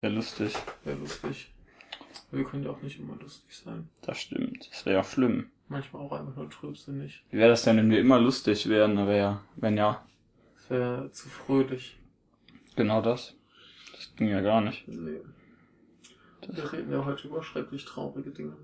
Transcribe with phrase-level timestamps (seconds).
[0.00, 0.54] Wäre lustig.
[0.84, 1.52] Wäre lustig.
[2.30, 3.88] Wir können ja auch nicht immer lustig sein.
[4.02, 4.68] Das stimmt.
[4.70, 5.50] Das wäre ja schlimm.
[5.68, 7.24] Manchmal auch einfach nur trübsinnig.
[7.30, 8.96] Wie wäre das denn, wenn wir immer lustig wären?
[8.98, 10.06] Aber ja, wenn ja,
[10.54, 11.98] Das wäre zu fröhlich.
[12.76, 13.34] genau das.
[13.92, 14.86] Das ging ja gar nicht.
[14.86, 15.20] Nee.
[16.48, 18.56] Wir reden ja heute über schrecklich traurige Dinge.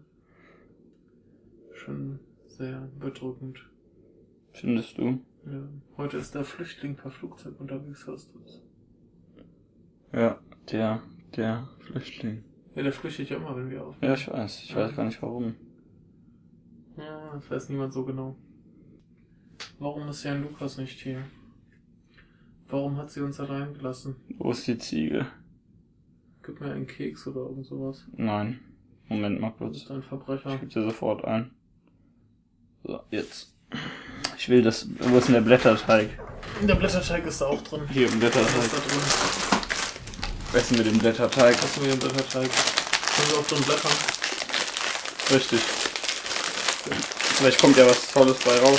[1.74, 3.66] Schon sehr bedrückend.
[4.52, 5.20] Findest du?
[5.46, 5.68] Ja.
[5.96, 8.62] Heute ist der Flüchtling per Flugzeug unterwegs, hörst du es?
[10.12, 10.38] Ja,
[10.70, 11.02] der,
[11.36, 12.44] der Flüchtling.
[12.74, 13.96] Ja, der flüchtet ja immer, wenn wir auf.
[14.02, 14.62] Ja, ich weiß.
[14.64, 15.54] Ich weiß gar nicht warum.
[16.96, 18.36] Ja, das weiß niemand so genau.
[19.78, 21.22] Warum ist Jan Lukas nicht hier?
[22.68, 24.16] Warum hat sie uns allein gelassen?
[24.38, 25.26] Wo ist die Ziege?
[26.42, 28.06] Gib mir einen Keks oder irgend sowas.
[28.16, 28.60] Nein.
[29.08, 29.78] Moment mal Du kurz.
[29.78, 30.58] bist ein Verbrecher.
[30.62, 31.50] Ich dir sofort ein.
[32.84, 33.54] So, jetzt.
[34.36, 34.88] Ich will das.
[34.98, 36.08] Wo ist denn der Blätterteig?
[36.66, 37.82] Der Blätterteig ist da auch drin.
[37.88, 38.70] Hier im Was ist Blätterteig.
[38.70, 39.43] da drin?
[40.54, 41.56] Essen wir den Blätterteig.
[41.62, 42.48] Was wir den Blätterteig?
[42.50, 43.90] Können wir auch drin blättern?
[45.30, 45.60] Richtig.
[47.36, 48.78] Vielleicht kommt ja was Tolles bei raus.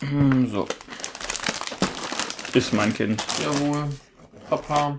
[0.00, 0.68] Ähm, Hm, So.
[2.52, 3.22] Ist mein Kind.
[3.42, 3.88] jawohl.
[4.48, 4.98] Papa.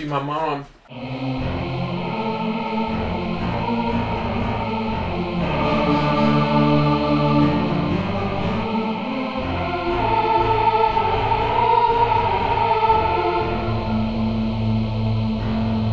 [0.00, 0.64] Ist die Mama.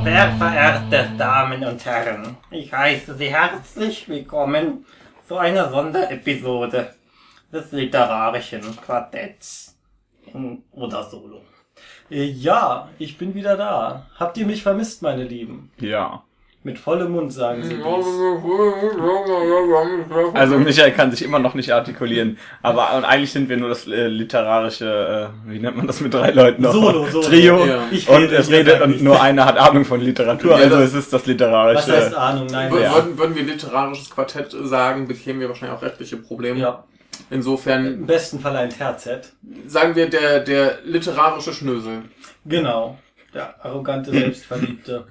[0.03, 4.85] Sehr verehrte Damen und Herren, ich heiße Sie herzlich willkommen
[5.27, 6.95] zu einer Sonderepisode
[7.51, 9.77] des literarischen Quartetts
[10.71, 11.41] oder Solo.
[12.09, 14.05] Äh, Ja, ich bin wieder da.
[14.19, 15.71] Habt ihr mich vermisst, meine Lieben?
[15.79, 16.23] Ja.
[16.63, 17.83] Mit vollem Mund sagen Sie dies.
[20.33, 22.37] Also Michael kann sich immer noch nicht artikulieren.
[22.61, 26.13] Aber und eigentlich sind wir nur das äh, literarische, äh, wie nennt man das mit
[26.13, 26.73] drei Leuten noch?
[26.73, 27.25] Solo, Solo.
[27.27, 27.65] Trio.
[27.65, 27.83] Ja.
[27.91, 30.75] Ich Und rede, es redet sagt und nur einer hat Ahnung von Literatur, Ja, also
[30.77, 31.87] das- es ist das literarische.
[31.87, 32.47] Was heißt Ahnung?
[32.51, 32.93] Nein, ja.
[32.95, 36.59] Würden, würden wir literarisches Quartett sagen, bekämen wir wahrscheinlich auch rechtliche Probleme.
[36.59, 36.83] ja.
[37.29, 39.33] Insofern Im besten Fall ein Terzett.
[39.67, 42.03] sagen wir der, der literarische Schnösel.
[42.45, 42.97] Genau.
[43.33, 45.07] Der arrogante, selbstverliebte.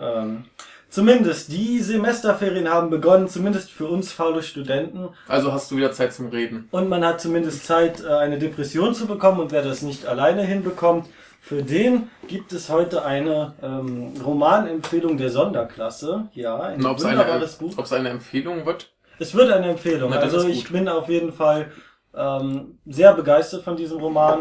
[0.00, 0.44] ähm,
[0.90, 5.08] zumindest die Semesterferien haben begonnen, zumindest für uns faule Studenten.
[5.28, 6.68] Also hast du wieder Zeit zum Reden.
[6.70, 9.40] Und man hat zumindest Zeit, äh, eine Depression zu bekommen.
[9.40, 11.08] Und wer das nicht alleine hinbekommt,
[11.40, 16.28] für den gibt es heute eine ähm, Romanempfehlung der Sonderklasse.
[16.34, 17.72] Ja, ein Und ob es eine, wunderbares Buch.
[17.78, 18.92] ob es eine Empfehlung wird?
[19.18, 20.10] Es wird eine Empfehlung.
[20.10, 21.72] Na, also ich bin auf jeden Fall
[22.14, 24.40] ähm, sehr begeistert von diesem Roman.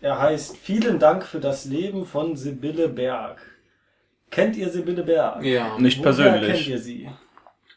[0.00, 3.38] Er heißt Vielen Dank für das Leben von Sibylle Berg.
[4.30, 5.42] Kennt ihr Sibylle Berg?
[5.44, 5.78] Ja.
[5.78, 6.52] Nicht Woher persönlich.
[6.54, 7.08] kennt ihr sie?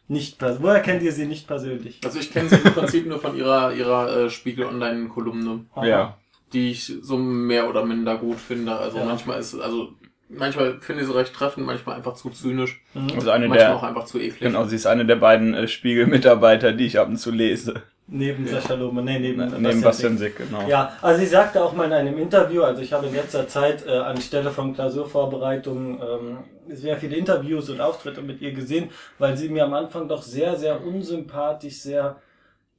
[0.10, 2.00] Nicht Woher kennt ihr sie nicht persönlich?
[2.04, 6.18] Also ich kenne sie im Prinzip nur von ihrer, ihrer äh, Spiegel Online-Kolumne, Ja.
[6.54, 8.76] die ich so mehr oder minder gut finde.
[8.76, 9.06] Also Ja.
[9.06, 9.90] manchmal ist, also
[10.30, 13.12] manchmal finde ich sie recht treffend, manchmal einfach zu zynisch, Mhm.
[13.16, 14.40] Also eine manchmal auch der, einfach zu eklig.
[14.40, 17.84] genau, sie ist eine der beiden äh, Spiegel-Mitarbeiter, die ich ab und zu lese.
[18.10, 20.66] Neben Sascha Lobe, nee, neben, Neben Bastian Sick, genau.
[20.70, 23.86] Ja, also sie sagte auch mal in einem Interview, also ich habe in letzter Zeit
[23.86, 26.38] äh, anstelle von Klausurvorbereitungen ähm,
[26.70, 28.90] sehr viele Interviews und Auftritte mit ihr gesehen,
[29.20, 32.16] weil sie mir am Anfang doch sehr, sehr unsympathisch, sehr,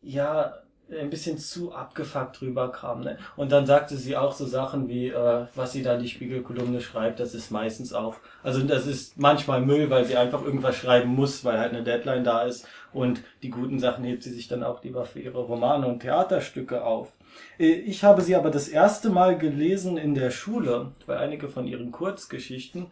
[0.00, 0.54] ja,
[0.90, 3.02] ein bisschen zu abgefuckt rüberkam.
[3.02, 3.18] Ne?
[3.36, 6.80] Und dann sagte sie auch so Sachen wie, äh, was sie da in die Spiegelkolumne
[6.80, 11.14] schreibt, das ist meistens auch, also das ist manchmal Müll, weil sie einfach irgendwas schreiben
[11.14, 12.66] muss, weil halt eine Deadline da ist.
[12.92, 16.84] Und die guten Sachen hebt sie sich dann auch lieber für ihre Romane und Theaterstücke
[16.84, 17.12] auf.
[17.58, 21.66] Äh, Ich habe sie aber das erste Mal gelesen in der Schule, weil einige von
[21.66, 22.86] ihren Kurzgeschichten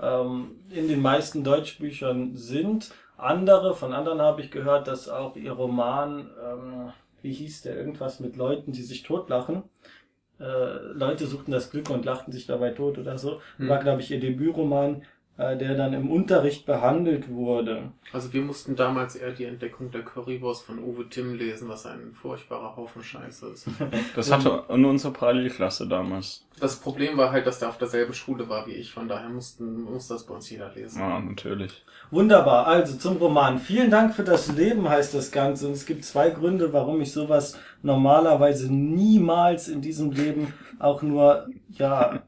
[0.00, 2.92] ähm, in den meisten Deutschbüchern sind.
[3.16, 6.92] Andere, von anderen habe ich gehört, dass auch ihr Roman, ähm,
[7.22, 9.62] wie hieß der, irgendwas mit Leuten, die sich totlachen.
[10.38, 13.40] Äh, Leute suchten das Glück und lachten sich dabei tot oder so.
[13.58, 13.68] Hm.
[13.68, 15.02] War, glaube ich, ihr Debütroman,
[15.40, 17.92] der dann im Unterricht behandelt wurde.
[18.12, 22.12] Also wir mussten damals eher die Entdeckung der Currywurst von Uwe Timm lesen, was ein
[22.12, 23.68] furchtbarer Haufen Scheiße ist.
[24.14, 26.44] Das hatte nur unsere Parallelklasse damals.
[26.58, 29.82] Das Problem war halt, dass der auf derselben Schule war wie ich, von daher mussten,
[29.82, 31.00] muss das bei uns jeder lesen.
[31.00, 31.84] Ja, natürlich.
[32.10, 33.58] Wunderbar, also zum Roman.
[33.58, 35.68] Vielen Dank für das Leben heißt das Ganze.
[35.68, 41.48] Und es gibt zwei Gründe, warum ich sowas normalerweise niemals in diesem Leben auch nur,
[41.70, 42.24] ja,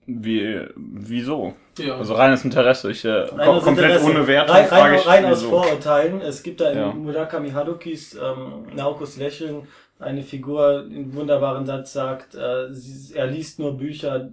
[0.06, 1.54] Wie, wieso?
[1.78, 1.98] Ja.
[1.98, 2.92] Also reines Interesse.
[2.92, 4.12] Ich, äh, Rein kom aus komplett Interesse.
[4.12, 5.44] ohne Wertung rein, frage rein, ich, rein aus.
[5.44, 6.22] Vorurteilen.
[6.22, 6.92] Es gibt da in Ja.
[6.92, 9.68] Murakami Harukis ähm, Naokos Lächeln
[10.00, 14.32] eine Figur, die einen wunderbaren Satz sagt, äh, sie, er liest nur Bücher,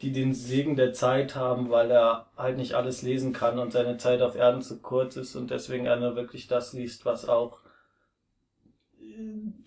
[0.00, 3.98] die den Segen der Zeit haben, weil er halt nicht alles lesen kann und seine
[3.98, 7.58] Zeit auf Erden zu kurz ist und deswegen er nur wirklich das liest, was auch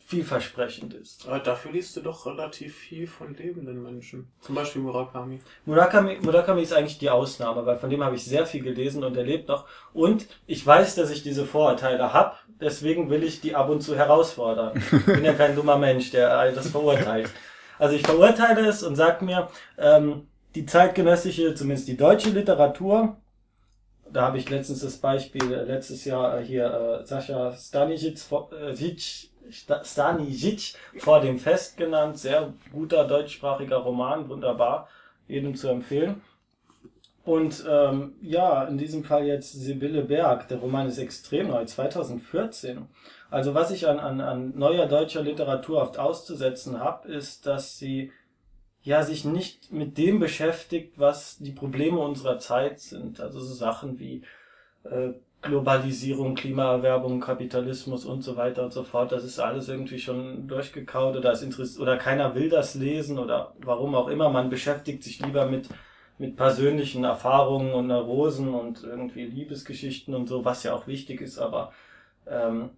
[0.06, 1.28] vielversprechend ist.
[1.28, 4.32] Aber dafür liest du doch relativ viel von lebenden Menschen.
[4.42, 5.40] Zum Beispiel Murakami.
[5.66, 9.16] Murakami, Murakami ist eigentlich die Ausnahme, weil von dem habe ich sehr viel gelesen und
[9.18, 9.66] er lebt noch.
[9.94, 13.96] Und ich weiß, dass ich diese Vorurteile habe, deswegen will ich die ab und zu
[13.96, 14.82] herausfordern.
[14.92, 17.30] Ich bin ja kein dummer Mensch, der all das verurteilt.
[17.80, 23.18] Also ich verurteile es und sag mir, ähm, die zeitgenössische, zumindest die deutsche Literatur,
[24.12, 28.20] da habe ich letztens das Beispiel, äh, letztes Jahr äh, hier äh, Sascha Stanisic,
[28.52, 28.76] äh,
[29.50, 34.88] Stanisic vor dem Fest genannt, sehr guter deutschsprachiger Roman, wunderbar,
[35.28, 36.22] jedem zu empfehlen.
[37.26, 40.50] Und ähm, ja, in diesem Fall jetzt Sibylle Berg.
[40.50, 42.88] Der Roman ist extrem neu, 2014.
[43.32, 48.12] Also was ich an, an, an neuer deutscher Literatur oft auszusetzen habe, ist, dass sie
[48.84, 53.22] ja sich nicht mit dem beschäftigt, was die Probleme unserer Zeit sind.
[53.22, 54.24] Also so Sachen wie
[54.84, 55.14] äh,
[55.44, 59.12] Globalisierung, Klimaerwerbung, Kapitalismus und so weiter und so fort.
[59.12, 63.94] Das ist alles irgendwie schon durchgekaut oder, interess oder keiner will das lesen oder warum
[63.96, 64.30] auch immer.
[64.30, 65.70] Man beschäftigt sich lieber mit
[66.18, 71.40] mit persönlichen Erfahrungen und Neurosen und irgendwie Liebesgeschichten und so, was ja auch wichtig ist,
[71.40, 71.74] aber
[72.28, 72.70] ähm,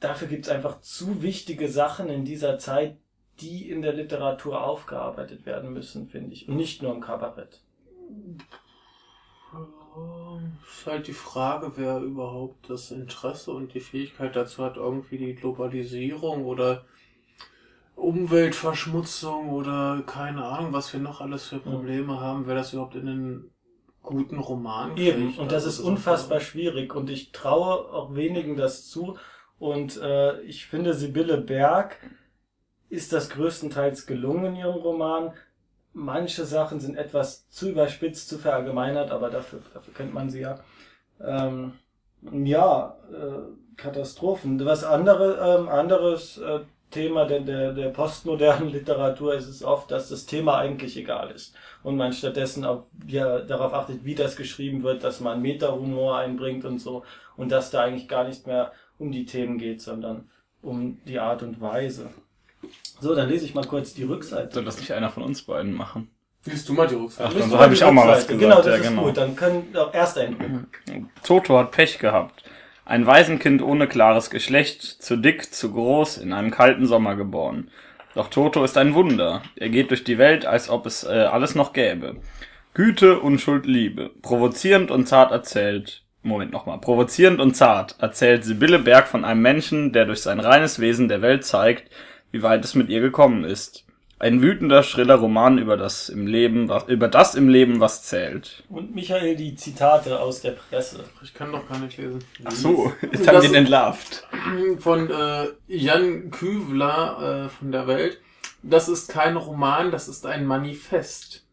[0.00, 2.96] dafür gibt's einfach zu wichtige Sachen in dieser Zeit,
[3.40, 6.48] die in der Literatur aufgearbeitet werden müssen, finde ich.
[6.48, 7.60] Und nicht nur im Kabarett.
[10.62, 15.34] Ist halt die Frage, wer überhaupt das Interesse und die Fähigkeit dazu hat, irgendwie die
[15.34, 16.84] Globalisierung oder
[17.96, 23.08] Umweltverschmutzung oder keine Ahnung, was wir noch alles für Probleme haben, wer das überhaupt in
[23.08, 23.50] einen
[24.02, 25.38] guten Roman Eben, kriegt.
[25.38, 29.18] und das Also ist unfassbar schwierig und ich traue auch wenigen das zu
[29.58, 31.98] und äh, ich finde Sibylle Berg
[32.88, 35.32] ist das größtenteils gelungen in ihrem Roman.
[35.98, 40.60] Manche Sachen sind etwas zu überspitzt, zu verallgemeinert, aber dafür, dafür kennt man sie ja.
[41.20, 41.72] Ähm,
[42.32, 44.64] ja, äh, Katastrophen.
[44.64, 46.60] Was andere, ähm, anderes äh,
[46.90, 51.54] Thema der, der, der postmodernen Literatur ist es oft, dass das Thema eigentlich egal ist
[51.82, 56.64] und man stattdessen auch ja, darauf achtet, wie das geschrieben wird, dass man Meta-Humor einbringt
[56.64, 57.04] und so
[57.36, 60.30] und dass da eigentlich gar nicht mehr um die Themen geht, sondern
[60.62, 62.08] um die Art und Weise.
[63.00, 64.54] So, dann lese ich mal kurz die Rückseite.
[64.54, 66.10] Soll das nicht einer von uns beiden machen?
[66.44, 67.30] Liest du mal die Rückseite.
[67.30, 68.38] Ach, dann mal habe ich auch mal was Rückseite.
[68.38, 68.40] gesagt.
[68.40, 69.04] Genau, das ja, ist genau.
[69.04, 69.16] gut.
[69.16, 70.68] Dann können auch erster Eindruck.
[71.22, 72.44] Toto hat Pech gehabt.
[72.84, 77.70] Ein Waisenkind ohne klares Geschlecht, zu dick, zu groß, in einem kalten Sommer geboren.
[78.14, 79.42] Doch Toto ist ein Wunder.
[79.56, 82.16] Er geht durch die Welt, als ob es äh, alles noch gäbe.
[82.72, 84.10] Güte, Unschuld, Liebe.
[84.22, 86.02] Provozierend und zart erzählt.
[86.22, 86.78] Moment nochmal.
[86.80, 91.22] Provozierend und zart erzählt Sibylle Berg von einem Menschen, der durch sein reines Wesen der
[91.22, 91.90] Welt zeigt,
[92.32, 93.84] wie weit es mit ihr gekommen ist.
[94.20, 98.64] Ein wütender, schriller Roman über das im Leben, was, über das im Leben, was zählt.
[98.68, 101.04] Und Michael, die Zitate aus der Presse.
[101.22, 102.24] Ich kann doch gar nicht lesen.
[102.44, 104.26] Ach so, jetzt Das- haben die ihn entlarvt.
[104.80, 108.20] Von äh, Jan Küvler äh, von der Welt.
[108.64, 111.44] Das ist kein Roman, das ist ein Manifest.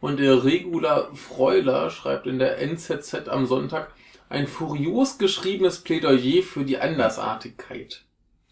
[0.00, 3.92] Und der Regula Freuler schreibt in der NZZ am Sonntag
[4.28, 8.04] ein furios geschriebenes Plädoyer für die Andersartigkeit.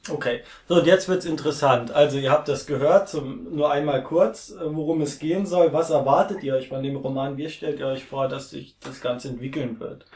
[0.09, 1.91] Okay, so und jetzt wird's interessant.
[1.91, 5.73] Also ihr habt das gehört, zum, nur einmal kurz, äh, worum es gehen soll.
[5.73, 7.37] Was erwartet ihr euch von dem Roman?
[7.37, 10.07] Wie stellt ihr euch vor, dass sich das Ganze entwickeln wird?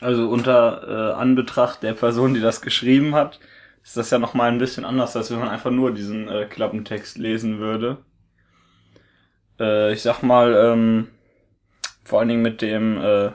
[0.00, 3.38] Also unter äh, Anbetracht der Person, die das geschrieben hat,
[3.82, 7.18] ist das ja nochmal ein bisschen anders, als wenn man einfach nur diesen äh, Klappentext
[7.18, 7.98] lesen würde.
[9.58, 11.08] Äh, ich sag mal, ähm,
[12.04, 13.30] vor allen Dingen mit dem, äh,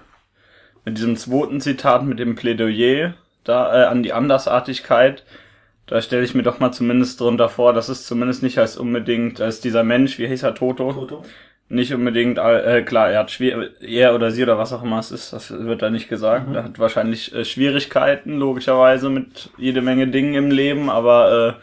[0.84, 5.24] mit diesem zweiten Zitat, mit dem Plädoyer da äh, an die Andersartigkeit,
[5.88, 9.42] da stelle ich mir doch mal zumindest drunter vor, dass es zumindest nicht als unbedingt,
[9.42, 10.92] als dieser Mensch, wie hieß er, Toto?
[10.94, 11.24] Toto.
[11.68, 15.12] Nicht unbedingt, äh, klar, er hat schwer, er oder sie oder was auch immer es
[15.12, 16.50] ist, das wird da nicht gesagt.
[16.50, 16.56] Mhm.
[16.56, 21.58] Er hat wahrscheinlich äh, Schwierigkeiten, logischerweise, mit jede Menge Dingen im Leben, aber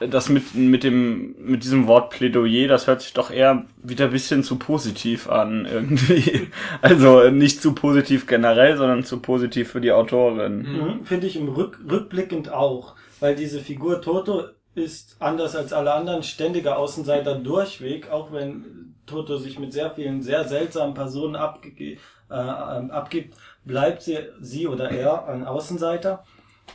[0.00, 4.06] äh, das mit, mit dem, mit diesem Wort Plädoyer, das hört sich doch eher wieder
[4.06, 6.48] ein bisschen zu positiv an, irgendwie.
[6.80, 10.58] Also nicht zu positiv generell, sondern zu positiv für die Autorin.
[10.58, 15.92] Mhm, Finde ich im Rück, rückblickend auch, weil diese Figur Toto ist anders als alle
[15.92, 21.98] anderen ständiger Außenseiter durchweg, auch wenn Toto sich mit sehr vielen sehr seltsamen Personen abge
[22.30, 26.24] äh, abgibt, bleibt sie, sie oder er ein Außenseiter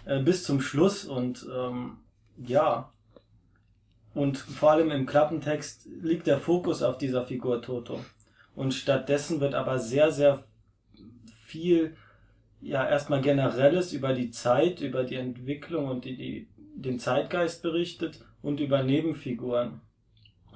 [0.05, 1.97] äh, bis zum Schluss und ähm,
[2.37, 2.91] ja.
[4.13, 7.99] Und vor allem im Klappentext liegt der Fokus auf dieser Figur Toto.
[8.55, 10.45] Und stattdessen wird aber sehr, sehr
[11.45, 11.97] viel
[12.65, 18.25] ja erstmal generelles über die Zeit, über die Entwicklung und die, die, den Zeitgeist berichtet
[18.41, 19.81] und über Nebenfiguren.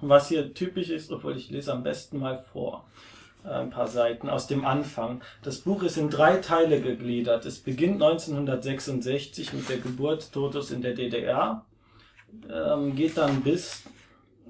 [0.02, 2.90] Was hier typisch ist, obwohl ich lese am besten mal vor
[3.44, 5.22] äh, ein paar Seiten aus dem Anfang.
[5.44, 7.46] Das Buch ist in drei Teile gegliedert.
[7.46, 11.66] Es beginnt 1966 mit der Geburt Totos in der DDR,
[12.52, 13.84] ähm, geht dann bis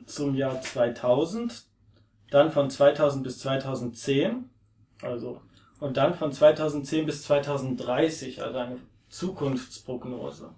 [0.06, 1.66] zum Jahr 2000,
[2.32, 4.50] dann von 2000 bis 2010,
[5.02, 5.42] also
[5.80, 8.78] und dann von 2010 bis 2030, also eine
[9.10, 10.50] Zukunftsprognose.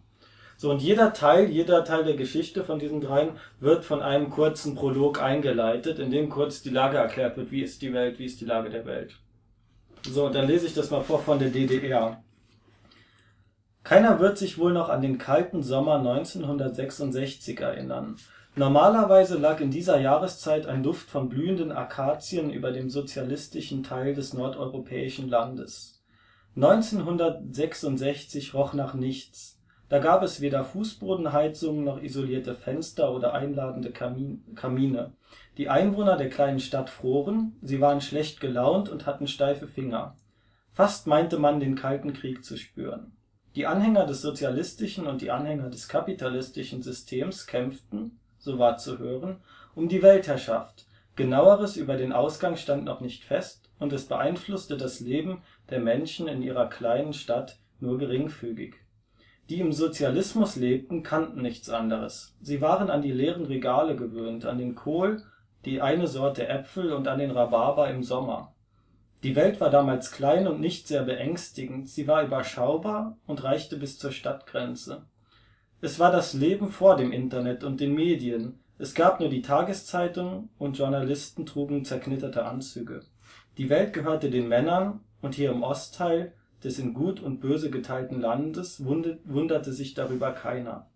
[0.58, 4.76] So, und jeder Teil, jeder Teil der Geschichte von diesen dreien wird von einem kurzen
[4.76, 8.42] Prolog eingeleitet, in dem kurz die Lage erklärt wird, wie ist die Welt, wie ist
[8.42, 9.16] die Lage der Welt.
[10.08, 12.24] So, und dann lese ich das mal vor von der DDR.
[13.84, 18.18] Keiner wird sich wohl noch an den kalten Sommer 1966 erinnern.
[18.56, 24.34] Normalerweise lag in dieser Jahreszeit ein Duft von blühenden Akazien über dem sozialistischen Teil des
[24.34, 26.04] nordeuropäischen Landes.
[26.58, 29.58] 1966 roch nach nichts.
[29.88, 35.14] Da gab es weder Fußbodenheizungen noch isolierte Fenster oder einladende Kamin Kamine.
[35.58, 40.18] Die Einwohner der kleinen Stadt froren, sie waren schlecht gelaunt und hatten steife Finger.
[40.74, 43.14] Fast meinte man, den Kalten Krieg zu spüren.
[43.56, 49.38] Die Anhänger des sozialistischen und die Anhänger des kapitalistischen Systems kämpften so war zu hören,
[49.74, 55.00] um die Weltherrschaft, Genaueres über den Ausgang stand noch nicht fest, und es beeinflusste das
[55.00, 58.76] Leben der Menschen in ihrer kleinen Stadt nur geringfügig.
[59.50, 62.36] Die im Sozialismus lebten, kannten nichts anderes.
[62.42, 65.24] Sie waren an die leeren Regale gewöhnt, an den Kohl,
[65.66, 68.54] die eine Sorte Äpfel und an den Rhabarber im Sommer.
[69.24, 74.00] Die Welt war damals klein und nicht sehr beängstigend, sie war überschaubar und reichte bis
[74.00, 75.06] zur Stadtgrenze
[75.82, 80.50] es war das Leben vor dem Internet und den Medien, es gab nur die Tageszeitung
[80.60, 83.02] und Journalisten trugen zerknitterte Anzüge.
[83.58, 86.34] Die Welt gehörte den Männern, und hier im Ostteil
[86.64, 90.88] des in Gut und Böse geteilten Landes wunderte sich darüber keiner.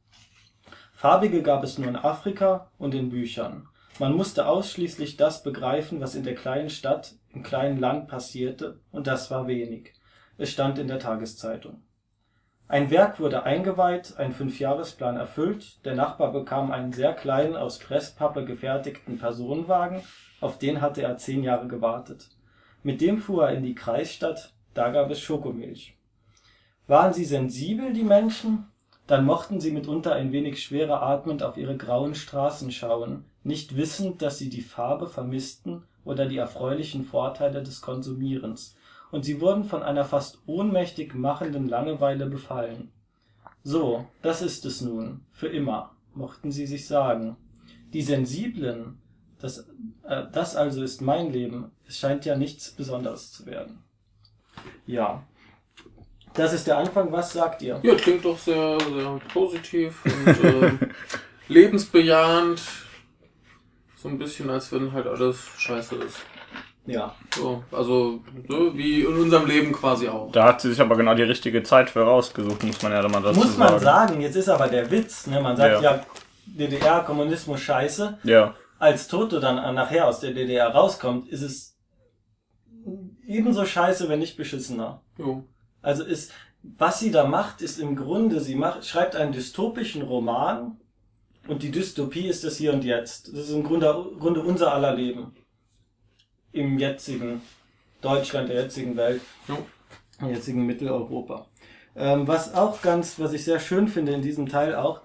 [0.93, 3.67] Farbige gab es nur in Afrika und in Büchern.
[3.99, 9.07] Man musste ausschließlich das begreifen, was in der kleinen Stadt, im kleinen Land passierte, und
[9.07, 9.93] das war wenig.
[10.37, 11.84] Es stand in der Tageszeitung
[12.67, 18.43] ein Werk wurde eingeweiht, ein Fünfjahresplan erfüllt, der Nachbar bekam einen sehr kleinen, aus Presspappe
[18.43, 20.01] gefertigten Personenwagen,
[20.41, 22.29] auf den hatte er zehn Jahre gewartet.
[22.81, 25.95] Mit dem fuhr er in die Kreisstadt, da gab es Schokomilch.
[26.87, 28.67] Waren sie sensibel, die Menschen?
[29.07, 34.23] Dann mochten sie mitunter ein wenig schwerer atmend auf ihre grauen Straßen schauen, nicht wissend,
[34.23, 38.75] dass sie die Farbe vermissten oder die erfreulichen Vorteile des Konsumierens
[39.11, 42.91] und sie wurden von einer fast ohnmächtig machenden Langeweile befallen.
[43.63, 47.35] So, das ist es nun, für immer, mochten sie sich sagen.
[47.93, 48.99] Die Sensiblen,
[49.39, 49.67] das,
[50.03, 53.83] äh, das also ist mein Leben, es scheint ja nichts Besonderes zu werden.
[54.85, 55.23] Ja.
[56.33, 57.79] Das ist der Anfang, was sagt ihr?
[57.81, 60.71] Ja, klingt doch sehr, sehr positiv und äh,
[61.47, 62.61] lebensbejahend.
[63.95, 66.17] So ein bisschen, als wenn halt alles scheiße ist.
[66.85, 67.15] Ja.
[67.35, 70.31] So, also so wie in unserem Leben quasi auch.
[70.31, 73.21] Da hat sie sich aber genau die richtige Zeit für rausgesucht, muss man ja mal
[73.21, 75.41] dazu Muss man sagen, jetzt ist aber der Witz, ne?
[75.41, 75.95] man sagt Ja.
[75.95, 76.05] ja,
[76.45, 78.19] DDR, Kommunismus scheiße.
[78.23, 81.75] Ja, Als Toto dann nachher aus der DDR rauskommt, ist es
[83.25, 85.01] ebenso scheiße, wenn nicht beschissener.
[85.17, 85.43] Jo.
[85.81, 86.31] Also ist,
[86.77, 90.77] was sie da macht, ist im Grunde, sie macht, schreibt einen dystopischen Roman
[91.47, 93.29] und die Dystopie ist das Hier und Jetzt.
[93.29, 93.87] Das ist im Grunde,
[94.19, 95.35] Grunde unser aller Leben.
[96.55, 97.41] Im jetzigen
[98.01, 99.57] Deutschland, der jetzigen Welt, Jo.
[100.21, 101.45] im jetzigen Mitteleuropa.
[101.97, 105.01] Ähm, was auch ganz, was ich sehr schön finde in diesem Teil auch,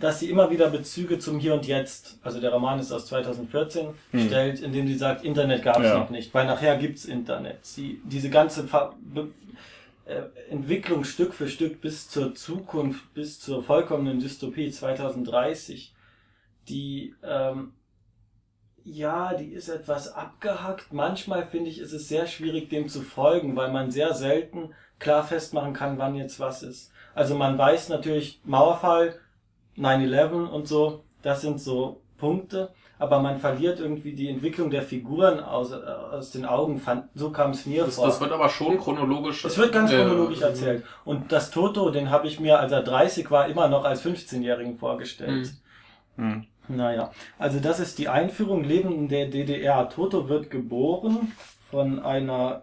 [0.00, 3.88] dass sie immer wieder Bezüge zum Hier und Jetzt, also der Roman ist aus 2014,
[4.12, 4.26] Hm.
[4.26, 5.98] stellt, in dem sie sagt, Internet gab es Ja.
[5.98, 7.64] noch nicht, weil nachher gibt's Internet.
[7.64, 9.28] Sie, diese ganze Ver Be
[10.06, 15.92] äh, Entwicklung Stück für Stück bis zur Zukunft, bis zur vollkommenen Dystopie 2030,
[16.68, 17.72] die ähm,
[18.84, 20.92] ja, die ist etwas abgehackt.
[20.92, 25.24] Manchmal finde ich, ist es sehr schwierig, dem zu folgen, weil man sehr selten klar
[25.24, 26.92] festmachen kann, wann jetzt was ist.
[27.14, 29.18] Also man weiß natürlich Mauerfall,
[29.76, 35.40] 9-11 und so, das sind so Punkte, aber man verliert irgendwie die Entwicklung der Figuren
[35.40, 36.80] aus, äh, aus den Augen.
[37.14, 38.06] So kam es mir Das, vor.
[38.06, 39.44] das wird aber schon chronologisch.
[39.44, 40.84] Es wird ganz äh, chronologisch erzählt.
[41.04, 44.76] Und das Toto, den habe ich mir, als er 30 war, immer noch als 15-Jährigen
[44.76, 45.54] vorgestellt.
[46.16, 46.46] Hm.
[46.76, 48.64] Naja, also das ist die Einführung.
[48.64, 49.88] Leben in der DDR.
[49.88, 51.32] Toto wird geboren
[51.70, 52.62] von einer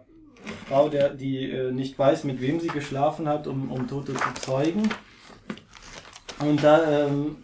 [0.66, 4.34] Frau, der, die äh, nicht weiß, mit wem sie geschlafen hat, um, um Toto zu
[4.40, 4.88] zeugen.
[6.40, 7.36] Und da ähm,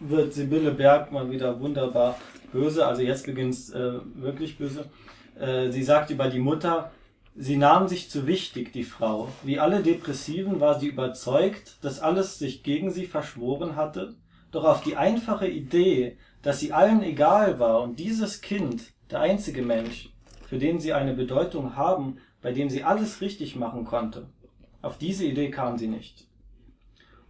[0.00, 2.18] wird Sibylle Berg mal wieder wunderbar
[2.52, 2.86] böse.
[2.86, 4.86] Also jetzt beginnt's äh, wirklich böse.
[5.38, 6.92] Äh, sie sagt über die Mutter,
[7.34, 9.28] sie nahm sich zu wichtig, die Frau.
[9.42, 14.14] Wie alle Depressiven war sie überzeugt, dass alles sich gegen sie verschworen hatte.
[14.50, 19.62] Doch auf die einfache Idee, dass sie allen egal war und dieses Kind, der einzige
[19.62, 20.10] Mensch,
[20.46, 24.28] für den sie eine Bedeutung haben, bei dem sie alles richtig machen konnte,
[24.80, 26.26] auf diese Idee kam sie nicht.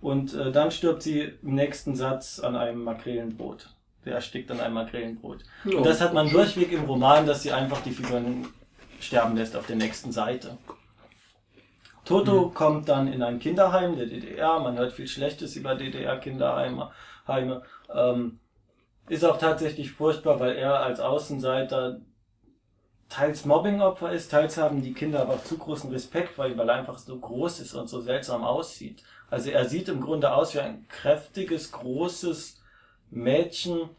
[0.00, 3.74] Und äh, dann stirbt sie im nächsten Satz an einem Makrelenbrot.
[4.04, 5.42] Der erstickt an einem Makrelenbrot.
[5.64, 8.46] Und das hat man durchweg im Roman, dass sie einfach die Figuren
[9.00, 10.56] sterben lässt auf der nächsten Seite.
[12.08, 14.60] Toto kommt dann in ein Kinderheim der DDR.
[14.60, 16.90] Man hört viel Schlechtes über DDR-Kinderheime.
[17.26, 17.62] Heime.
[17.94, 18.40] Ähm,
[19.10, 22.00] ist auch tatsächlich furchtbar, weil er als Außenseiter
[23.10, 26.96] teils Mobbingopfer ist, teils haben die Kinder aber auch zu großen Respekt weil er einfach
[26.96, 29.02] so groß ist und so seltsam aussieht.
[29.28, 32.62] Also er sieht im Grunde aus wie ein kräftiges, großes
[33.10, 33.90] Mädchen,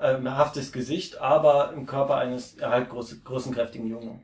[0.00, 4.20] ähm, haftes Gesicht, aber im Körper eines er halt groß, großen, kräftigen Jungen.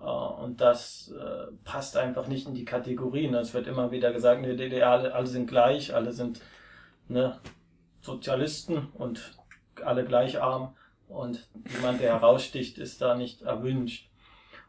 [0.00, 3.34] Äh, und das äh, passt einfach nicht in die Kategorien.
[3.34, 6.40] Es wird immer wieder gesagt, in der DDR alle, alle sind gleich, alle sind
[7.08, 7.38] ne,
[8.00, 9.34] Sozialisten und
[9.84, 10.74] alle gleich arm.
[11.08, 14.08] Und jemand, der heraussticht, ist da nicht erwünscht.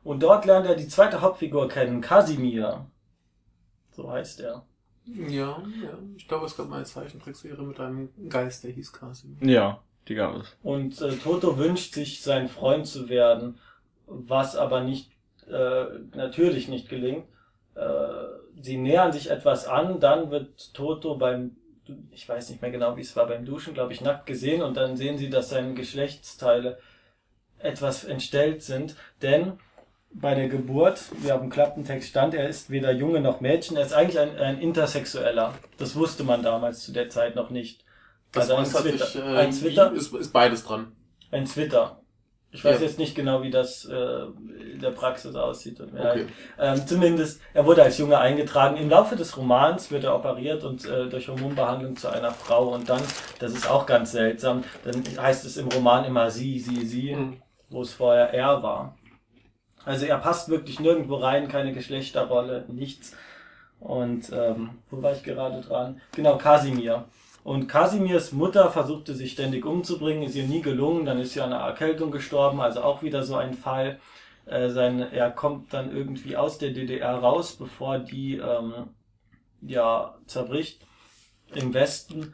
[0.04, 2.88] Und dort lernt er die zweite Hauptfigur kennen, Kasimir.
[3.92, 4.66] So heißt er.
[5.06, 5.98] Ja, ja.
[6.16, 9.38] Ich glaube, es gab mal eine Zeichentrickserie mit einem Geist, der hieß Kasim.
[9.42, 10.56] Ja, die gab es.
[10.64, 13.60] Und äh, Toto wünscht sich, sein Freund zu werden,
[14.08, 15.11] was aber nicht,
[15.52, 15.86] äh,
[16.16, 17.26] natürlich nicht gelingt.
[17.76, 17.82] Äh,
[18.62, 21.56] sie nähern sich etwas an, dann wird Toto beim,
[22.12, 24.76] ich weiß nicht mehr genau, wie es war, beim Duschen, glaube ich, nackt gesehen und
[24.78, 26.78] dann sehen sie, dass seine Geschlechtsteile
[27.60, 29.54] etwas entstellt sind, denn
[30.14, 33.86] bei der Geburt, wie auf dem Klappentext stand, er ist weder Junge noch Mädchen, er
[33.86, 35.54] ist eigentlich ein, ein Intersexueller.
[35.78, 37.86] Das wusste man damals zu der Zeit noch nicht.
[38.34, 39.06] Das Also ein äußert Zwitter.
[39.06, 39.94] sich, äh, Ein Zwitter?
[39.94, 40.92] wie- Ist, ist beides dran.
[41.32, 42.01] Ein Twitter.
[42.54, 42.86] Ich weiß Ja.
[42.86, 43.94] jetzt nicht genau, wie das äh,
[44.74, 45.80] in der Praxis aussieht.
[45.80, 46.04] Mir Okay.
[46.04, 46.28] leid.
[46.60, 48.76] Ähm, zumindest, er wurde als Junge eingetragen.
[48.76, 52.74] Im Laufe des Romans wird er operiert und äh, durch Hormonbehandlung zu einer Frau.
[52.74, 53.02] Und dann,
[53.40, 57.38] das ist auch ganz seltsam, dann heißt es im Roman immer sie, sie, sie, Mhm.
[57.70, 58.98] wo es vorher er war.
[59.86, 63.16] Also er passt wirklich nirgendwo rein, keine Geschlechterrolle, nichts.
[63.80, 66.02] Und ähm, wo war ich gerade dran?
[66.16, 67.06] Genau, Kasimir.
[67.44, 71.52] Und Kasimirs Mutter versuchte sich ständig umzubringen, ist ihr nie gelungen, dann ist sie an
[71.52, 74.00] einer Erkältung gestorben, also auch wieder so ein Fall.
[74.46, 78.74] Äh, sein, er kommt dann irgendwie aus der DDR raus, bevor die ähm,
[79.62, 80.86] ja zerbricht
[81.54, 82.34] im Westen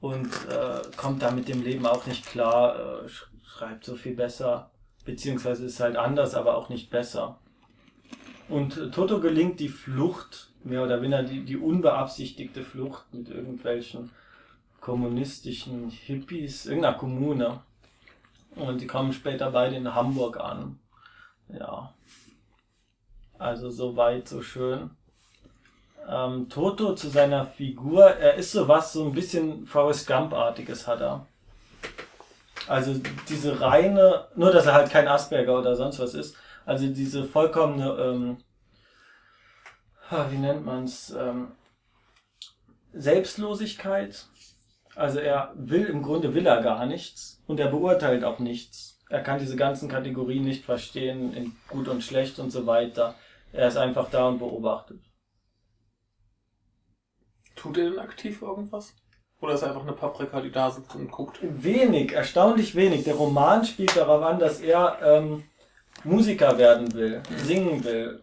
[0.00, 4.14] und äh, kommt da mit dem Leben auch nicht klar, äh, sch schreibt so viel
[4.14, 4.70] besser,
[5.06, 7.38] beziehungsweise ist halt anders, aber auch nicht besser.
[8.50, 14.10] Und Toto gelingt die Flucht, mehr oder weniger die, die unbeabsichtigte Flucht mit irgendwelchen
[14.86, 17.60] kommunistischen Hippies, irgendeiner Kommune.
[18.54, 20.78] Und die kommen später beide in Hamburg an.
[21.48, 21.92] Ja.
[23.36, 24.90] Also so weit, so schön.
[26.08, 31.26] Ähm, Toto zu seiner Figur, er ist sowas, so ein bisschen Forrest Gump-artiges hat er.
[32.68, 32.94] Also
[33.28, 37.90] diese reine, nur dass er halt kein Asperger oder sonst was ist, also diese vollkommene,
[37.90, 38.36] ähm,
[40.10, 41.48] ah, wie nennt man's, ähm,
[42.92, 44.26] Selbstlosigkeit.
[44.96, 48.98] Also er will, im Grunde will er gar nichts und er beurteilt auch nichts.
[49.10, 53.14] Er kann diese ganzen Kategorien nicht verstehen, in gut und schlecht und so weiter.
[53.52, 55.00] Er ist einfach da und beobachtet.
[57.54, 58.94] Tut er denn aktiv irgendwas?
[59.40, 61.40] Oder ist er einfach eine Paprika, die da sitzt und guckt?
[61.42, 63.04] Wenig, erstaunlich wenig.
[63.04, 65.44] Der Roman spielt darauf an, dass er ähm,
[66.04, 68.22] Musiker werden will, singen will.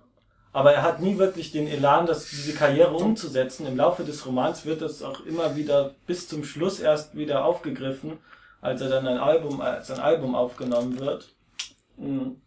[0.54, 3.66] Aber er hat nie wirklich den Elan, das, diese Karriere umzusetzen.
[3.66, 8.20] Im Laufe des Romans wird das auch immer wieder bis zum Schluss erst wieder aufgegriffen,
[8.62, 11.30] als er dann ein Album, als ein Album aufgenommen wird.
[11.98, 12.40] Mhm.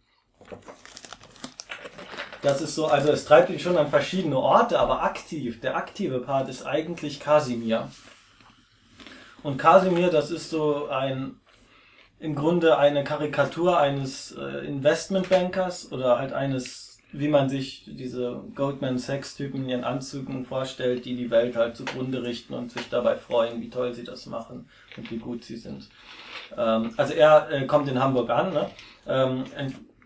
[2.41, 6.19] Das ist so, also es treibt ihn schon an verschiedene Orte, aber aktiv, der aktive
[6.19, 7.89] Part ist eigentlich Kasimir.
[9.43, 11.39] Und Kasimir, das ist so ein,
[12.19, 18.97] im Grunde eine Karikatur eines äh, Investmentbankers oder halt eines, wie man sich diese Goldman
[18.97, 23.15] Sachs Typen in ihren Anzügen vorstellt, die die Welt halt zugrunde richten und sich dabei
[23.15, 25.87] freuen, wie toll sie das machen und wie gut sie sind.
[26.57, 28.69] Ähm, also er äh, kommt in Hamburg an, ne?
[29.07, 29.45] ähm,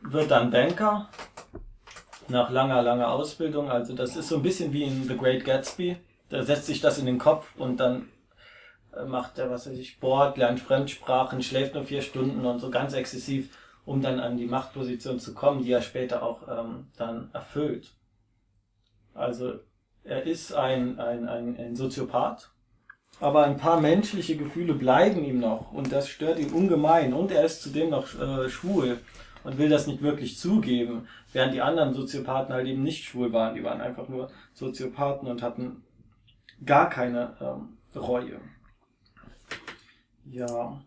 [0.04, 1.10] wird dann Banker
[2.28, 3.70] nach langer, langer Ausbildung.
[3.70, 5.98] Also das ist so ein bisschen wie in The Great Gatsby.
[6.30, 8.10] Da setzt sich das in den Kopf und dann
[8.96, 12.70] äh, macht er, was weiß ich, Sport, lernt Fremdsprachen, schläft nur vier Stunden und so
[12.70, 13.50] ganz exzessiv,
[13.86, 17.94] um dann an die Machtposition zu kommen, die er später auch ähm, dann erfüllt.
[19.14, 19.60] Also
[20.04, 22.52] er ist ein, ein, ein, ein Soziopath,
[23.20, 27.46] aber ein paar menschliche Gefühle bleiben ihm noch und das stört ihn ungemein und er
[27.46, 29.00] ist zudem noch äh, schwul
[29.44, 33.56] und will das nicht wirklich zugeben, während die anderen Soziopathen halt eben nicht schwul waren,
[33.56, 35.84] die waren einfach nur Soziopathen und hatten
[36.66, 38.40] gar keine ähm, Reue.
[40.26, 40.82] Ja.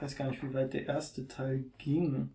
[0.00, 2.30] Ich weiß gar nicht, wie weit der erste Teil ging.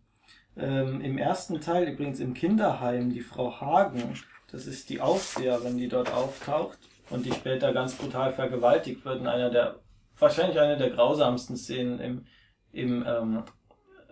[0.56, 4.14] Ähm, Im ersten Teil übrigens im Kinderheim, die Frau Hagen,
[4.52, 6.78] das ist die Aufseherin, die dort auftaucht
[7.10, 9.80] und die später ganz brutal vergewaltigt wird in einer der,
[10.20, 12.26] wahrscheinlich einer der grausamsten Szenen im,
[12.72, 13.44] im, ähm,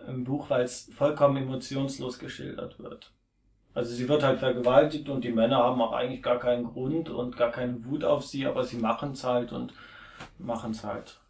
[0.08, 3.12] im Buch, weil es vollkommen emotionslos geschildert wird.
[3.72, 7.36] Also sie wird halt vergewaltigt und die Männer haben auch eigentlich gar keinen Grund und
[7.36, 9.74] gar keine Wut auf sie, aber sie machen es halt und
[10.38, 11.20] machen es halt.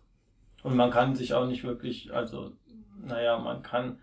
[0.65, 2.51] Und man kann sich auch nicht wirklich, also,
[3.01, 4.01] naja, man kann,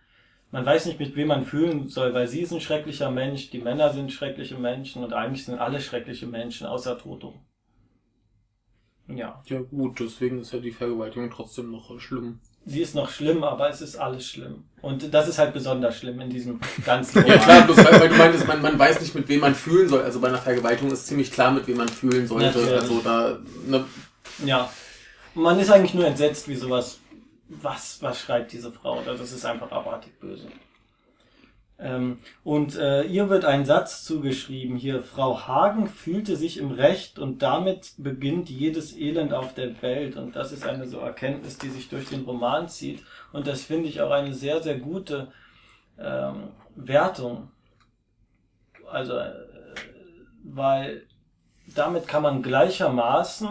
[0.52, 3.60] man weiß nicht, mit wem man fühlen soll, weil sie ist ein schrecklicher Mensch, die
[3.60, 7.34] Männer sind schreckliche Menschen und eigentlich sind alle schreckliche Menschen, außer Toto.
[9.08, 9.44] Ja.
[9.46, 13.70] Ja gut, deswegen ist ja die Vergewaltigung trotzdem noch schlimm sie ist noch schlimm, aber
[13.70, 14.64] es ist alles schlimm.
[14.82, 18.16] Und das ist halt besonders schlimm in diesem ganzen Ja klar, bloß weil, weil du
[18.16, 20.04] meintest, man, man weiß nicht, mit wem man fühlen soll.
[20.04, 22.46] Also bei einer Vergewaltigung ist ziemlich klar, mit wem man fühlen sollte.
[22.46, 22.74] Natürlich.
[22.74, 23.86] Also da, ne.
[24.46, 24.70] Ja.
[25.34, 27.00] Man ist eigentlich nur entsetzt, wie sowas,
[27.48, 29.02] was, was schreibt diese Frau?
[29.02, 30.48] Das ist einfach abartig böse.
[31.82, 35.02] Ähm, und äh, ihr wird ein Satz zugeschrieben hier.
[35.02, 40.16] Frau Hagen fühlte sich im Recht und damit beginnt jedes Elend auf der Welt.
[40.16, 43.04] Und das ist eine so Erkenntnis, die sich durch den Roman zieht.
[43.32, 45.32] Und das finde ich auch eine sehr, sehr gute
[45.98, 47.50] ähm, Wertung.
[48.90, 49.34] Also, äh,
[50.44, 51.08] weil
[51.74, 53.48] damit kann man gleichermaßen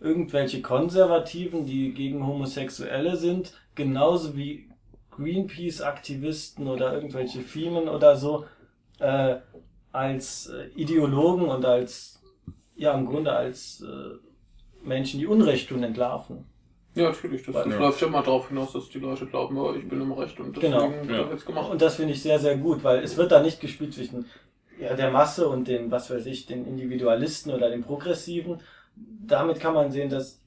[0.00, 4.68] irgendwelche Konservativen, die gegen Homosexuelle sind, genauso wie
[5.10, 8.46] Greenpeace-Aktivisten oder irgendwelche Firmen oder so
[8.98, 9.36] äh,
[9.92, 12.22] als äh, Ideologen und als,
[12.76, 16.46] ja, im Grunde als äh, Menschen, die Unrecht tun, entlarven.
[16.94, 17.44] Ja, natürlich.
[17.44, 17.78] Das, das ja.
[17.78, 20.56] läuft ja immer darauf hinaus, dass die Leute glauben, oh, ich bin im Recht und
[20.56, 21.06] deswegen genau.
[21.06, 21.70] wird jetzt gemacht.
[21.70, 24.26] Und das finde ich sehr, sehr gut, weil es wird da nicht gespielt zwischen
[24.80, 28.60] ja, der Masse und den, was weiß ich, den Individualisten oder den Progressiven.
[28.96, 30.40] Damit kann man sehen, dass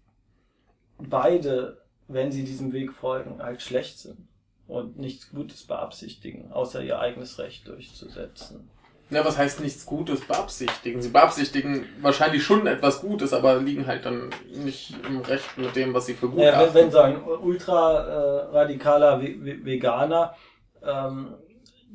[0.97, 4.27] beide, wenn sie diesem Weg folgen, halt schlecht sind
[4.67, 8.69] und nichts Gutes beabsichtigen, außer ihr eigenes Recht durchzusetzen.
[9.09, 11.01] Ja, was heißt nichts Gutes beabsichtigen?
[11.01, 15.93] Sie beabsichtigen wahrscheinlich schon etwas Gutes, aber liegen halt dann nicht im Recht mit dem,
[15.93, 20.35] was sie für gut ja, wenn, wenn so ein ultra radikaler Veganer
[20.81, 21.35] ähm,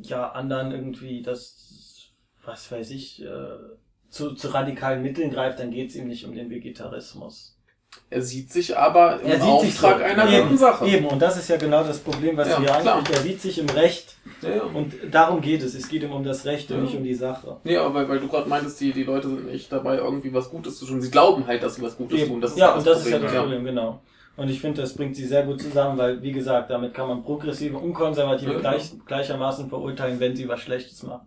[0.00, 2.12] ja anderen irgendwie das,
[2.44, 3.56] was weiß ich, äh,
[4.10, 7.54] zu, zu radikalen Mitteln greift, dann geht es ihm nicht um den Vegetarismus.
[8.10, 10.04] Er sieht sich aber im Auftrag so.
[10.04, 10.86] einer eben, guten Sache.
[10.86, 13.10] Eben, und das ist ja genau das Problem, was ja, hier anspricht.
[13.10, 14.16] Er sieht sich im Recht.
[14.42, 14.62] Ja, ja.
[14.62, 15.74] Und darum geht es.
[15.74, 17.56] Es geht ihm um das Recht und nicht um die Sache.
[17.64, 20.78] Ja, weil, weil du gerade meintest, die, die Leute sind nicht dabei, irgendwie was Gutes
[20.78, 21.00] zu tun.
[21.00, 22.32] Sie glauben halt, dass sie was Gutes eben.
[22.32, 22.40] tun.
[22.40, 23.14] Das ja, und das Problem.
[23.14, 24.00] ist ja das Problem, genau.
[24.36, 27.24] Und ich finde, das bringt sie sehr gut zusammen, weil, wie gesagt, damit kann man
[27.24, 31.26] Progressive und Konservative gleich, gleichermaßen verurteilen, wenn sie was Schlechtes machen.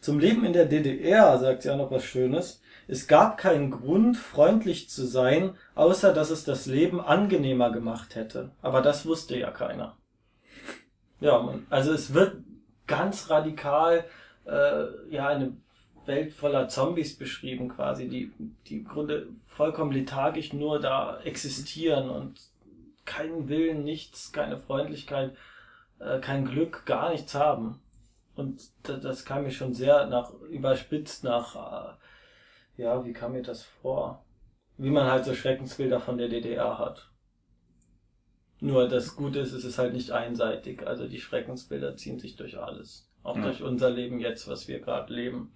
[0.00, 2.62] Zum Leben in der DDR sagt sie auch noch was Schönes.
[2.86, 8.52] Es gab keinen Grund, freundlich zu sein, außer dass es das Leben angenehmer gemacht hätte.
[8.62, 9.96] Aber das wusste ja keiner.
[11.20, 12.36] Ja, man, also es wird
[12.86, 14.04] ganz radikal
[14.46, 15.52] äh, ja eine
[16.06, 18.32] Welt voller Zombies beschrieben quasi, die
[18.66, 22.40] die im Grunde vollkommen lethargisch nur da existieren und
[23.04, 25.36] keinen Willen, nichts, keine Freundlichkeit,
[25.98, 27.80] äh, kein Glück, gar nichts haben.
[28.38, 31.96] Und das kam mir schon sehr nach überspitzt nach
[32.76, 34.24] äh, ja, wie kam mir das vor?
[34.76, 37.10] Wie man halt so Schreckensbilder von der DDR hat.
[38.60, 40.86] Nur das Gute ist, es ist halt nicht einseitig.
[40.86, 43.10] Also die Schreckensbilder ziehen sich durch alles.
[43.24, 43.42] Auch Ja.
[43.42, 45.52] durch unser Leben jetzt, was wir gerade leben,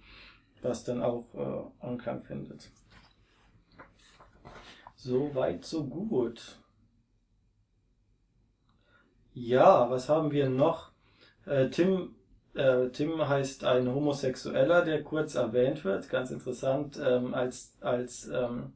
[0.61, 2.69] was dann auch äh, Anklang findet.
[4.95, 6.59] So weit, so gut.
[9.33, 10.91] Ja, was haben wir noch?
[11.45, 12.15] Äh, Tim,
[12.55, 16.09] äh, Tim heißt ein Homosexueller, der kurz erwähnt wird.
[16.09, 18.73] Ganz interessant, ähm, als, als ähm,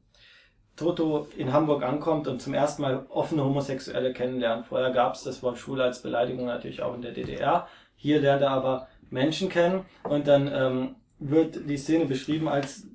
[0.75, 4.67] Toto in Hamburg ankommt und zum ersten Mal offene Homosexuelle kennenlernt.
[4.67, 7.67] Vorher gab es das Wort Schwule als Beleidigung natürlich auch in der DDR.
[7.95, 12.87] Hier lernt er aber Menschen kennen und dann ähm, wird die Szene beschrieben, als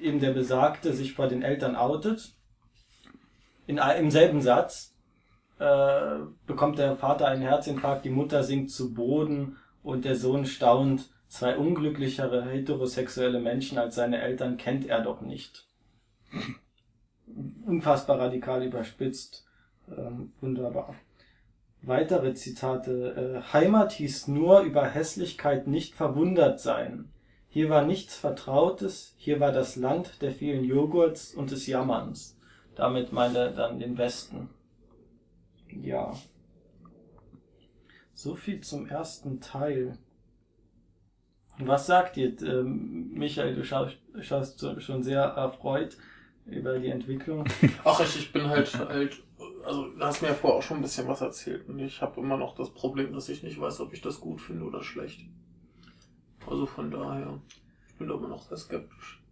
[0.00, 2.32] eben der Besagte sich vor den Eltern outet.
[3.66, 4.94] In, Im selben Satz
[5.58, 6.16] äh,
[6.46, 11.10] bekommt der Vater einen Herzinfarkt, die Mutter sinkt zu Boden und der Sohn staunt.
[11.28, 15.68] Zwei unglücklichere heterosexuelle Menschen als seine Eltern kennt er doch nicht.
[17.64, 19.46] Unfassbar radikal überspitzt.
[19.88, 20.96] Ähm, wunderbar.
[21.82, 23.42] Weitere Zitate.
[23.46, 27.10] Äh, Heimat hieß nur über Hässlichkeit nicht verwundert sein.
[27.48, 32.38] Hier war nichts Vertrautes, hier war das Land der vielen Joghurts und des Jammerns.
[32.76, 34.48] Damit meint er dann den Westen.
[35.68, 36.14] Ja.
[38.20, 39.96] So viel zum ersten Teil.
[41.58, 43.54] Was sagt ihr, ähm, Michael?
[43.54, 45.96] Du schaust, schaust schon sehr erfreut
[46.44, 47.46] über die Entwicklung.
[47.84, 49.22] Ach, ich, ich bin halt halt,
[49.64, 52.20] also du hast mir ja vorher auch schon ein bisschen was erzählt und ich habe
[52.20, 55.22] immer noch das Problem, dass ich nicht weiß, ob ich das gut finde oder schlecht.
[56.46, 57.40] Also von daher,
[57.88, 59.22] ich bin da immer noch sehr skeptisch.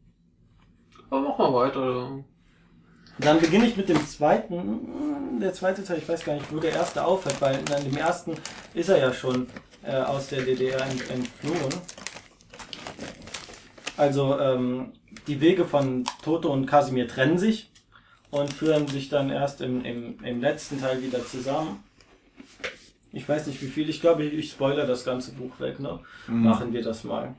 [1.10, 2.24] Aber mach mal weiter.
[3.18, 5.38] Dann beginne ich mit dem zweiten.
[5.40, 8.34] Der zweite Teil, ich weiß gar nicht, wo der erste aufhört, weil in dem ersten
[8.74, 9.46] ist er ja schon
[9.82, 11.74] äh, aus der DDR ent entflohen.
[13.96, 14.92] Also ähm,
[15.26, 17.70] die Wege von Toto und Kasimir trennen sich
[18.30, 21.82] und führen sich dann erst im, im, im letzten Teil wieder zusammen.
[23.12, 25.98] Ich weiß nicht wie viel, ich glaube, ich, ich spoiler das ganze Buch weg, ne?
[26.26, 27.34] Machen wir das mal.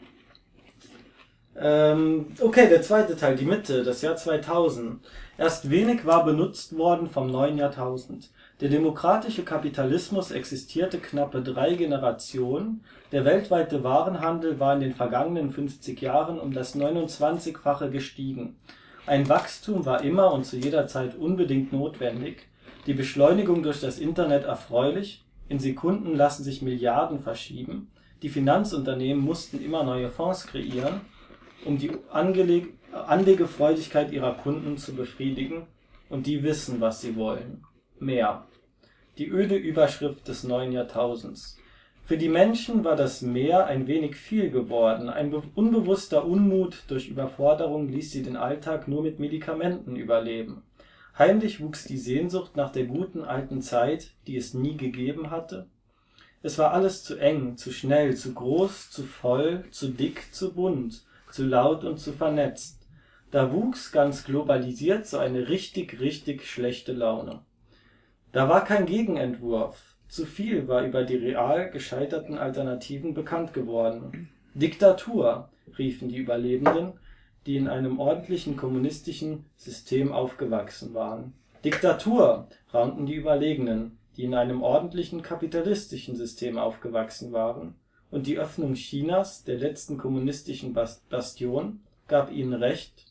[1.61, 4.99] Ähm, okay, der zweite Teil, die Mitte, das Jahr 2000.
[5.37, 8.29] Erst wenig war benutzt worden vom neuen Jahrtausend.
[8.61, 12.83] Der demokratische Kapitalismus existierte knappe drei Generationen.
[13.11, 18.55] Der weltweite Warenhandel war in den vergangenen 50 Jahren um das 29-fache gestiegen.
[19.05, 22.47] Ein Wachstum war immer und zu jeder Zeit unbedingt notwendig.
[22.85, 25.23] Die Beschleunigung durch das Internet erfreulich.
[25.49, 27.89] In Sekunden lassen sich Milliarden verschieben.
[28.21, 31.01] Die Finanzunternehmen mussten immer neue Fonds kreieren,
[31.65, 35.67] um die Angeleg Anlegefreudigkeit ihrer Kunden zu befriedigen.
[36.09, 37.63] Und die wissen, was sie wollen.
[37.99, 38.47] Mehr.
[39.19, 41.59] Die öde Überschrift des neuen Jahrtausends.
[42.03, 45.09] Für die Menschen war das Mehr ein wenig viel geworden.
[45.09, 50.63] Ein be- unbewusster Unmut durch Überforderung ließ sie den Alltag nur mit Medikamenten überleben.
[51.15, 55.67] Heimlich wuchs die Sehnsucht nach der guten alten Zeit, die es nie gegeben hatte.
[56.41, 61.03] Es war alles zu eng, zu schnell, zu groß, zu voll, zu dick, zu bunt,
[61.31, 62.87] zu laut und zu vernetzt.
[63.31, 67.41] Da wuchs ganz globalisiert so eine richtig, richtig schlechte Laune.
[68.31, 69.95] Da war kein Gegenentwurf.
[70.07, 74.29] Zu viel war über die real gescheiterten Alternativen bekannt geworden.
[74.55, 76.93] Diktatur, riefen die Überlebenden,
[77.45, 81.33] die in einem ordentlichen kommunistischen System aufgewachsen waren.
[81.63, 87.75] Diktatur, raunten die Überlegenen, die in einem ordentlichen kapitalistischen System aufgewachsen waren.
[88.11, 93.05] Und die Öffnung Chinas, der letzten kommunistischen Bas- Bastion, gab ihnen recht.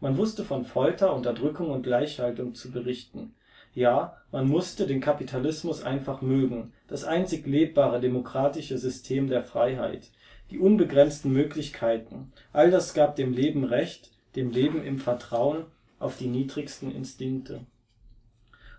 [0.00, 3.34] Man wusste von Folter, Unterdrückung und Gleichhaltung zu berichten.
[3.74, 10.10] Ja, man musste den Kapitalismus einfach mögen, das einzig lebbare demokratische System der Freiheit,
[10.50, 15.64] die unbegrenzten Möglichkeiten, all das gab dem Leben Recht, dem Leben im Vertrauen
[15.98, 17.60] auf die niedrigsten Instinkte.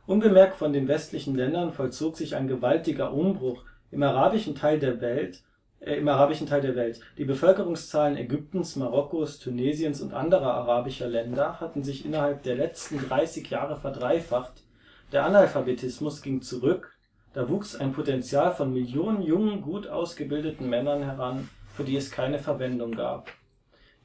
[0.06, 5.42] Unbemerkt von den westlichen Ländern vollzog sich ein gewaltiger Umbruch im arabischen Teil der Welt,
[5.86, 7.02] im arabischen Teil der Welt.
[7.18, 13.50] Die Bevölkerungszahlen Ägyptens, Marokkos, Tunesiens und anderer arabischer Länder hatten sich innerhalb der letzten 30
[13.50, 14.64] Jahre verdreifacht.
[15.12, 16.98] Der Analphabetismus ging zurück,
[17.34, 22.40] da wuchs ein Potenzial von Millionen jungen, gut ausgebildeten Männern heran, für die es keine
[22.40, 23.32] Verwendung gab.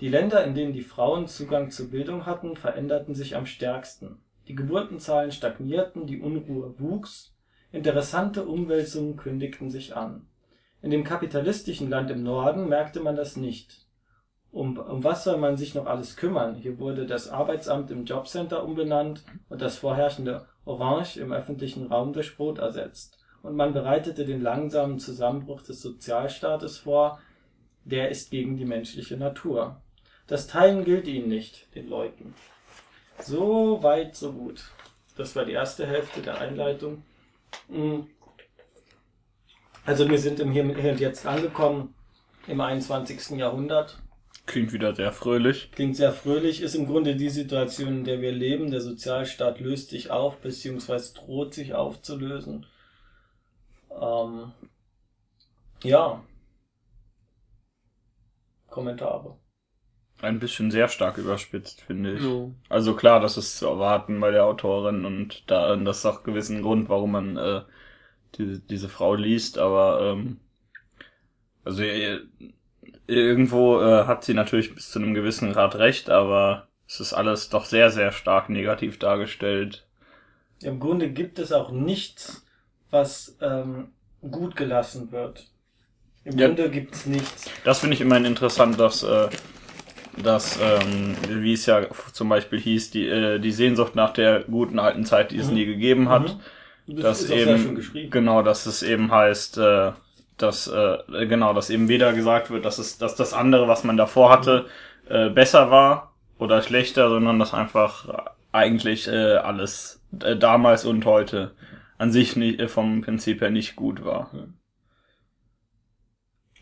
[0.01, 4.19] Die Länder, in denen die Frauen Zugang zur Bildung hatten, veränderten sich am stärksten.
[4.49, 7.35] Die Geburtenzahlen stagnierten, die Unruhe wuchs,
[7.71, 10.27] interessante Umwälzungen kündigten sich an.
[10.81, 13.87] In dem kapitalistischen Land im Norden merkte man das nicht.
[14.51, 16.55] Um, um was soll man sich noch alles kümmern?
[16.55, 22.37] Hier wurde das Arbeitsamt im Jobcenter umbenannt und das vorherrschende Orange im öffentlichen Raum durch
[22.37, 23.19] Brot ersetzt.
[23.43, 27.21] Und man bereitete den langsamen Zusammenbruch des Sozialstaates vor,
[27.85, 29.81] der ist gegen die menschliche Natur.
[30.27, 32.35] Das Teilen gilt ihnen nicht, den Leuten.
[33.21, 34.71] So weit, so gut.
[35.17, 37.03] Das war die erste Hälfte der Einleitung.
[39.89, 41.95] Also wir sind im Hier und Jetzt angekommen
[42.47, 43.39] im 21.
[43.39, 43.99] Jahrhundert.
[44.45, 45.71] Klingt wieder sehr fröhlich.
[45.73, 48.71] Klingt sehr fröhlich, ist im Grunde die Situation, in der wir leben.
[48.71, 52.67] Der Sozialstaat löst sich auf, beziehungsweise droht sich aufzulösen.
[53.99, 54.53] Ähm,
[55.83, 56.23] ja.
[58.69, 59.39] Kommentare.
[60.21, 62.21] Ein bisschen sehr stark überspitzt, finde ich.
[62.21, 62.53] So.
[62.69, 66.61] Also klar, das ist zu erwarten bei der Autorin und da das ist auch gewissen
[66.61, 67.63] Grund, warum man äh,
[68.39, 70.39] diese, diese Frau liest, aber ähm,
[71.65, 71.83] also
[73.07, 77.49] irgendwo äh, hat sie natürlich bis zu einem gewissen Grad recht, aber es ist alles
[77.49, 79.85] doch sehr, sehr stark negativ dargestellt.
[80.63, 82.45] Im Grunde gibt es auch nichts,
[82.91, 83.89] was ähm,
[84.29, 85.47] gut gelassen wird.
[86.25, 86.47] Im Ja.
[86.47, 87.51] Grunde gibt es nichts.
[87.65, 89.29] Das finde ich immerhin interessant, dass, äh,
[90.23, 94.79] dass ähm, wie es ja zum Beispiel hieß, die, äh, die Sehnsucht nach der guten
[94.79, 95.55] alten Zeit, die es Mhm.
[95.55, 96.41] nie gegeben hat, Mhm.
[96.89, 98.11] Das ist eben geschrieben.
[98.11, 99.93] genau, dass es eben heißt, äh,
[100.39, 103.97] dass äh, genau, dass eben weder gesagt wird, dass es, dass das andere, was man
[103.97, 104.67] davor hatte,
[105.09, 111.53] äh, besser war oder schlechter, sondern dass einfach eigentlich äh, alles äh, damals und heute
[111.99, 114.31] an sich nicht, äh, vom Prinzip her nicht gut war.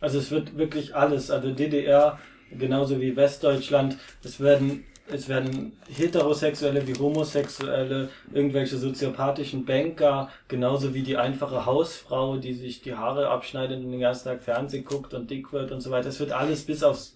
[0.01, 2.19] Also es wird wirklich alles, also DDR
[2.51, 11.03] genauso wie Westdeutschland, es werden es werden heterosexuelle wie homosexuelle, irgendwelche soziopathischen Banker, genauso wie
[11.03, 15.31] die einfache Hausfrau, die sich die Haare abschneidet und den ganzen Tag Fernsehen guckt und
[15.31, 16.09] dick wird und so weiter.
[16.09, 17.15] Es wird alles bis aufs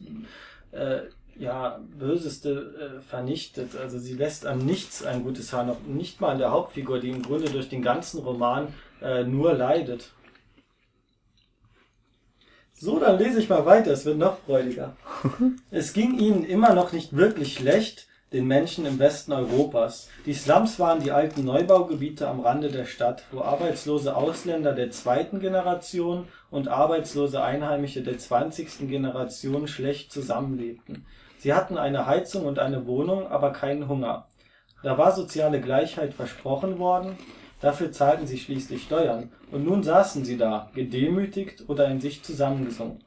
[0.73, 1.01] äh,
[1.39, 3.77] ja, Böseste äh, vernichtet.
[3.77, 7.11] Also sie lässt an nichts ein gutes Haar, noch nicht mal an der Hauptfigur, die
[7.11, 8.69] im Grunde durch den ganzen Roman
[9.03, 10.11] äh, nur leidet.
[12.83, 14.97] So, dann lese ich mal weiter, es wird noch freudiger.
[15.71, 20.09] es ging ihnen immer noch nicht wirklich schlecht, den Menschen im Westen Europas.
[20.25, 25.41] Die Slums waren die alten Neubaugebiete am Rande der Stadt, wo arbeitslose Ausländer der zweiten
[25.41, 31.05] Generation und arbeitslose Einheimische der zwanzigsten Generation schlecht zusammenlebten.
[31.37, 34.27] Sie hatten eine Heizung und eine Wohnung, aber keinen Hunger.
[34.83, 37.19] Da war soziale Gleichheit versprochen worden,
[37.61, 43.05] dafür zahlten sie schließlich Steuern, und nun saßen sie da, gedemütigt oder in sich zusammengesunken.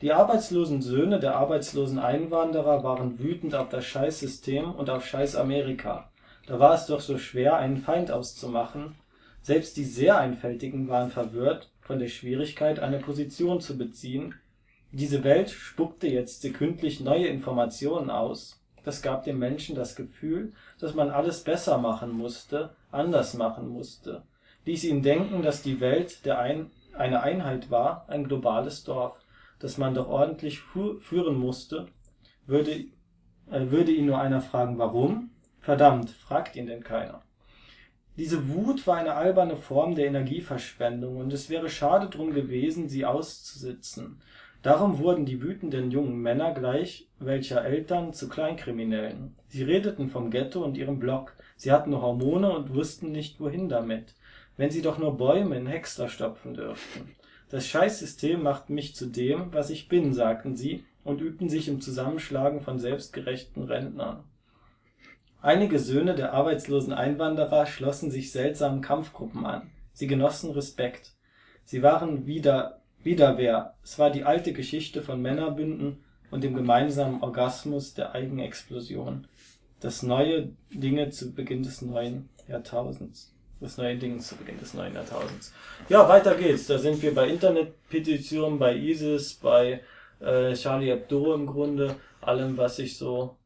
[0.00, 6.10] Die arbeitslosen Söhne der arbeitslosen Einwanderer waren wütend auf das Scheißsystem und auf Scheiß Amerika.
[6.46, 8.94] Da war es doch so schwer, einen Feind auszumachen.
[9.42, 14.34] Selbst die sehr Einfältigen waren verwirrt von der Schwierigkeit, eine Position zu beziehen.
[14.90, 18.58] Diese Welt spuckte jetzt sekündlich neue Informationen aus.
[18.84, 24.24] Das gab dem Menschen das Gefühl, dass man alles besser machen musste, anders machen musste.
[24.64, 29.16] Ließ ihn denken, dass die Welt eine Einheit war, ein globales Dorf,
[29.58, 31.86] das man doch ordentlich führen musste.
[32.48, 35.30] Äh, würde ihn nur einer fragen, warum?
[35.60, 37.22] Verdammt, fragt ihn denn keiner.
[38.16, 43.06] Diese Wut war eine alberne Form der Energieverschwendung, und es wäre schade drum gewesen, sie
[43.06, 44.20] auszusitzen.
[44.62, 49.34] Darum wurden die wütenden jungen Männer gleich welcher Eltern zu Kleinkriminellen.
[49.50, 51.34] Sie redeten vom Ghetto und ihrem Block.
[51.56, 54.14] Sie hatten Hormone und wussten nicht, wohin damit.
[54.56, 57.16] Wenn sie doch nur Bäume in Häcksler stopfen dürften.
[57.50, 61.80] Das Scheißsystem macht mich zu dem, was ich bin, sagten sie und übten sich im
[61.80, 64.22] Zusammenschlagen von selbstgerechten Rentnern.
[65.42, 69.70] Einige Söhne der arbeitslosen Einwanderer schlossen sich seltsamen Kampfgruppen an.
[69.92, 71.14] Sie genossen Respekt.
[71.64, 73.74] Sie waren wieder Widerwehr.
[73.82, 79.26] Es war die alte Geschichte von Männerbünden und dem gemeinsamen Orgasmus der Eigenexplosion.
[79.80, 83.34] Das neue Dinge zu Beginn des neuen Jahrtausends.
[83.60, 85.52] Das neue Ding zu Beginn des neuen Jahrtausends.
[85.88, 86.66] Ja, weiter geht's.
[86.66, 89.80] Da sind wir bei Internetpetitionen, bei ISIS, bei
[90.20, 93.36] äh, Charlie Hebdo im Grunde, allem, was sich so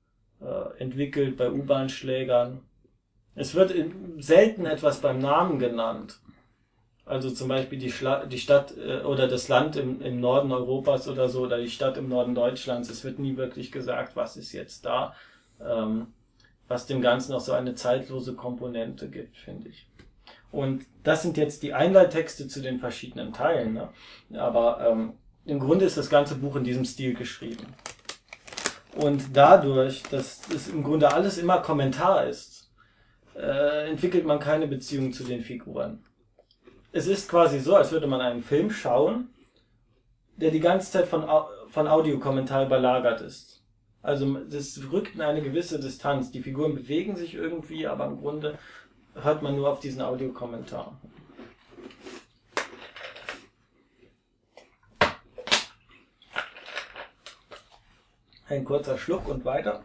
[0.40, 2.60] äh, entwickelt, bei U-Bahn-Schlägern.
[3.36, 3.74] Es wird
[4.18, 6.18] selten etwas beim Namen genannt.
[7.06, 11.06] Also zum Beispiel die, Schla die Stadt äh, oder das Land im, im Norden Europas
[11.06, 12.88] oder so, oder die Stadt im Norden Deutschlands.
[12.88, 15.14] Es wird nie wirklich gesagt, was ist jetzt da,
[15.60, 16.06] ähm,
[16.68, 19.86] was dem Ganzen auch so eine zeitlose Komponente gibt, finde ich.
[20.50, 23.74] Und das sind jetzt die Einleittexte zu den verschiedenen Teilen.
[23.74, 23.88] Ne?
[24.38, 27.66] Aber ähm, im Grunde ist das ganze Buch in diesem Stil geschrieben.
[28.94, 32.70] Und dadurch, dass es im Grunde alles immer Kommentar ist,
[33.36, 36.04] äh, entwickelt man keine Beziehung zu den Figuren.
[36.92, 39.30] Es ist quasi so, als würde man einen Film schauen,
[40.36, 41.28] der die ganze Zeit von,
[41.68, 43.53] von Audiokommentar überlagert ist.
[44.04, 46.30] Also das rückt in eine gewisse Distanz.
[46.30, 48.58] Die Figuren bewegen sich irgendwie, aber im Grunde
[49.14, 51.00] hört man nur auf diesen Audiokommentar.
[58.46, 59.82] Ein kurzer Schluck und weiter.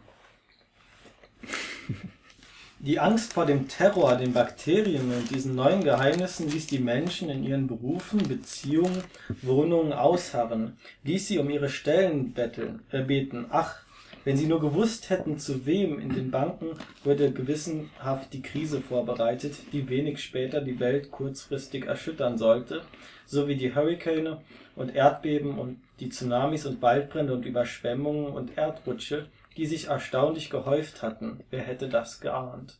[2.78, 7.44] Die Angst vor dem Terror, den Bakterien und diesen neuen Geheimnissen ließ die Menschen in
[7.44, 9.04] ihren Berufen, Beziehungen,
[9.42, 13.44] Wohnungen ausharren, ließ sie um ihre Stellen betteln, äh, beten.
[13.50, 13.82] Ach,
[14.24, 19.54] wenn sie nur gewusst hätten, zu wem in den Banken wurde gewissenhaft die Krise vorbereitet,
[19.72, 22.82] die wenig später die Welt kurzfristig erschüttern sollte,
[23.24, 24.42] so wie die Hurrikane
[24.76, 31.02] und Erdbeben und die Tsunamis und Waldbrände und Überschwemmungen und Erdrutsche, die sich erstaunlich gehäuft
[31.02, 31.40] hatten.
[31.50, 32.78] Wer hätte das geahnt?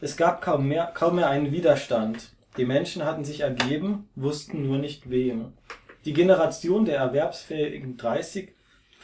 [0.00, 2.30] Es gab kaum mehr, kaum mehr einen Widerstand.
[2.56, 5.52] Die Menschen hatten sich ergeben, wussten nur nicht wem.
[6.04, 8.52] Die Generation der erwerbsfähigen 30,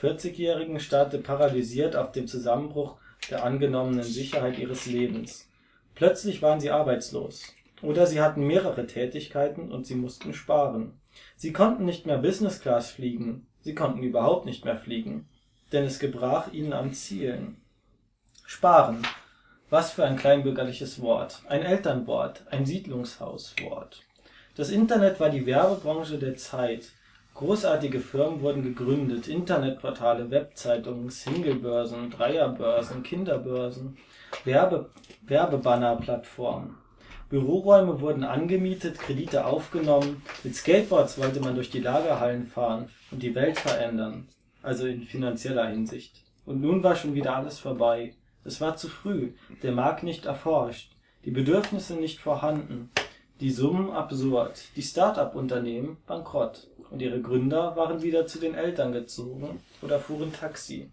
[0.01, 2.97] 40-Jährigen starrte paralysiert auf den Zusammenbruch
[3.31, 5.49] der angenommenen Sicherheit ihres Lebens.
[5.95, 7.53] Plötzlich waren sie arbeitslos.
[7.83, 10.99] Oder sie hatten mehrere Tätigkeiten und sie mussten sparen.
[11.37, 13.47] Sie konnten nicht mehr Business Class fliegen.
[13.61, 15.29] Sie konnten überhaupt nicht mehr fliegen.
[15.73, 17.61] Denn es gebrach ihnen an Zielen.
[18.47, 19.07] Sparen.
[19.69, 21.43] Was für ein kleinbürgerliches Wort.
[21.49, 22.45] Ein Elternwort.
[22.51, 24.03] Ein Siedlungshauswort.
[24.57, 26.91] Das Internet war die Werbebranche der Zeit.
[27.35, 29.29] Großartige Firmen wurden gegründet.
[29.29, 33.97] Internetportale, Webzeitungen, Singlebörsen, Dreierbörsen, Kinderbörsen,
[34.45, 34.91] Werbe
[35.23, 36.77] Werbebannerplattformen.
[37.31, 43.37] Büroräume wurden angemietet, Kredite aufgenommen, mit Skateboards wollte man durch die Lagerhallen fahren und die
[43.37, 44.27] Welt verändern,
[44.63, 46.25] also in finanzieller Hinsicht.
[46.45, 48.15] Und nun war schon wieder alles vorbei.
[48.43, 50.91] Es war zu früh, der Markt nicht erforscht,
[51.25, 52.91] die Bedürfnisse nicht vorhanden,
[53.41, 59.61] die Summen absurd, die Start-up-Unternehmen bankrott und ihre Gründer waren wieder zu den Eltern gezogen
[59.83, 60.91] oder fuhren Taxi.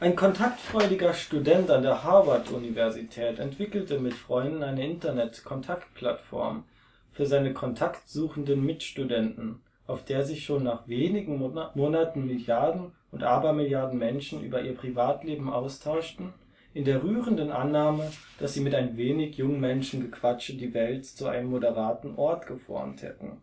[0.00, 6.64] Ein kontaktfreudiger Student an der Harvard-Universität entwickelte mit Freunden eine Internet-Kontaktplattform
[7.12, 11.38] für seine kontaktsuchenden Mitstudenten, auf der sich schon nach wenigen
[11.74, 16.32] Monaten Milliarden und Abermilliarden Menschen über ihr Privatleben austauschten,
[16.74, 22.14] in der rührenden Annahme, dass sie mit ein wenig Jungmenschengequatsche die Welt zu einem moderaten
[22.16, 23.42] Ort geformt hätten.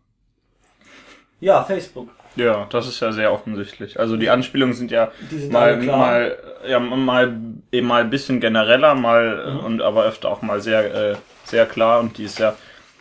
[1.40, 2.08] Ja, Facebook.
[2.36, 3.98] Ja, das ist ja sehr offensichtlich.
[3.98, 7.34] Also die Anspielungen sind ja sind mal, mal, ja, mal
[7.72, 9.60] eben mal ein bisschen genereller, mal Mhm.
[9.60, 12.00] und aber öfter auch mal sehr, äh, sehr klar.
[12.00, 12.54] Und die ist ja,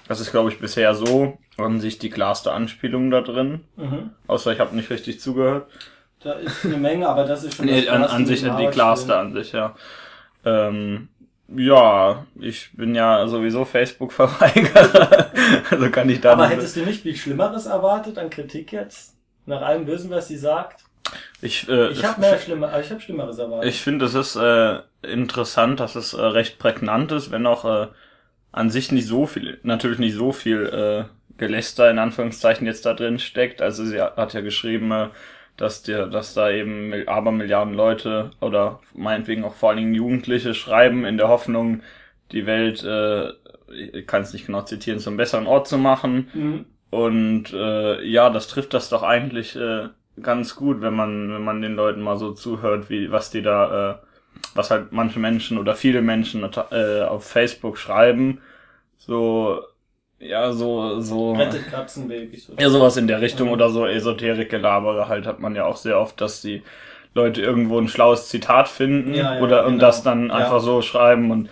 [0.07, 3.61] das ist glaube ich bisher so an sich die klarste Anspielung da drin.
[3.75, 4.11] Mhm.
[4.27, 5.67] Außer ich habe nicht richtig zugehört.
[6.21, 9.33] Da ist eine Menge, aber das ist schon Nee, an, an sich die klarste an
[9.33, 9.75] sich, ja.
[10.45, 11.09] Ähm,
[11.47, 15.31] ja, ich bin ja sowieso Facebook-Verweigerer.
[15.69, 19.15] also kann ich da Aber nicht- hättest du nicht viel Schlimmeres erwartet an Kritik jetzt?
[19.45, 20.83] Nach allem Bösen, was sie sagt?
[21.41, 23.69] ich, äh, Ich habe mehr Schlimmer, ich habe Schlimmeres erwartet.
[23.69, 27.87] Ich finde, es ist äh, interessant, dass es äh, recht prägnant ist, wenn auch äh,
[28.51, 31.03] an sich nicht so viel, natürlich nicht so viel äh,
[31.37, 33.61] Geläster in Anführungszeichen jetzt da drin steckt.
[33.61, 35.09] Also sie hat ja geschrieben, äh,
[35.57, 40.53] dass dir, dass da eben Mil- Abermilliarden Leute oder meinetwegen auch vor allen Dingen Jugendliche
[40.53, 41.81] schreiben in der Hoffnung,
[42.31, 43.29] die Welt, äh,
[43.71, 46.29] ich kann es nicht genau zitieren, zum besseren Ort zu machen.
[46.33, 46.65] Mhm.
[46.89, 49.89] Und äh, ja, das trifft das doch eigentlich äh,
[50.21, 53.91] ganz gut, wenn man, wenn man den Leuten mal so zuhört, wie was die da,
[53.91, 53.95] äh,
[54.53, 58.39] was halt manche Menschen oder viele Menschen äh, auf Facebook schreiben.
[58.97, 59.61] So,
[60.19, 61.33] ja, so, so.
[61.33, 62.49] Rettet Katzenbabys.
[62.49, 62.61] oder?
[62.61, 63.53] Ja, sowas in der Richtung Mhm.
[63.53, 66.63] oder so Esoterik-Gelabere halt hat man ja auch sehr oft, dass die
[67.13, 69.81] Leute irgendwo ein schlaues Zitat finden Ja, ja, oder und genau.
[69.85, 70.35] das dann Ja.
[70.35, 71.49] einfach so schreiben und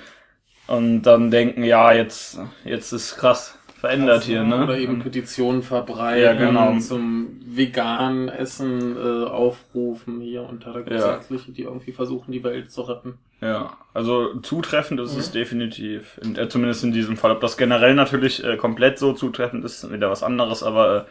[0.67, 4.63] und dann denken, ja, jetzt jetzt ist krass verändert hier, ne?
[4.63, 6.79] Oder eben Petitionen verbreiten, Ja, genau.
[6.79, 11.15] zum veganen Essen äh, aufrufen hier und da gibt es Ja.
[11.17, 13.15] etliche, die irgendwie versuchen, die Welt zu retten.
[13.41, 15.33] Ja, also zutreffend ist es Mhm.
[15.33, 16.17] definitiv.
[16.23, 17.31] In, äh, zumindest in diesem Fall.
[17.31, 21.03] Ob das generell natürlich äh, komplett so zutreffend ist, ist wieder was anderes, aber äh,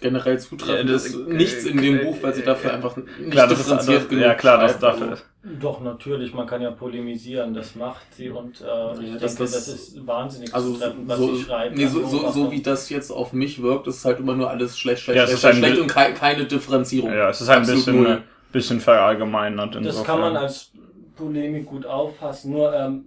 [0.00, 3.30] Generell zutreffend Ja, das- ist nichts in dem äh, Buch, weil sie dafür einfach nicht
[3.30, 5.10] klar, differenziert das, genug ja klar, das dafür.
[5.12, 5.22] Also,
[5.58, 9.68] Doch, natürlich, man kann ja polemisieren, das macht sie und äh, ich denke, das- das,
[9.68, 11.76] ist wahnsinnig also zutreffend, was so, sie schreibt.
[11.76, 14.78] nee, so, so, so wie das jetzt auf mich wirkt, ist halt immer nur alles
[14.78, 17.12] schlecht, schlecht, Ja, schlecht, ein schlecht Bild- und kei keine Differenzierung.
[17.12, 18.12] Ja, es ist ein Absolut bisschen, null.
[18.12, 19.76] äh, bisschen verallgemeinert.
[19.76, 20.04] Das insofern.
[20.04, 20.72] kann man als
[21.16, 23.04] Polemik gut aufpassen, nur ähm,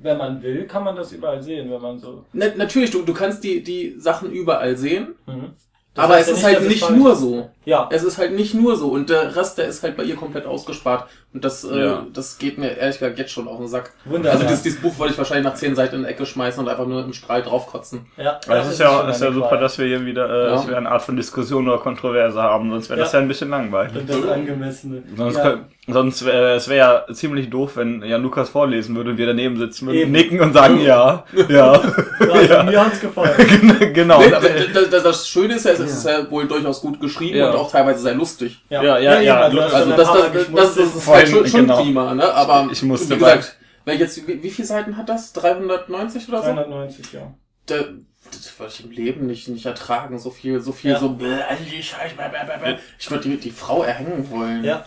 [0.00, 2.24] wenn man will, kann man das überall sehen, wenn man so...
[2.32, 5.50] Na, natürlich, du, du kannst die, die Sachen überall sehen, Mhm.
[5.98, 7.50] Das aber es ja ist halt nicht nur so.
[7.68, 10.16] Ja, Es ist halt nicht nur so und der Rest, der ist halt bei ihr
[10.16, 12.06] komplett ausgespart und das, äh, Ja.
[12.14, 13.92] das geht mir ehrlich gesagt jetzt schon auf den Sack.
[14.06, 14.32] wunderbar.
[14.32, 16.68] Also dieses, dieses Buch wollte ich wahrscheinlich nach zehn Seiten in die Ecke schmeißen und
[16.70, 18.06] einfach nur im Strahl draufkotzen.
[18.16, 19.60] ja, Aber es ist ja, ist ja super, Qual.
[19.60, 20.50] dass wir hier wieder äh, Ja.
[20.54, 23.18] dass wir eine Art von Diskussion oder Kontroverse haben, sonst wäre das Ja.
[23.18, 23.94] ja ein bisschen langweilig.
[23.96, 25.02] Und das Angemessene.
[25.14, 25.58] Sonst, ja.
[25.86, 29.58] sonst wäre es wäre ja ziemlich doof, wenn Jan Lukas vorlesen würde und wir daneben
[29.58, 30.12] sitzen würden, Eben.
[30.12, 31.82] nicken und sagen ja, ja,
[32.48, 33.34] Ja, Mir hat's gefallen.
[33.92, 34.20] genau.
[34.20, 37.36] Nee, aber das, das, das Schöne ist ja, es ist ja wohl durchaus gut geschrieben
[37.36, 37.50] Ja.
[37.50, 38.60] und auch teilweise sehr lustig.
[38.70, 41.60] Ja, ja, ja, lu- hast Also du das, das, das, das ist halt schon, schon
[41.62, 41.82] genau.
[41.82, 42.32] prima, ne?
[42.32, 45.32] Aber Ich musste wie gesagt, Weil jetzt, wie, wie viele Seiten hat das?
[45.32, 46.44] 390 oder so?
[46.52, 47.34] 390, ja.
[47.66, 47.76] Da,
[48.30, 50.18] das würde ich im Leben nicht, nicht ertragen.
[50.18, 50.98] So viel, so viel, Ja.
[50.98, 52.14] so, Scheiße,
[52.62, 52.76] bäh.
[52.98, 54.64] Ich würde die, die Frau erhängen wollen.
[54.64, 54.82] Ja,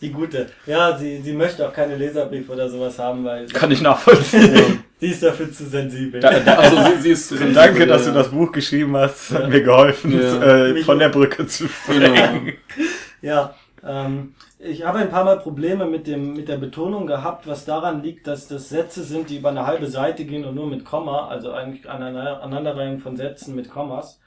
[0.00, 0.48] die gute.
[0.66, 4.84] Ja, sie, sie möchte auch keine Leserbriefe oder sowas haben, weil Kann ich nachvollziehen.
[5.00, 6.20] Sie ist dafür zu sensibel.
[6.20, 7.32] Da, da, Also sie, sie ist.
[7.54, 9.30] danke, dass du das Buch geschrieben hast.
[9.32, 10.66] Das hat mir geholfen, Ja.
[10.66, 12.14] äh, von der Brücke zu springen.
[12.14, 12.56] Genau.
[13.22, 13.54] Ja,
[13.86, 18.02] ähm, ich habe ein paar Mal Probleme mit dem mit der Betonung gehabt, was daran
[18.02, 21.28] liegt, dass das Sätze sind, die über eine halbe Seite gehen und nur mit Komma,
[21.28, 24.18] also eigentlich eine Aneinanderreihung von Sätzen mit Kommas,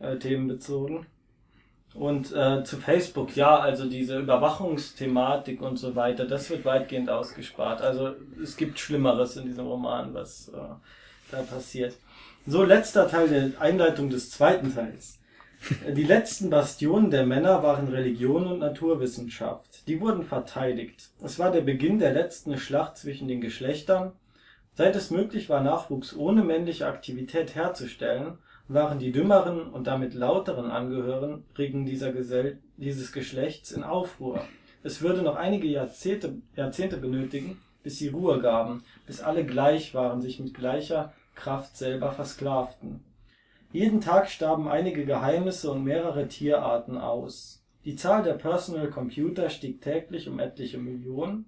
[0.00, 1.06] äh, themenbezogen.
[1.98, 7.82] Und äh, zu Facebook, ja, also diese Überwachungsthematik und so weiter, das wird weitgehend ausgespart.
[7.82, 10.58] Also es gibt Schlimmeres in diesem Roman, was äh,
[11.32, 11.96] da passiert.
[12.46, 15.18] So, letzter Teil der Einleitung des zweiten Teils.
[15.88, 19.88] Die letzten Bastionen der Männer waren Religion und Naturwissenschaft.
[19.88, 21.10] Die wurden verteidigt.
[21.20, 24.12] Es war der Beginn der letzten Schlacht zwischen den Geschlechtern.
[24.74, 28.38] Seit es möglich war, Nachwuchs ohne männliche Aktivität herzustellen,
[28.68, 34.44] waren die dümmeren und damit lauteren Angehörigen dieses Geschlechts in Aufruhr.
[34.82, 40.38] Es würde noch einige Jahrzehnte benötigen, bis sie Ruhe gaben, bis alle gleich waren, sich
[40.38, 43.02] mit gleicher Kraft selber versklavten.
[43.72, 47.64] Jeden Tag starben einige Geheimnisse und mehrere Tierarten aus.
[47.84, 51.46] Die Zahl der Personal Computer stieg täglich um etliche Millionen.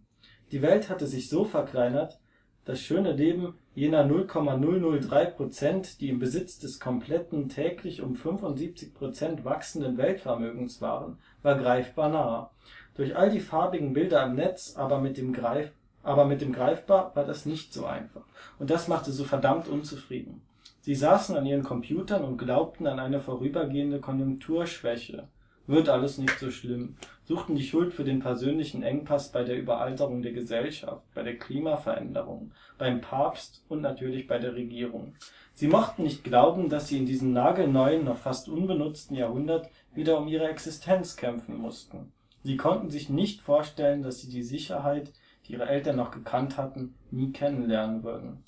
[0.52, 2.18] Die Welt hatte sich so verkleinert,
[2.64, 9.44] das schöne Leben jener 0,003 Prozent, die im Besitz des kompletten täglich um 75 Prozent
[9.44, 12.50] wachsenden Weltvermögens waren, war greifbar nah.
[12.94, 17.14] Durch all die farbigen Bilder im Netz, aber mit dem Greif aber mit dem Greifbar
[17.14, 18.22] war das nicht so einfach.
[18.58, 20.40] Und das machte so verdammt unzufrieden.
[20.80, 25.28] Sie saßen an ihren Computern und glaubten an eine vorübergehende Konjunkturschwäche.
[25.70, 26.96] Wird alles nicht so schlimm.
[27.22, 32.50] Suchten die Schuld für den persönlichen Engpass bei der Überalterung der Gesellschaft, bei der Klimaveränderung,
[32.76, 35.14] beim Papst und natürlich bei der Regierung.
[35.54, 40.26] Sie mochten nicht glauben, dass sie in diesem nagelneuen, noch fast unbenutzten Jahrhundert wieder um
[40.26, 42.10] ihre Existenz kämpfen mussten.
[42.42, 45.12] Sie konnten sich nicht vorstellen, dass sie die Sicherheit,
[45.46, 48.42] die ihre Eltern noch gekannt hatten, nie kennenlernen würden.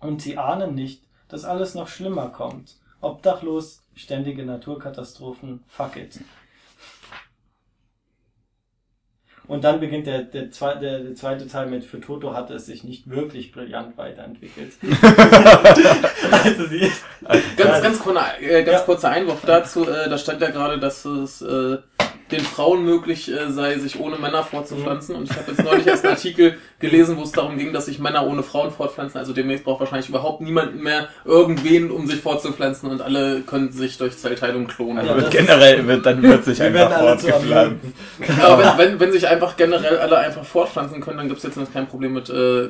[0.00, 2.76] Und sie ahnen nicht, dass alles noch schlimmer kommt.
[3.00, 6.20] Obdachlos, ständige Naturkatastrophen, fuck it.
[9.48, 12.66] Und dann beginnt der, der, zwe der, der zweite Teil mit, für Toto hatte es
[12.66, 14.72] sich nicht wirklich brillant weiterentwickelt.
[16.30, 17.02] also sie ist,
[17.56, 18.84] Ganz, ganz, kurzer, äh, ganz Ja.
[18.84, 19.88] kurzer Einwurf dazu.
[19.88, 21.78] Äh, da stand ja gerade, dass es äh,
[22.30, 25.14] den Frauen möglich äh, sei, sich ohne Männer fortzupflanzen.
[25.16, 27.98] Und ich habe jetzt neulich erst einen Artikel gelesen, wo es darum ging, dass sich
[27.98, 29.18] Männer ohne Frauen fortpflanzen.
[29.18, 32.90] Also demnächst braucht wahrscheinlich überhaupt niemanden mehr irgendwen, um sich fortzupflanzen.
[32.90, 34.98] Und alle können sich durch Zellteilung klonen.
[34.98, 37.76] Also Ja, wird generell, wird, dann wird sich einfach alle zu fortgepflanzt.
[38.42, 41.72] Aber wenn, wenn, wenn sich einfach generell alle einfach fortpflanzen können, dann gibt's jetzt noch
[41.72, 42.68] kein Problem mit äh,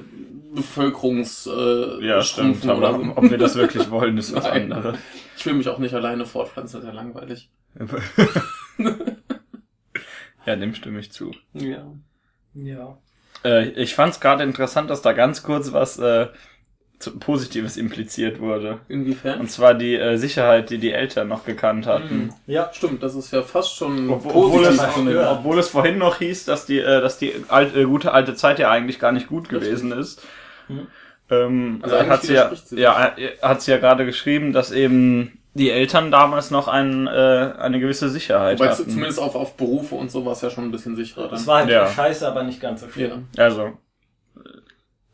[0.55, 3.13] Bevölkerungs äh, Ja, stimmt, Schrumpfen oder aber so.
[3.17, 4.97] ob wir das wirklich wollen, ist was anderes.
[5.37, 7.49] Ich will mich auch nicht alleine fortpflanzen, das ist ja langweilig.
[10.49, 11.33] ja, dem stimme ich zu.
[11.53, 11.93] Ja.
[12.55, 12.99] Ja.
[13.45, 16.29] Äh, ich fand es gerade interessant, dass da ganz kurz was äh,
[16.99, 18.81] zu, Positives impliziert wurde.
[18.89, 19.41] Inwiefern?
[19.41, 22.17] Und zwar die äh, Sicherheit, die die Eltern noch gekannt hatten.
[22.17, 22.35] Mhm.
[22.47, 26.47] Ja, Stimmt, das ist ja fast schon Obwohl, obwohl, es, obwohl es vorhin noch hieß,
[26.47, 29.53] dass die, äh, dass die alte, äh, gute alte Zeit ja eigentlich gar nicht gut
[29.53, 29.61] Richtig.
[29.61, 30.27] gewesen ist.
[30.69, 30.87] Mhm.
[31.31, 35.39] Ähm, Also äh, hat sie ja, ja, äh, hat sie ja gerade geschrieben, dass eben
[35.59, 37.11] die Eltern damals noch ein, äh,
[37.59, 38.89] eine gewisse Sicherheit Wobei hatten.
[38.89, 41.31] zumindest auf, auf Berufe und so war es ja schon ein bisschen sicherer.
[41.33, 41.47] es Dann.
[41.47, 41.87] war halt Ja.
[41.89, 43.09] scheiße, aber nicht ganz so viel.
[43.37, 43.45] ja.
[43.45, 43.71] Also, äh,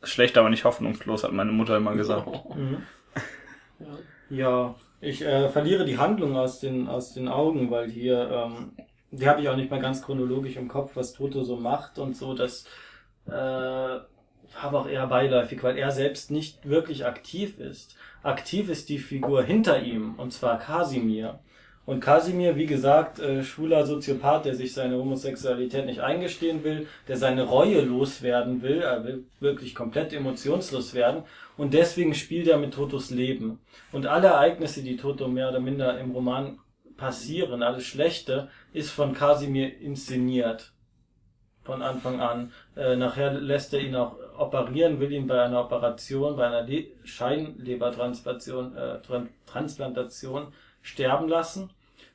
[0.07, 2.27] schlecht, aber nicht hoffnungslos, hat meine Mutter immer gesagt.
[2.55, 2.79] Mhm.
[4.31, 4.75] Ja.
[5.01, 8.73] Ich äh, verliere die Handlung aus den, aus den Augen, weil hier, ähm,
[9.11, 12.17] die habe ich auch nicht mehr ganz chronologisch im Kopf, was Toto so macht und
[12.17, 12.65] so, das
[13.27, 17.97] äh, habe auch eher beiläufig, weil er selbst nicht wirklich aktiv ist.
[18.25, 21.41] Aktiv ist die Figur hinter ihm, und zwar Kasimir.
[21.85, 27.19] Und Kasimir, wie gesagt, äh, schwuler Soziopath, der sich seine Homosexualität nicht eingestehen will, der
[27.19, 31.25] seine Reue loswerden will, er will wirklich komplett emotionslos werden
[31.59, 33.61] und deswegen spielt er mit Totos Leben.
[33.93, 36.59] Und alle Ereignisse, die Toto mehr oder minder im Roman
[36.97, 40.73] passieren, alles Schlechte, ist von Kasimir inszeniert.
[41.63, 42.53] Von Anfang an.
[42.75, 46.87] Äh, nachher lässt er ihn auch operieren, will ihn bei einer Operation, bei einer Le
[47.05, 50.49] Scheinlebertransplantation äh, Tran Transplantation
[50.83, 51.71] sterben lassen.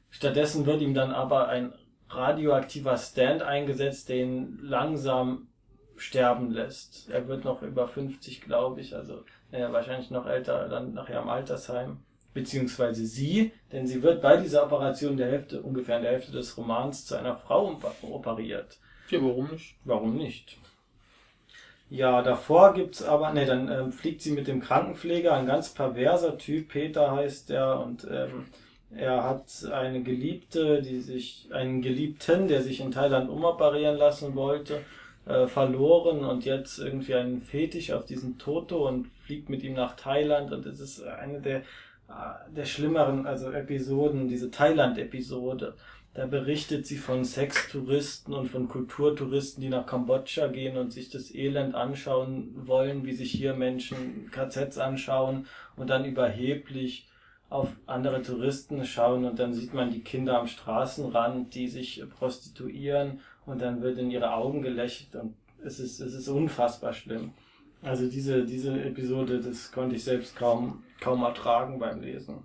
[0.09, 1.73] Stattdessen wird ihm dann aber ein
[2.09, 5.47] radioaktiver Stand eingesetzt, der ihn langsam
[5.95, 7.09] sterben lässt.
[7.09, 11.29] Er wird noch über 50, glaube ich, also äh, wahrscheinlich noch älter, dann nachher im
[11.29, 11.99] Altersheim.
[12.33, 16.57] Beziehungsweise sie, denn sie wird bei dieser Operation der Hälfte, ungefähr in der Hälfte des
[16.57, 18.77] Romans zu einer Frau operiert.
[19.09, 19.75] ja, warum nicht?
[19.83, 20.57] Warum nicht?
[21.89, 26.37] Ja, davor gibt's aber, ne, dann ähm, fliegt sie mit dem Krankenpfleger, ein ganz perverser
[26.37, 28.45] Typ, Peter heißt der, und ähm,
[28.95, 34.81] er hat eine Geliebte, die sich, einen Geliebten, der sich in Thailand umoperieren lassen wollte,
[35.25, 39.95] äh, verloren und jetzt irgendwie einen Fetisch auf diesen Toto und fliegt mit ihm nach
[39.95, 45.75] Thailand und es ist eine der, äh, der schlimmeren, also Episoden, diese Thailand-Episode.
[46.13, 51.33] Da berichtet sie von Sextouristen und von Kulturtouristen, die nach Kambodscha gehen und sich das
[51.33, 55.45] Elend anschauen wollen, wie sich hier Menschen KZs anschauen
[55.75, 57.07] und dann überheblich
[57.49, 63.19] auf andere Touristen schauen und dann sieht man die Kinder am Straßenrand, die sich prostituieren
[63.45, 67.33] und dann wird in ihre Augen gelächelt und es ist, es ist unfassbar schlimm.
[67.81, 72.43] Also diese, diese Episode, das konnte ich selbst kaum, kaum ertragen beim Lesen.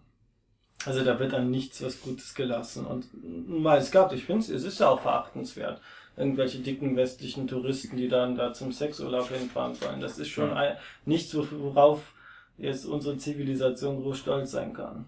[0.87, 2.87] Also da wird dann nichts was Gutes gelassen.
[2.87, 3.07] Und
[3.49, 5.81] mal es gab, ich finde es ist ja auch verachtenswert.
[6.17, 10.01] Irgendwelche dicken westlichen Touristen, die dann da zum Sexurlaub hinfahren wollen.
[10.01, 10.77] Das ist schon ein,
[11.07, 12.13] nichts, worauf
[12.57, 15.07] jetzt unsere Zivilisation groß stolz sein kann.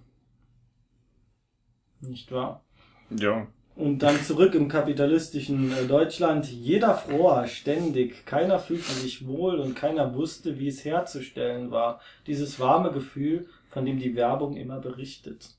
[2.00, 2.62] Nicht wahr?
[3.10, 3.46] Ja.
[3.76, 6.50] Und dann zurück im kapitalistischen äh, Deutschland.
[6.50, 8.24] Jeder fror, ständig.
[8.24, 12.00] Keiner fühlte sich wohl und keiner wusste, wie es herzustellen war.
[12.26, 15.55] Dieses warme Gefühl, von dem die Werbung immer berichtet.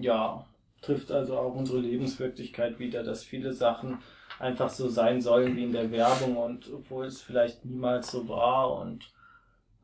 [0.00, 0.46] Ja,
[0.80, 3.98] trifft also auch unsere Lebenswirklichkeit wieder, dass viele Sachen
[4.38, 8.80] einfach so sein sollen wie in der Werbung und obwohl es vielleicht niemals so war
[8.80, 9.10] und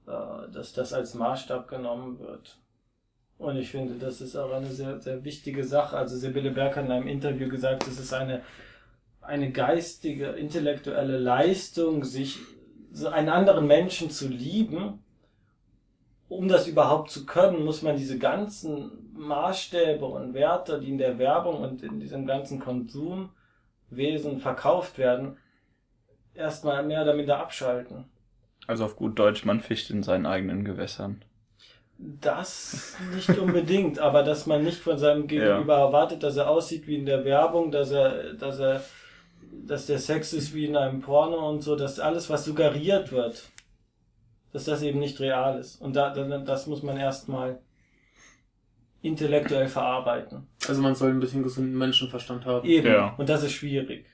[0.06, 2.58] äh, dass das als Maßstab genommen wird.
[3.38, 5.96] Und ich finde, das ist auch eine sehr, sehr wichtige Sache.
[5.96, 8.42] Also Sibylle Berg hat in einem Interview gesagt, es ist eine,
[9.20, 12.38] eine geistige, intellektuelle Leistung, sich
[13.10, 15.03] einen anderen Menschen zu lieben.
[16.34, 21.18] Um das überhaupt zu können, muss man diese ganzen Maßstäbe und Werte, die in der
[21.18, 25.36] Werbung und in diesem ganzen Konsumwesen verkauft werden,
[26.34, 28.06] erstmal mehr oder minder abschalten.
[28.66, 31.22] Also auf gut Deutsch, man fischt in seinen eigenen Gewässern.
[31.98, 35.86] Das nicht unbedingt, aber dass man nicht von seinem Gegenüber ja.
[35.86, 38.82] erwartet, dass er aussieht wie in der Werbung, dass er, dass er,
[39.66, 43.44] dass der Sex ist wie in einem Porno und so, dass alles, was suggeriert wird,
[44.54, 45.76] dass das eben nicht real ist.
[45.76, 47.58] Und da, das muss man erstmal
[49.02, 50.46] intellektuell verarbeiten.
[50.66, 52.66] Also man soll ein bisschen gesunden Menschenverstand haben.
[52.66, 52.86] Eben.
[52.86, 53.14] Ja.
[53.18, 54.06] Und das ist schwierig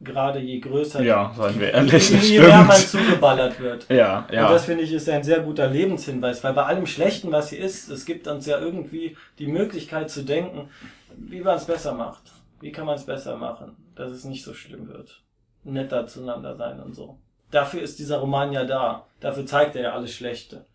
[0.00, 3.88] gerade je größer, ja, seien wir ehrlich, je, je mehr man zugeballert wird.
[3.88, 4.46] Ja, ja.
[4.46, 7.60] Und das finde ich ist ein sehr guter Lebenshinweis, weil bei allem Schlechten, was hier
[7.60, 10.68] ist, es gibt uns ja irgendwie die Möglichkeit zu denken,
[11.16, 12.32] wie man es besser macht.
[12.60, 15.22] Wie kann man es besser machen, dass es nicht so schlimm wird.
[15.64, 17.18] Netter zueinander sein und so.
[17.50, 19.06] Dafür ist dieser Roman ja da.
[19.20, 20.66] Dafür zeigt er ja alles Schlechte.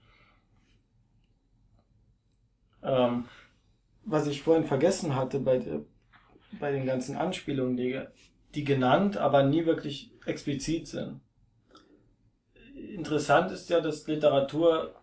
[2.81, 3.25] Ähm,
[4.05, 5.61] was ich vorhin vergessen hatte bei,
[6.59, 8.01] bei den ganzen Anspielungen, die
[8.55, 11.21] die genannt, aber nie wirklich explizit sind.
[12.75, 14.95] Interessant ist ja, dass Literatur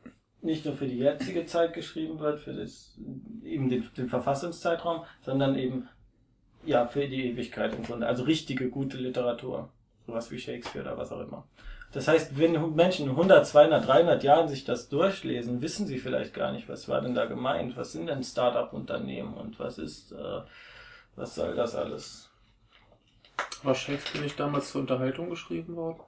[0.42, 2.98] nicht nur für die jetzige Zeit geschrieben wird, für das,
[3.42, 5.88] eben den, den Verfassungszeitraum, sondern eben,
[6.64, 8.06] ja, für die Ewigkeit im Grunde.
[8.06, 9.72] Also richtige, gute Literatur.
[10.06, 11.46] Sowas wie Shakespeare oder was auch immer.
[11.92, 16.34] Das heißt, wenn Menschen in 100, 200, 300 Jahren sich das durchlesen, wissen sie vielleicht
[16.34, 17.76] gar nicht, was war denn da gemeint?
[17.76, 20.40] Was sind denn Start-up-Unternehmen und was ist, äh,
[21.16, 22.30] was soll das alles?
[23.64, 26.00] War Shakespeare nicht damals zur Unterhaltung geschrieben worden?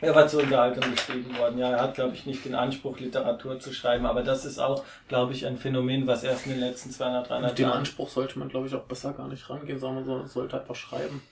[0.00, 1.70] Er war zur Unterhaltung geschrieben worden, ja.
[1.70, 5.32] Er hat, glaube ich, nicht den Anspruch, Literatur zu schreiben, aber das ist auch, glaube
[5.32, 7.78] ich, ein Phänomen, was erst in den letzten 200, 300 Mit dem Jahren...
[7.78, 11.22] Anspruch sollte man, glaube ich, auch besser gar nicht rangehen, sondern man sollte einfach schreiben.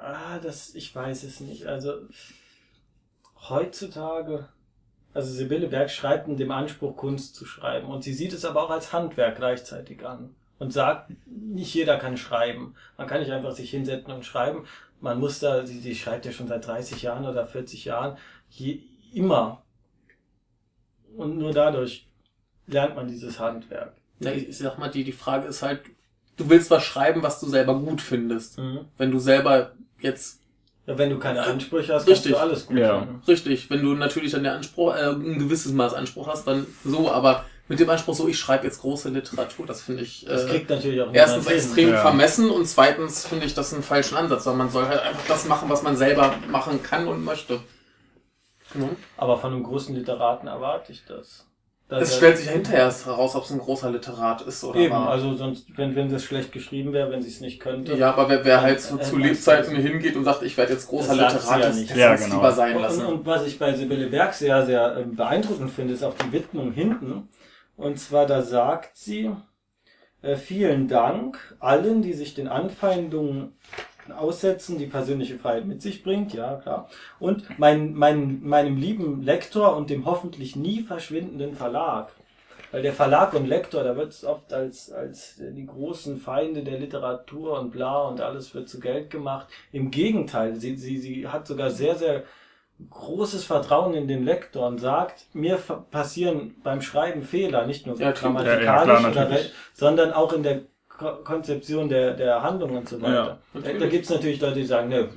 [0.00, 1.66] Ah, das, ich weiß es nicht.
[1.66, 1.94] Also,
[3.48, 4.48] heutzutage,
[5.12, 8.62] also Sibylle Berg schreibt in dem Anspruch, Kunst zu schreiben und sie sieht es aber
[8.62, 12.74] auch als Handwerk gleichzeitig an und sagt, nicht jeder kann schreiben.
[12.96, 14.66] Man kann nicht einfach sich hinsetzen und schreiben.
[15.00, 18.16] Man muss da, sie, sie schreibt ja schon seit 30 Jahren oder 40 Jahren,
[18.48, 18.80] je,
[19.12, 19.62] immer.
[21.16, 22.08] Und nur dadurch
[22.66, 23.94] lernt man dieses Handwerk.
[24.20, 25.82] Ja, ich sag mal, die, die Frage ist halt,
[26.36, 28.58] du willst was schreiben, was du selber gut findest.
[28.58, 28.86] Mhm.
[28.96, 29.72] Wenn du selber
[30.04, 30.40] jetzt
[30.86, 32.32] ja, wenn du keine Ansprüche hast, Richtig.
[32.32, 33.08] kannst du alles gut ja.
[33.26, 37.10] Richtig, wenn du natürlich dann der Anspruch, äh, ein gewisses Maß Anspruch hast, dann so,
[37.10, 40.68] aber mit dem Anspruch, so ich schreibe jetzt große Literatur, das finde ich das kriegt
[40.68, 42.02] natürlich auch erstens extrem ja.
[42.02, 45.46] vermessen und zweitens finde ich das einen falschen Ansatz, weil man soll halt einfach das
[45.46, 47.60] machen, was man selber machen kann und möchte.
[48.74, 48.96] Mhm.
[49.16, 51.46] Aber von einem großen Literaten erwarte ich das.
[51.88, 54.94] Es stellt sich ja hinterher erst heraus, ob es ein großer Literat ist oder Eben,
[54.94, 55.10] war.
[55.10, 57.94] also sonst, wenn, wenn das schlecht geschrieben wäre, wenn sie es nicht könnte.
[57.94, 61.14] Ja, aber wer, wer halt zu, zu Lebzeiten hingeht und sagt, ich werde jetzt großer
[61.14, 62.36] Literat, ja das, das ja, genau.
[62.36, 63.04] lieber sein lassen.
[63.04, 66.32] Und, und, was ich bei Sibylle Berg sehr, sehr ähm, beeindruckend finde, ist auch die
[66.32, 67.28] Widmung hinten.
[67.76, 69.30] Und zwar, da sagt sie,
[70.22, 73.52] äh, vielen Dank allen, die sich den Anfeindungen
[74.12, 76.88] aussetzen, die persönliche Freiheit mit sich bringt, ja klar.
[77.18, 82.12] Und mein, mein, meinem lieben Lektor und dem hoffentlich nie verschwindenden Verlag.
[82.72, 86.80] Weil der Verlag und Lektor, da wird es oft als, als die großen Feinde der
[86.80, 89.46] Literatur und bla und alles wird zu Geld gemacht.
[89.70, 92.24] Im Gegenteil, sie, sie, sie hat sogar sehr, sehr
[92.90, 95.58] großes Vertrauen in den Lektor und sagt, mir
[95.90, 98.64] passieren beim Schreiben Fehler, nicht nur Ja, grammatikalisch,
[99.02, 99.38] ja, ja, klar, oder,
[99.72, 100.62] sondern auch in der
[101.12, 103.38] Konzeption der, der Handlung und so weiter.
[103.54, 105.08] Ja, da gibt es natürlich Leute, die sagen, ne,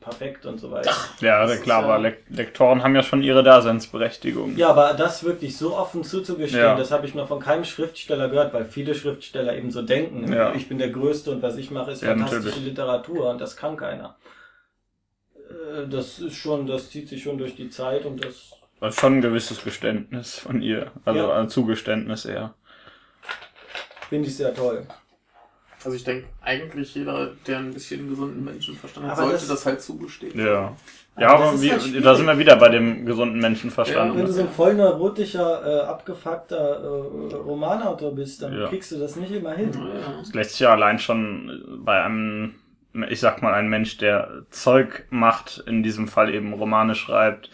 [0.00, 0.90] perfekt und so weiter.
[1.20, 4.56] Ja, Das ist klar, ja- aber Lek Lektoren haben ja schon ihre Daseinsberechtigung.
[4.56, 6.76] Ja, aber das wirklich so offen zuzugestehen, Ja.
[6.76, 10.54] das habe ich noch von keinem Schriftsteller gehört, weil viele Schriftsteller eben so denken, Ja.
[10.54, 12.64] ich bin der Größte und was ich mache ist fantastische natürlich.
[12.66, 14.16] Literatur und das kann keiner.
[15.36, 19.18] Äh, Das ist schon, das zieht sich schon durch die Zeit und das ist schon
[19.18, 20.90] ein gewisses Geständnis von ihr.
[21.04, 21.36] Also Ja.
[21.38, 22.54] ein Zugeständnis eher.
[24.08, 24.86] finde ich sehr toll.
[25.86, 29.66] Also ich denke, eigentlich jeder, der ein bisschen gesunden Menschenverstand hat, Aber sollte das- das,
[29.66, 30.36] halt zugestehen.
[30.36, 30.74] Ja.
[31.14, 34.16] Aber Ja, das aber ist wie, halt da sind wir wieder bei dem gesunden Menschenverstand.
[34.16, 38.66] Wenn du so ein voll neurotischer, äh, abgefuckter äh, Romanautor bist, dann Ja.
[38.66, 39.70] kriegst du das nicht immer hin.
[39.72, 40.18] Ja.
[40.18, 42.56] Das lässt sich ja allein schon bei einem,
[43.08, 47.48] ich sag mal, ein Mensch, der Zeug macht, in diesem Fall eben Romane schreibt,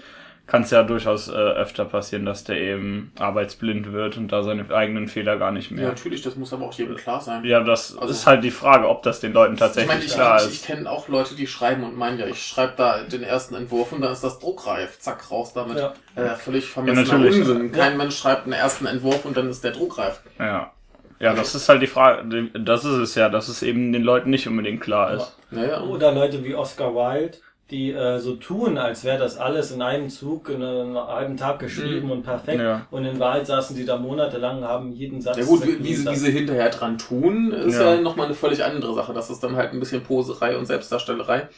[0.52, 4.70] kann es ja durchaus äh, öfter passieren, dass der eben arbeitsblind wird und da seine
[4.70, 5.88] eigenen Fehler gar nicht ja, mehr.
[5.88, 7.42] natürlich, das muss aber auch jedem klar sein.
[7.42, 10.12] Ja, das Also- ist halt die Frage, ob das den Leuten ich tatsächlich meine, ich,
[10.12, 10.66] klar ich, ich ist.
[10.66, 14.02] kenne auch Leute, die schreiben und meinen ja, ich schreibe da den ersten Entwurf und
[14.02, 14.98] dann ist das druckreif.
[14.98, 15.78] Zack, raus damit.
[15.78, 15.94] Ja.
[16.16, 17.38] Äh, völlig vermessener Ja, natürlich.
[17.38, 17.72] Unsinn.
[17.72, 20.20] Kein Mensch schreibt einen ersten Entwurf und dann ist der druckreif.
[20.38, 20.70] Ja.
[21.18, 24.28] Ja, das ist halt die Frage, das ist es ja, dass es eben den Leuten
[24.28, 25.34] nicht unbedingt klar ist.
[25.50, 25.80] Naja.
[25.80, 27.38] Oder Leute wie Oscar Wilde,
[27.72, 31.58] die äh, so tun, als wäre das alles in einem Zug in einem halben Tag
[31.58, 32.60] geschrieben und perfekt.
[32.60, 32.86] Ja.
[32.92, 35.38] Und in Wahrheit saßen die da monatelang, haben jeden Satz.
[35.38, 37.94] Ja gut, wie, sie- wie sie hinterher dran tun, ist Ja.
[37.94, 39.12] ja, nochmal eine völlig andere Sache.
[39.12, 41.48] Das ist dann halt ein bisschen Poserei und Selbstdarstellerei.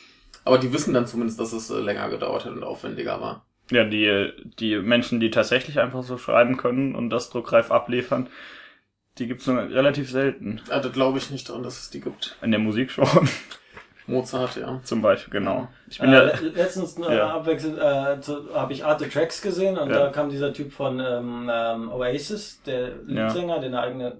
[0.46, 3.44] Aber die wissen dann zumindest, dass es äh, länger gedauert hat und aufwendiger war.
[3.70, 8.28] Ja, die, die Menschen, die tatsächlich einfach so schreiben können und das druckreif abliefern,
[9.18, 10.60] die gibt's nur relativ selten.
[10.68, 12.36] Ja, da glaube ich nicht dran, dass es die gibt.
[12.42, 13.08] In der Musik schon,
[14.06, 14.80] Mozart, ja.
[14.82, 15.68] zum Beispiel, genau.
[15.88, 17.28] Ich bin Äh, ja, le- letztens äh, Ja.
[17.36, 18.16] abwechselnd äh,
[18.54, 19.98] habe ich Art the Tracks gesehen und Ja.
[20.00, 24.16] da kam dieser Typ von ähm, ähm, Oasis, der Leadsänger, der eine eigene,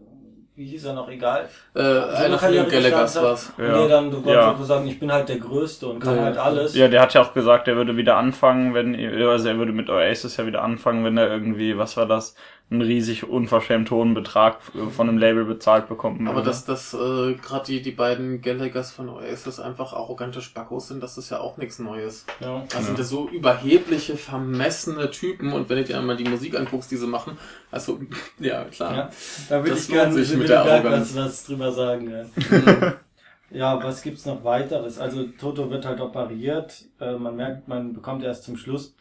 [0.57, 1.49] wie hieß er noch, egal.
[1.74, 3.53] Äh, einer von den Gallagher's war's.
[3.59, 3.64] Ja.
[3.64, 3.76] Ja.
[3.82, 4.47] Nee, dann du Ja.
[4.47, 6.22] konntest sagen, ich bin halt der Größte und kann Ja.
[6.22, 6.74] halt alles.
[6.76, 9.91] ja, der hat ja auch gesagt, er würde wieder anfangen, wenn, also er würde mit
[9.91, 12.37] Oasis ja wieder anfangen, wenn er irgendwie, was war das,
[12.71, 14.59] einen riesig unverschämt hohen Betrag
[14.91, 19.09] von einem Label bezahlt bekommen Aber dass, dass äh, gerade die, die beiden Gallaghers von
[19.09, 22.27] Oasis einfach arrogante Spackos sind, das ist ja auch nichts Neues.
[22.41, 22.65] Ja.
[22.71, 26.91] Das sind ja so überhebliche, vermessene Typen und wenn du dir einmal die Musik anguckst,
[26.91, 27.39] die sie machen,
[27.71, 28.01] also,
[28.39, 28.95] ja, klar.
[28.95, 29.11] Ja,
[29.49, 31.15] da würde Das ich gerne mit der Arroganz.
[31.15, 32.11] was, was drüber sagen.
[32.11, 32.95] Ja.
[33.55, 34.99] ja, was gibt's noch weiteres?
[34.99, 36.85] Also Toto wird halt operiert.
[37.01, 38.97] Äh, man merkt, man bekommt erst zum Schluss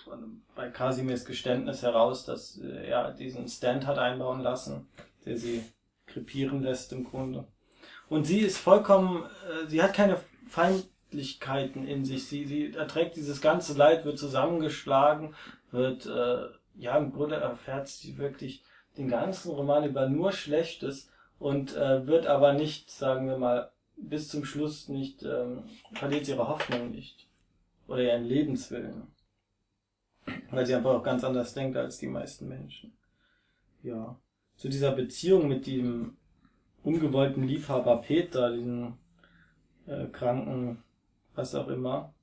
[0.56, 4.88] bei Casimirs Geständnis heraus, dass äh, er diesen Stand hat einbauen lassen,
[5.26, 5.64] der sie
[6.06, 7.46] krepieren lässt im Grunde.
[8.10, 12.28] Und sie ist vollkommen, äh, sie hat keine Feindlichkeiten in sich.
[12.28, 15.34] Sie, sie erträgt dieses ganze Leid, wird zusammengeschlagen,
[15.72, 16.46] wird, äh,
[16.76, 18.64] ja, im Grunde erfährt sie wirklich
[18.98, 24.30] den ganzen Roman über nur Schlechtes und äh, wird aber nicht, sagen wir mal, bis
[24.30, 25.64] zum Schluss nicht, ähm,
[25.94, 27.28] verliert ihre Hoffnung nicht.
[27.88, 29.08] Oder ihren Lebenswillen.
[30.52, 32.94] Weil sie einfach auch ganz anders denkt als die meisten Menschen.
[33.82, 34.18] Ja.
[34.56, 36.18] Zu dieser Beziehung mit dem
[36.84, 38.98] ungewollten Liebhaber Peter, diesen
[39.86, 40.84] äh, kranken,
[41.36, 42.14] was auch immer,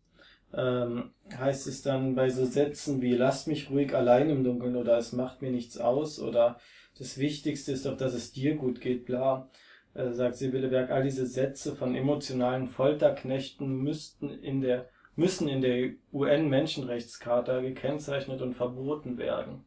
[0.53, 4.99] ähm, heißt es dann bei so Sätzen wie lasst mich ruhig allein im Dunkeln oder
[4.99, 6.59] es macht mir nichts aus oder
[6.99, 9.49] das Wichtigste ist doch, dass es dir gut geht, bla,
[9.95, 15.91] sagt Sibylle Berg, all diese Sätze von emotionalen Folterknechten müssten in der, müssen in der
[16.13, 19.65] UN-Menschenrechtscharta gekennzeichnet und verboten werden.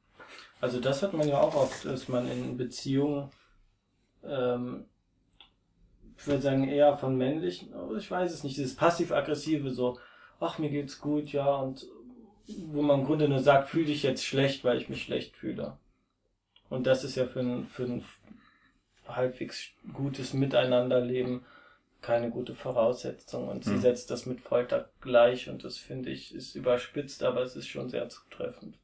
[0.61, 3.29] Also das hat man ja auch oft, dass man in Beziehungen,
[4.23, 4.85] ähm,
[6.17, 9.99] ich würde sagen, eher von männlichen, ich weiß es nicht, dieses passiv-aggressive so,
[10.39, 11.85] ach, mir geht's gut, ja, und
[12.67, 15.77] wo man im Grunde nur sagt, fühl dich jetzt schlecht, weil ich mich schlecht fühle.
[16.69, 18.03] Und das ist ja für ein, für ein
[19.07, 21.45] halbwegs gutes Miteinanderleben
[22.01, 23.47] keine gute Voraussetzung.
[23.49, 23.81] Und sie Hm.
[23.81, 27.89] setzt das mit Folter gleich und das finde ich ist überspitzt, aber es ist schon
[27.89, 28.77] sehr zutreffend.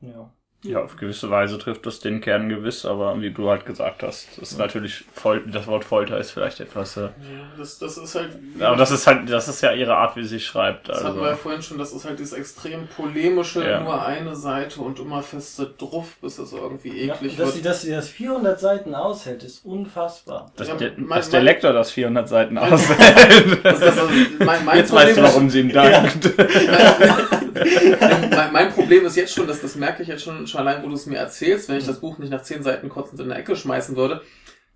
[0.00, 0.32] Ja.
[0.62, 4.28] Ja, auf gewisse Weise trifft das den Kern gewiss, aber wie du halt gesagt hast,
[4.36, 6.98] das ist natürlich Fol das Wort Folter ist vielleicht etwas.
[6.98, 7.08] Äh, Ja,
[7.56, 8.28] das, das ist halt.
[8.60, 10.90] aber das ist halt, das ist ja ihre Art, wie sie schreibt.
[10.90, 11.08] Das Also.
[11.08, 13.80] hatten wir ja vorhin schon, das ist halt dieses extrem polemische, Ja.
[13.80, 17.64] nur eine Seite und immer feste Druff, bis es irgendwie Ja, eklig dass, sie, wird.
[17.66, 20.52] dass sie das 400 Seiten aushält, ist unfassbar.
[20.56, 23.64] Dass, Ja, der, mein- dass der mein- Lektor das 400 Seiten aushält.
[23.64, 23.96] Das, das,
[24.44, 26.30] mein, mein Jetzt weißt du, warum sie ihm dankt.
[28.30, 30.88] mein, mein Problem ist jetzt schon, dass das merke ich jetzt schon, schon allein, wo
[30.88, 33.38] du es mir erzählst, wenn ich das Buch nicht nach zehn Seiten kotzend in der
[33.38, 34.22] Ecke schmeißen würde,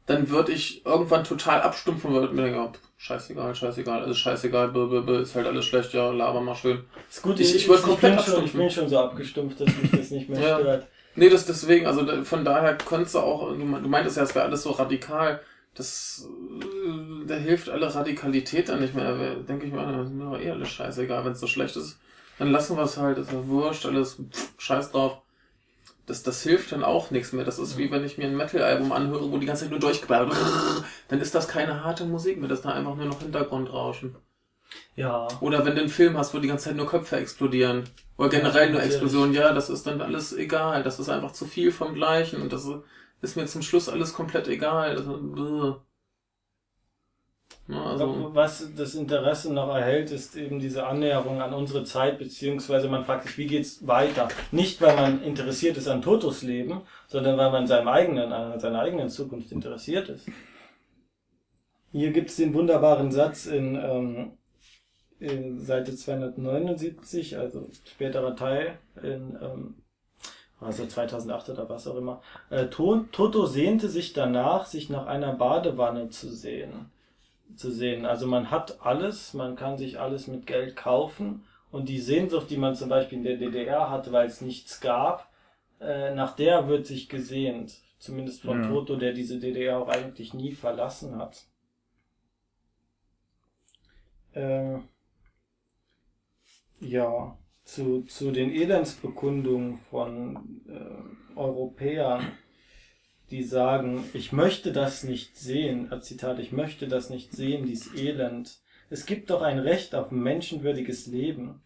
[0.07, 4.69] dann würde ich irgendwann total abstumpfen und würde mir denken, oh, scheißegal, scheißegal, alles scheißegal,
[4.69, 6.85] b, b, b, ist halt alles schlecht, ja, laber mal schön.
[7.09, 9.91] Ist gut, Ich- ich würd komplett bin schon, ich bin schon so abgestumpft, dass mich
[9.93, 10.59] das nicht mehr Ja.
[10.59, 10.89] stört.
[11.17, 14.35] Nee, das deswegen, also von daher könntest du auch, du, me- du meintest ja, es
[14.35, 15.41] wäre alles so radikal,
[15.77, 16.29] das,
[16.61, 20.51] äh, da hilft alle Radikalität dann nicht mehr, denke ich mir, das ist mir eh
[20.51, 21.99] alles scheißegal, wenn es so schlecht ist,
[22.39, 25.19] dann lassen wir es halt, ist ja wurscht, alles, pff, scheiß drauf.
[26.07, 27.45] Das, das hilft dann auch nichts mehr.
[27.45, 30.31] Das ist wie wenn ich mir ein Metal-Album anhöre, wo die ganze Zeit nur durchgeballert
[30.31, 30.85] wird.
[31.09, 34.17] Dann ist das keine harte Musik mehr, das ist da einfach nur noch Hintergrundrauschen.
[34.97, 35.29] Ja.
[35.41, 37.85] Oder wenn du einen Film hast, wo die ganze Zeit nur Köpfe explodieren.
[38.17, 38.83] Oder generell Ja, nur.
[38.83, 40.83] Explosionen, ja, das ist dann alles egal.
[40.83, 42.69] Das ist einfach zu viel vom Gleichen und das
[43.23, 44.97] ist mir zum Schluss alles komplett egal.
[44.97, 45.81] Das, ja,
[47.69, 53.05] also, Was das Interesse noch erhält, ist eben diese Annäherung an unsere Zeit, beziehungsweise man
[53.07, 54.29] fragt sich, wie geht's weiter?
[54.53, 58.81] Nicht, weil man interessiert ist an Totos Leben, sondern weil man seinem eigenen, an seiner
[58.81, 60.29] eigenen Zukunft interessiert ist.
[61.91, 64.33] Hier gibt's den wunderbaren Satz in, ähm,
[65.19, 69.75] in Seite 279, also späterer Teil in ähm,
[70.61, 72.21] also 2008 oder was auch immer.
[72.51, 76.91] Äh, To- Toto sehnte sich danach, sich nach einer Badewanne zu sehen
[77.57, 78.07] zu sehen.
[78.07, 82.57] Also man hat alles, man kann sich alles mit Geld kaufen und die Sehnsucht, die
[82.57, 85.31] man zum Beispiel in der DDR hatte, weil es nichts gab,
[85.81, 87.75] äh, nach der wird sich gesehnt.
[87.99, 88.65] Zumindest von Mhm.
[88.65, 91.47] Toto, der diese DDR auch eigentlich nie verlassen hat.
[94.35, 94.89] Ähm,
[96.81, 102.33] ja, zu, zu den Elendsbekundungen von äh, Europäern
[103.31, 108.59] die sagen, ich möchte das nicht sehen, Zitat, ich möchte das nicht sehen, dies Elend.
[108.91, 111.63] Es gibt doch ein Recht auf menschenwürdiges Leben.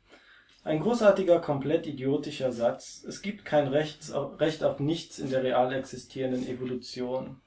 [0.65, 3.05] Ein großartiger, komplett idiotischer Satz.
[3.07, 7.41] Es gibt kein Recht, Recht auf nichts in der real existierenden Evolution.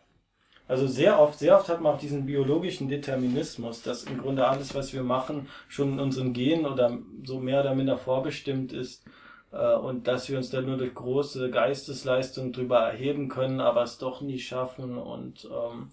[0.67, 4.73] Also sehr oft, sehr oft hat man auch diesen biologischen Determinismus, dass im Grunde alles,
[4.73, 9.03] was wir machen, schon in unseren Genen oder so mehr oder minder vorbestimmt ist
[9.51, 14.21] und dass wir uns dann nur durch große Geistesleistungen drüber erheben können, aber es doch
[14.21, 15.89] nie schaffen und ähm,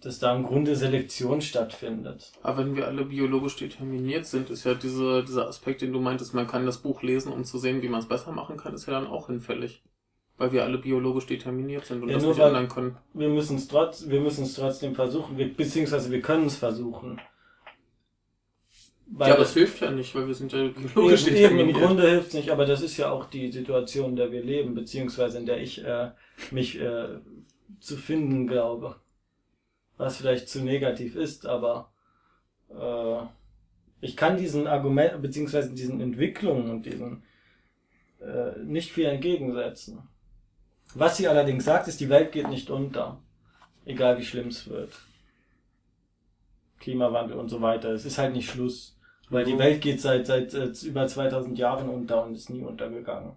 [0.00, 2.32] dass da im Grunde Selektion stattfindet.
[2.42, 6.34] aber wenn wir alle biologisch determiniert sind, ist ja diese, dieser Aspekt, den du meintest,
[6.34, 8.86] man kann das Buch lesen, um zu sehen, wie man es besser machen kann, ist
[8.86, 9.82] ja dann auch hinfällig.
[10.38, 12.96] Weil wir alle biologisch determiniert sind und Ja, das nicht ändern können.
[13.12, 17.20] Wir müssen es trotz, wir müssen es trotzdem versuchen, wir, beziehungsweise wir können es versuchen.
[19.12, 21.72] Weil ja, aber es hilft ja nicht, weil wir sind ja biologisch eben, eben im.
[21.72, 24.74] Grunde hilft es nicht, aber das ist ja auch die Situation, in der wir leben,
[24.74, 26.10] beziehungsweise in der ich äh,
[26.52, 27.18] mich äh,
[27.80, 28.96] zu finden glaube.
[29.96, 31.92] Was vielleicht zu negativ ist, aber
[32.70, 33.26] äh,
[34.00, 37.24] ich kann diesen Argument, beziehungsweise diesen Entwicklungen und diesen
[38.20, 40.08] äh, nicht viel entgegensetzen.
[40.94, 43.20] Was sie allerdings sagt, ist, die Welt geht nicht unter.
[43.84, 44.92] Egal wie schlimm es wird.
[46.78, 47.90] Klimawandel und so weiter.
[47.90, 48.96] Es ist halt nicht Schluss.
[49.30, 53.36] Weil die Welt geht seit, seit äh, über 2000 Jahren unter und ist nie untergegangen.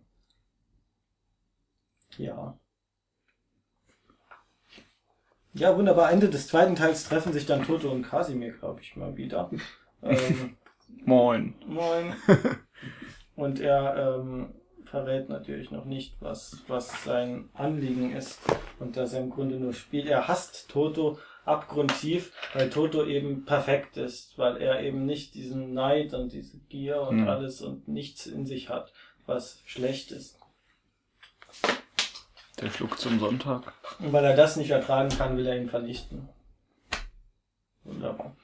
[2.17, 2.57] Ja.
[5.53, 6.11] Ja, wunderbar.
[6.11, 9.51] Ende des zweiten Teils treffen sich dann Toto und Kasimir, glaube ich, mal wieder.
[10.01, 10.57] ähm,
[11.05, 11.53] Moin.
[11.67, 12.15] moin.
[13.35, 14.53] Und er ähm,
[14.85, 18.39] verrät natürlich noch nicht, was, was sein Anliegen ist.
[18.79, 20.07] Und dass er im Grunde nur spielt.
[20.07, 26.13] Er hasst Toto abgrundtief, weil Toto eben perfekt ist, weil er eben nicht diesen Neid
[26.13, 27.27] und diese Gier und Mhm.
[27.27, 28.93] alles und nichts in sich hat,
[29.25, 30.39] was schlecht ist.
[32.61, 33.73] Der Flug zum Sonntag.
[33.99, 36.29] Und weil er das nicht ertragen kann, will er ihn vernichten.
[37.83, 38.35] Wunderbar.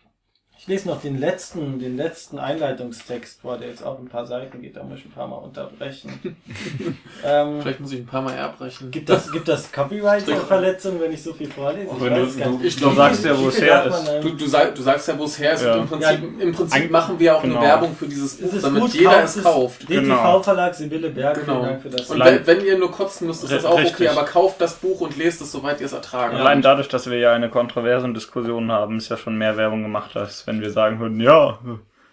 [0.62, 4.62] Ich lese noch den letzten, den letzten Einleitungstext vor, der jetzt auch ein paar Seiten
[4.62, 6.20] geht, da muss ich ein paar Mal unterbrechen.
[7.26, 8.91] ähm, Vielleicht muss ich ein paar Mal erbrechen.
[8.91, 11.88] gibt das, gibt das Copyright-Verletzungen, wenn ich so viel vorlese?
[11.95, 12.66] Ich Wenn du- gar du- nicht.
[12.66, 14.24] ich glaub, viel- sagst ja, wo es her ist.
[14.24, 15.64] Du, du, sag, du sagst ja, wo es her ist.
[15.64, 15.76] Ja.
[15.76, 16.43] Und im Prinzip, Ja.
[16.43, 17.60] im Prinzip machen wir auch genau.
[17.60, 19.88] eine Werbung für dieses Buch, damit gut, jeder es kauft.
[19.88, 20.16] Genau.
[20.16, 21.53] DTV-Verlag Sibylle Berg, Genau.
[21.62, 22.10] vielen Dank für das.
[22.10, 23.93] Und wenn, wenn ihr nur kotzen müsst, ist das auch Richtig.
[23.95, 26.41] okay, aber kauft das Buch und lest es, soweit ihr es ertragen Ja.
[26.41, 30.18] Allein dadurch, dass wir ja eine kontroverse Diskussion haben, ist ja schon mehr Werbung gemacht,
[30.18, 31.60] als wenn wir sagen würden, ja,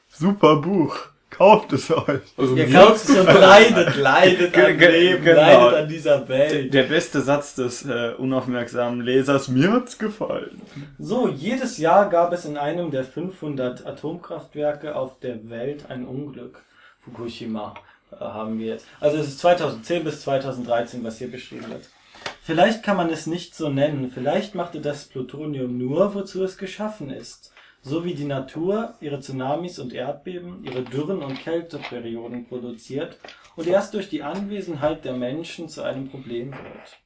[0.09, 0.95] super Buch.
[1.31, 2.21] Kauft es euch.
[2.37, 5.41] Also Ihr kauft es und leidet, leidet am Leben, genau.
[5.41, 6.73] leidet an dieser Welt.
[6.73, 10.63] Der beste Satz des äh, unaufmerksamen Lesers, mir hat's gefallen.
[10.99, 16.63] So, jedes Jahr gab es in einem der 500 Atomkraftwerke auf der Welt ein Unglück.
[17.05, 17.75] Fukushima
[18.13, 18.87] äh, haben wir jetzt.
[19.01, 21.89] Also es ist 2010 bis 2013, was hier beschrieben wird.
[22.43, 24.11] Vielleicht kann man es nicht so nennen.
[24.11, 27.53] Vielleicht machte das Plutonium nur, wozu es geschaffen ist.
[27.89, 33.17] So wie die Natur ihre Tsunamis und Erdbeben, ihre Dürren und Kälteperioden produziert
[33.55, 36.99] und erst durch die Anwesenheit der Menschen zu einem Problem wird.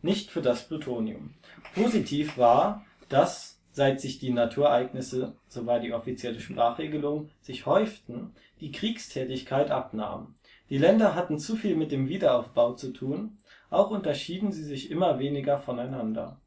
[0.00, 1.34] Nicht für das Plutonium.
[1.74, 8.70] Positiv war, dass, seit sich die Naturereignisse, so war die offizielle Sprachregelung, sich häuften, die
[8.70, 10.36] Kriegstätigkeit abnahm.
[10.70, 13.38] Die Länder hatten zu viel mit dem Wiederaufbau zu tun,
[13.70, 16.40] auch unterschieden sie sich immer weniger voneinander.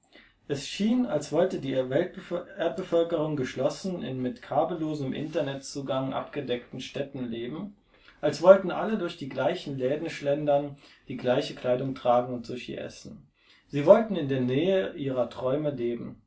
[0.47, 7.75] Es schien, als wollte die Erdbevölkerung geschlossen in mit kabellosem Internetzugang abgedeckten Städten leben,
[8.21, 10.77] als wollten alle durch die gleichen Läden schlendern,
[11.07, 13.27] die gleiche Kleidung tragen und Sushi essen.
[13.67, 16.21] Sie wollten in der Nähe ihrer Träume leben.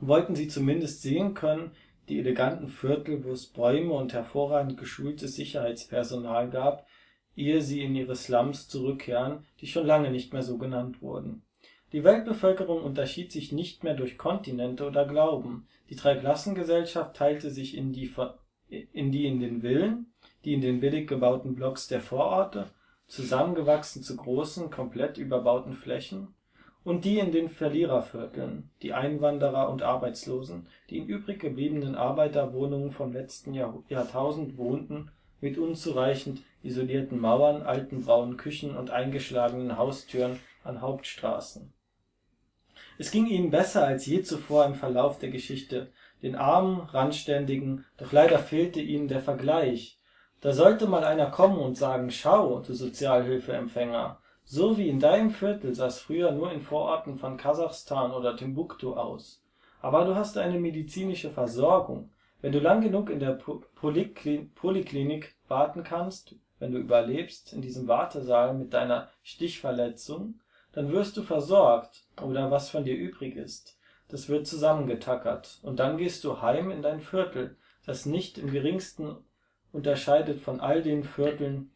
[0.00, 1.70] Wollten sie zumindest sehen können,
[2.08, 6.88] die eleganten Viertel, wo es Bäume und hervorragend geschultes Sicherheitspersonal gab,
[7.36, 11.44] ehe sie in ihre Slums zurückkehren, die schon lange nicht mehr so genannt wurden.
[11.92, 15.66] Die Weltbevölkerung unterschied sich nicht mehr durch Kontinente oder Glauben.
[15.90, 18.10] Die Dreiklassengesellschaft teilte sich in die,
[18.70, 20.14] in den Villen,
[20.46, 22.70] die in den billig gebauten Blocks der Vororte,
[23.08, 26.34] zusammengewachsen zu großen, komplett überbauten Flächen,
[26.82, 33.12] und die in den Verlierervierteln, die Einwanderer und Arbeitslosen, die in übrig gebliebenen Arbeiterwohnungen vom
[33.12, 35.10] letzten Jahr Jahrtausend wohnten,
[35.42, 41.72] mit unzureichend isolierten Mauern, alten braunen Küchen und eingeschlagenen Haustüren an Hauptstraßen.
[42.98, 45.90] Es ging ihnen besser als je zuvor im Verlauf der Geschichte,
[46.22, 49.98] den armen, randständigen, doch leider fehlte ihnen der Vergleich.
[50.40, 55.74] Da sollte mal einer kommen und sagen, schau, du Sozialhilfeempfänger, so wie in deinem Viertel
[55.74, 59.42] sah es früher nur in Vororten von Kasachstan oder Timbuktu aus.
[59.80, 62.10] Aber du hast eine medizinische Versorgung.
[62.40, 67.62] Wenn du lang genug in der Po- Polikli- Poliklinik warten kannst, wenn du überlebst in
[67.62, 70.40] diesem Wartesaal mit deiner Stichverletzung,
[70.72, 73.78] dann wirst du versorgt oder was von dir übrig ist.
[74.08, 77.56] Das wird zusammengetackert und dann gehst du heim in dein Viertel,
[77.86, 79.16] das nicht im geringsten
[79.72, 81.72] unterscheidet von all den Vierteln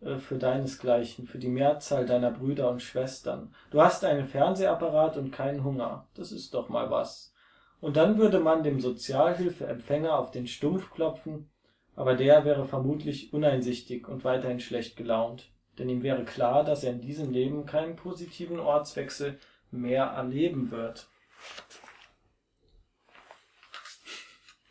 [0.00, 3.54] äh, für deinesgleichen, für die Mehrzahl deiner Brüder und Schwestern.
[3.70, 6.08] Du hast einen Fernsehapparat und keinen Hunger.
[6.14, 7.34] Das ist doch mal was.
[7.80, 11.50] Und dann würde man dem Sozialhilfeempfänger auf den Stumpf klopfen,
[11.96, 16.92] aber der wäre vermutlich uneinsichtig und weiterhin schlecht gelaunt, denn ihm wäre klar, dass er
[16.92, 19.38] in diesem Leben keinen positiven Ortswechsel
[19.74, 21.06] mehr erleben wird.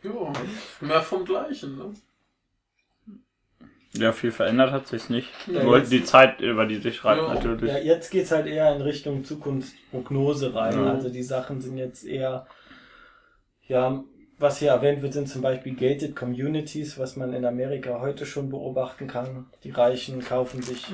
[0.01, 0.33] Ja,
[0.81, 1.93] mehr vom Gleichen, ne?
[3.93, 5.29] Ja, viel verändert hat sich's nicht.
[5.47, 7.33] Ja, Nur jetzt- die Zeit, über die sich schreibt, Ja.
[7.33, 7.71] natürlich.
[7.71, 10.73] Ja, jetzt geht's halt eher in Richtung Zukunftsprognose rein.
[10.73, 10.91] Ja.
[10.93, 12.47] Also die Sachen sind jetzt eher,
[13.67, 14.03] ja,
[14.43, 18.49] was hier erwähnt wird, sind zum Beispiel gated communities, was man in Amerika heute schon
[18.49, 19.47] beobachten kann.
[19.63, 20.93] Die Reichen kaufen sich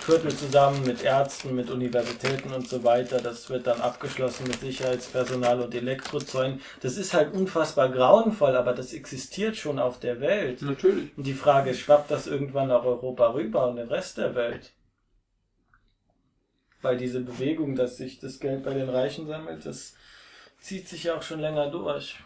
[0.00, 3.20] Viertel zusammen mit Ärzten, mit Universitäten und so weiter.
[3.20, 6.60] Das wird dann abgeschlossen mit Sicherheitspersonal und Elektrozäunen.
[6.80, 10.60] Das ist halt unfassbar grauenvoll, aber das existiert schon auf der Welt.
[10.60, 11.16] Natürlich.
[11.16, 14.72] Und die Frage ist, schwappt das irgendwann nach Europa rüber und den Rest der Welt?
[16.80, 19.94] Weil diese Bewegung, dass sich das Geld bei den Reichen sammelt, das
[20.60, 22.16] zieht sich ja auch schon länger durch.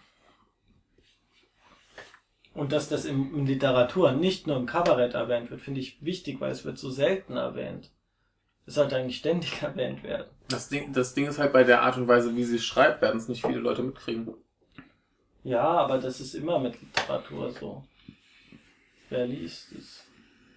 [2.57, 6.41] Und dass das in, in Literatur nicht nur im Kabarett erwähnt wird, finde ich wichtig,
[6.41, 7.91] weil es wird so selten erwähnt.
[8.65, 10.27] Es sollte eigentlich ständig erwähnt werden.
[10.49, 13.19] Das Ding, das Ding ist halt bei der Art und Weise, wie sie schreibt, werden
[13.19, 14.35] es nicht viele Leute mitkriegen.
[15.45, 17.85] Ja, aber das ist immer mit Literatur so.
[19.11, 20.05] Wer liest es?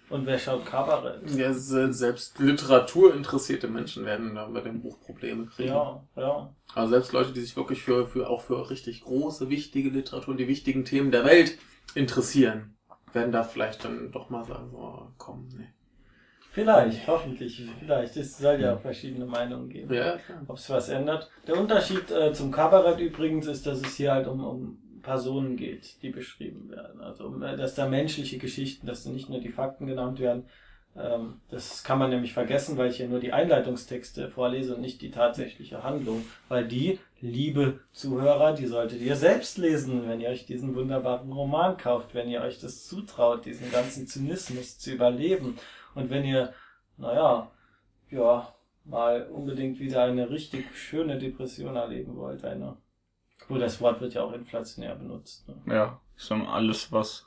[0.09, 1.29] Und wer schaut Kabarett?
[1.35, 5.69] Ja, se- selbst literaturinteressierte Menschen werden da bei dem Buch Probleme kriegen.
[5.69, 6.55] Ja, ja.
[6.73, 10.37] Also selbst Leute, die sich wirklich für, für auch für richtig große, wichtige Literatur und
[10.37, 11.59] die wichtigen Themen der Welt
[11.95, 12.75] interessieren,
[13.13, 15.67] werden da vielleicht dann doch mal sagen, oh, komm, nee.
[16.51, 18.17] Vielleicht, hoffentlich, vielleicht.
[18.17, 19.93] Es soll ja auch verschiedene Meinungen geben.
[19.93, 20.17] Ja.
[20.47, 21.29] Ob es was ändert.
[21.47, 26.01] Der Unterschied äh, zum Kabarett übrigens ist, dass es hier halt um, um Personen geht,
[26.01, 27.01] die beschrieben werden.
[27.01, 30.45] Also um, äh, dass da menschliche Geschichten, dass da nicht nur die Fakten genannt werden.
[30.99, 35.01] Ähm, das kann man nämlich vergessen, weil ich hier nur die Einleitungstexte vorlese und nicht
[35.01, 36.25] die tatsächliche Handlung.
[36.49, 41.77] Weil die, liebe Zuhörer, die solltet ihr selbst lesen, wenn ihr euch diesen wunderbaren Roman
[41.77, 45.57] kauft, wenn ihr euch das zutraut, diesen ganzen Zynismus zu überleben.
[45.95, 46.53] Und wenn ihr,
[46.97, 47.49] naja,
[48.09, 52.77] ja, mal unbedingt wieder eine richtig schöne Depression erleben wollt, eine
[53.47, 55.47] Gut, das Wort wird ja auch inflationär benutzt.
[55.47, 55.55] Ne?
[55.73, 57.25] Ja, ist dann alles, was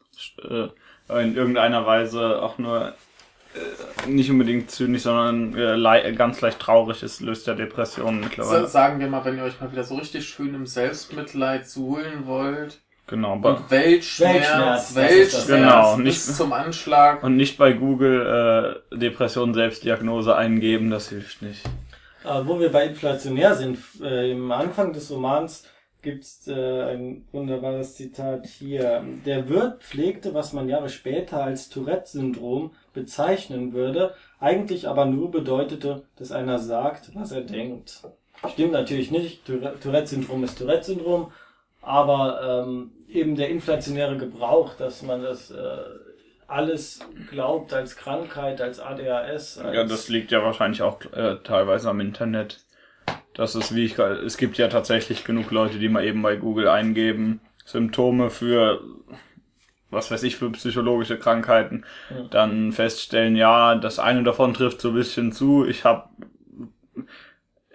[0.49, 0.69] äh,
[1.09, 2.95] in irgendeiner Weise auch nur
[4.07, 8.67] nicht unbedingt zynisch, sondern äh, le ganz leicht traurig ist, löst ja Depressionen mittlerweile.
[8.67, 12.79] Sagen wir mal, wenn ihr euch mal wieder so richtig schön im Selbstmitleid suhlen wollt.
[13.09, 15.47] Genau, bei, Und Weltschmerz, Weltschmerz, Weltschmerz.
[15.49, 17.23] Genau, bis nicht- zum Anschlag.
[17.23, 21.63] und nicht bei Google äh, Depression Selbstdiagnose eingeben, das hilft nicht.
[22.25, 25.65] Aber wo wir bei inflationär sind, äh, im Anfang des Romans
[26.03, 29.03] gibt's äh, ein wunderbares Zitat hier.
[29.25, 36.03] Der Wirt pflegte, was man Jahre später als Tourette-Syndrom bezeichnen würde, eigentlich aber nur bedeutete,
[36.17, 38.03] dass einer sagt, was er denkt.
[38.53, 41.31] Stimmt natürlich nicht, Tourette- Tourette-Syndrom ist Tourette-Syndrom,
[41.81, 45.77] aber ähm, eben der inflationäre Gebrauch, dass man das äh,
[46.49, 47.01] alles
[47.31, 49.59] glaubt als Krankheit, als ADHS.
[49.59, 52.59] Als Ja, das liegt ja wahrscheinlich auch äh, teilweise am Internet.
[53.35, 56.69] Das ist wie ich, es gibt ja tatsächlich genug Leute, die mal eben bei Google
[56.69, 58.83] eingeben, Symptome für,
[59.91, 62.25] was weiß ich, für psychologische Krankheiten, Ja.
[62.31, 66.09] dann feststellen, ja, das eine davon trifft so ein bisschen zu, ich habe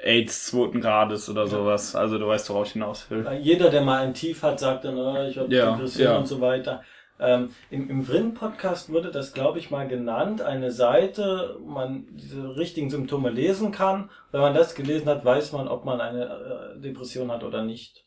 [0.03, 3.26] AIDS zweiten Grades oder sowas, also du weißt, worauf ich hinaus will.
[3.41, 6.18] Jeder, der mal ein Tief hat, sagt dann, oh, ich habe Ja, Depression ja.
[6.18, 6.84] und so weiter.
[7.20, 10.41] Ähm, Im im Vrin-Podcast wurde das, glaube ich, mal genannt.
[10.41, 14.09] Eine Seite, wo man diese richtigen Symptome lesen kann.
[14.32, 18.05] Wenn man das gelesen hat, weiß man, ob man eine äh, Depression hat oder nicht.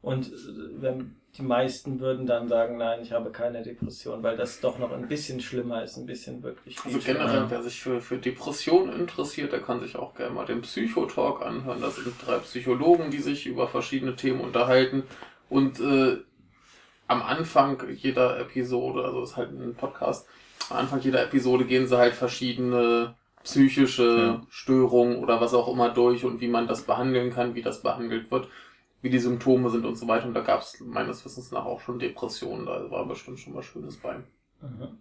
[0.00, 0.30] Und äh,
[0.80, 4.92] wenn die meisten würden dann sagen, nein, ich habe keine Depression, weil das doch noch
[4.92, 7.20] ein bisschen schlimmer ist, ein bisschen wirklich viel Also schlimmer.
[7.26, 11.40] generell, wer sich für, für Depressionen interessiert, der kann sich auch gerne mal den Psychotalk
[11.40, 11.80] anhören.
[11.80, 15.04] Das sind drei Psychologen, die sich über verschiedene Themen unterhalten.
[15.48, 16.18] Und äh,
[17.08, 20.26] am Anfang jeder Episode, also ist halt ein Podcast,
[20.70, 24.42] am Anfang jeder Episode gehen sie halt verschiedene psychische Ja.
[24.48, 28.30] Störungen oder was auch immer durch und wie man das behandeln kann, wie das behandelt
[28.30, 28.48] wird,
[29.02, 30.26] wie die Symptome sind und so weiter.
[30.26, 32.66] Und da gab es meines Wissens nach auch schon Depressionen.
[32.66, 34.14] Da war bestimmt schon was Schönes bei.
[34.60, 34.98] Mhm.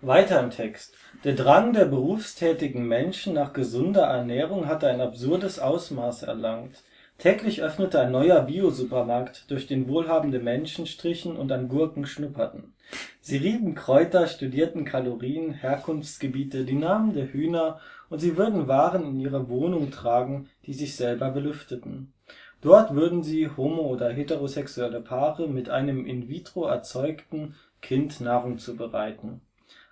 [0.00, 0.94] Weiter im Text.
[1.24, 6.84] Der Drang der berufstätigen Menschen nach gesunder Ernährung hatte ein absurdes Ausmaß erlangt.
[7.18, 12.74] Täglich öffnete ein neuer Bio-Supermarkt, durch den wohlhabende Menschen strichen und an Gurken schnupperten.
[13.20, 19.18] Sie rieben Kräuter, studierten Kalorien, Herkunftsgebiete, die Namen der Hühner und sie würden Waren in
[19.18, 22.12] ihre Wohnung tragen, die sich selber belüfteten.
[22.60, 29.40] Dort würden sie homo- oder heterosexuelle Paare mit einem in vitro erzeugten Kind Nahrung zubereiten.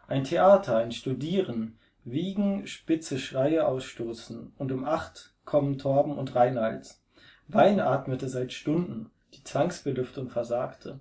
[0.06, 6.94] Ein Theater, ein Studieren, Wiegen, spitze Schreie ausstoßen und um acht kommen Torben und Reinald.
[7.48, 10.98] Wein atmete seit Stunden, die Zwangsbelüftung versagte.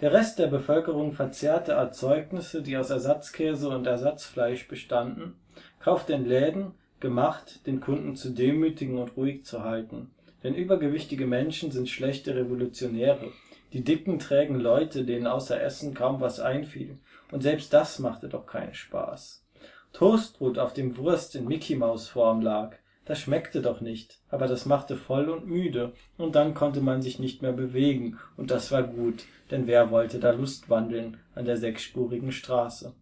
[0.00, 5.36] Der Rest der Bevölkerung verzehrte Erzeugnisse, die aus Ersatzkäse und Ersatzfleisch bestanden,
[5.80, 10.10] kaufte in Läden, gemacht, den Kunden zu demütigen und ruhig zu halten.
[10.42, 13.32] Denn übergewichtige Menschen sind schlechte Revolutionäre,
[13.72, 16.98] die dicken, trägen Leute, denen außer Essen kaum was einfiel.
[17.32, 19.44] Und selbst das machte doch keinen Spaß.
[19.92, 22.76] Toastbrot, auf dem Wurst in Mickey-Maus-Form lag,
[23.06, 27.18] das schmeckte doch nicht, aber das machte voll und müde, und dann konnte man sich
[27.18, 32.32] nicht mehr bewegen, und das war gut, denn wer wollte da Lustwandeln an der sechsspurigen
[32.32, 32.94] Straße?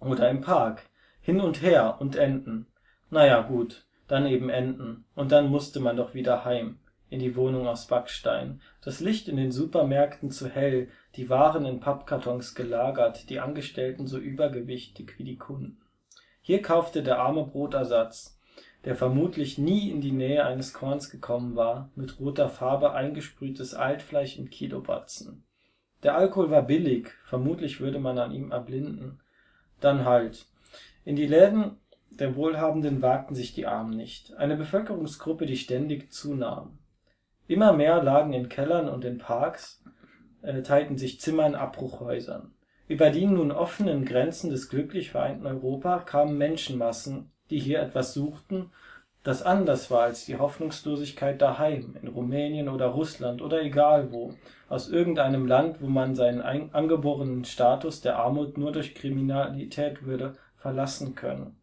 [0.00, 0.82] Oder im Park.
[1.20, 2.66] Hin und her und enden.
[3.10, 5.04] Na ja, gut, dann eben enden.
[5.14, 6.78] Und dann musste man doch wieder heim.
[7.10, 8.62] In die Wohnung aus Backstein.
[8.82, 14.16] Das Licht in den Supermärkten zu hell, die Waren in Pappkartons gelagert, die Angestellten so
[14.16, 15.78] übergewichtig wie die Kunden.
[16.40, 18.39] Hier kaufte der arme Brotersatz,
[18.84, 24.38] der vermutlich nie in die Nähe eines Korns gekommen war, mit roter Farbe eingesprühtes Altfleisch
[24.38, 25.44] in Kilobatzen.
[26.02, 29.20] Der Alkohol war billig, vermutlich würde man an ihm erblinden.
[29.80, 30.46] Dann halt.
[31.04, 31.76] In die Läden
[32.10, 36.78] der Wohlhabenden wagten sich die Armen nicht, eine Bevölkerungsgruppe, die ständig zunahm.
[37.46, 39.82] Immer mehr lagen in Kellern und in Parks,
[40.42, 42.54] äh, teilten sich Zimmer in Abbruchhäusern.
[42.88, 48.70] Über die nun offenen Grenzen des glücklich vereinten Europa kamen Menschenmassen, die hier etwas suchten,
[49.22, 54.34] das anders war als die Hoffnungslosigkeit daheim, in Rumänien oder Russland oder egal wo,
[54.68, 60.36] aus irgendeinem Land, wo man seinen ein- angeborenen Status der Armut nur durch Kriminalität würde
[60.56, 61.56] verlassen können.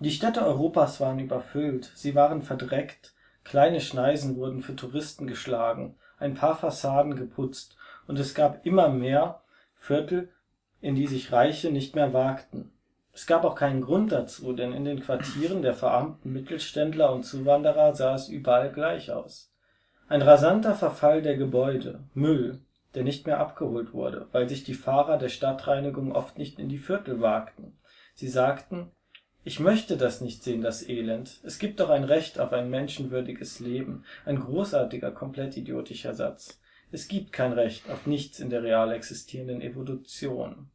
[0.00, 3.14] Die Städte Europas waren überfüllt, sie waren verdreckt,
[3.44, 7.76] kleine Schneisen wurden für Touristen geschlagen, ein paar Fassaden geputzt,
[8.08, 9.42] und es gab immer mehr
[9.74, 10.28] Viertel,
[10.80, 12.72] in die sich Reiche nicht mehr wagten.
[13.16, 17.94] Es gab auch keinen Grund dazu, denn in den Quartieren der verarmten Mittelständler und Zuwanderer
[17.94, 19.50] sah es überall gleich aus.
[20.06, 22.60] Ein rasanter Verfall der Gebäude, Müll,
[22.94, 26.76] der nicht mehr abgeholt wurde, weil sich die Fahrer der Stadtreinigung oft nicht in die
[26.76, 27.78] Viertel wagten.
[28.12, 28.90] Sie sagten,
[29.44, 31.40] Ich möchte das nicht sehen, das Elend.
[31.42, 34.04] Es gibt doch ein Recht auf ein menschenwürdiges Leben.
[34.26, 36.60] Ein großartiger, komplett idiotischer Satz.
[36.92, 40.68] Es gibt kein Recht auf nichts in der real existierenden Evolution.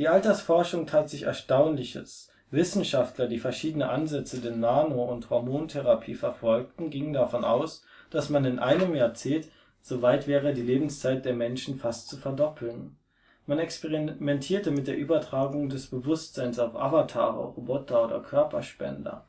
[0.00, 2.30] Die Altersforschung tat sich Erstaunliches.
[2.50, 8.58] Wissenschaftler, die verschiedene Ansätze der Nano und Hormontherapie verfolgten, gingen davon aus, dass man in
[8.58, 9.48] einem Jahrzehnt
[9.82, 12.96] so weit wäre, die Lebenszeit der Menschen fast zu verdoppeln.
[13.44, 19.26] Man experimentierte mit der Übertragung des Bewusstseins auf Avatare, Roboter oder Körperspender.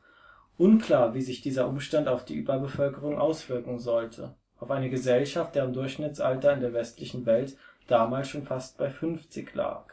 [0.56, 6.54] Unklar, wie sich dieser Umstand auf die Überbevölkerung auswirken sollte, auf eine Gesellschaft, deren Durchschnittsalter
[6.54, 7.58] in der westlichen Welt
[7.88, 9.91] damals schon fast bei 50 lag.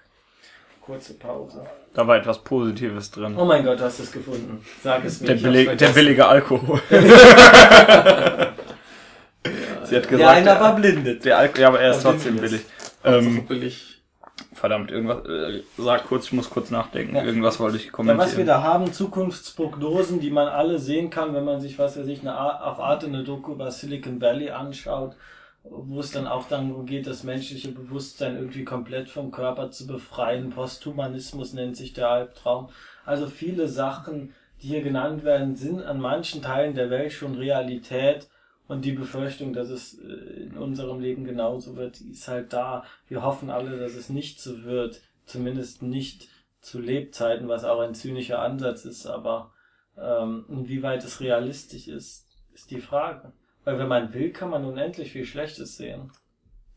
[0.90, 1.62] Kurze Pause.
[1.94, 3.36] Da war etwas Positives drin.
[3.38, 4.66] Oh mein Gott, du hast es gefunden.
[4.84, 5.28] Sag es mir.
[5.28, 6.82] Der, billig, der billige Alkohol.
[9.84, 11.24] Sie hat gesagt, Der eine der, war blindet.
[11.26, 12.62] der Alkohol, ja, aber er ist Der trotzdem billig.
[13.04, 14.02] Ähm, billig.
[14.54, 17.16] verdammt, irgendwas, äh, sag kurz, ich muss kurz nachdenken.
[17.16, 17.24] Ja.
[17.24, 18.28] Irgendwas wollte ich Ja, kommentieren.
[18.28, 22.08] was wir da haben, Zukunftsprognosen, die man alle sehen kann, wenn man sich, was weiß
[22.08, 25.16] ich, eine, auf Arte eine Doku über Silicon Valley anschaut,
[25.64, 30.50] wo es dann auch darum geht, das menschliche Bewusstsein irgendwie komplett vom Körper zu befreien.
[30.50, 32.70] Posthumanismus nennt sich der Albtraum.
[33.06, 38.30] Also viele Sachen, die hier genannt werden, sind an manchen Teilen der Welt schon Realität.
[38.68, 42.86] Und die Befürchtung, dass es äh, in unserem Leben genauso wird, ist halt da.
[43.08, 45.02] Wir hoffen alle, dass es nicht so wird.
[45.26, 46.30] Zumindest nicht
[46.62, 49.52] zu Lebzeiten, was auch ein zynischer Ansatz ist, aber
[49.98, 53.32] ähm, inwieweit es realistisch ist, ist die Frage.
[53.66, 56.12] Weil wenn man will, kann man unendlich viel Schlechtes sehen.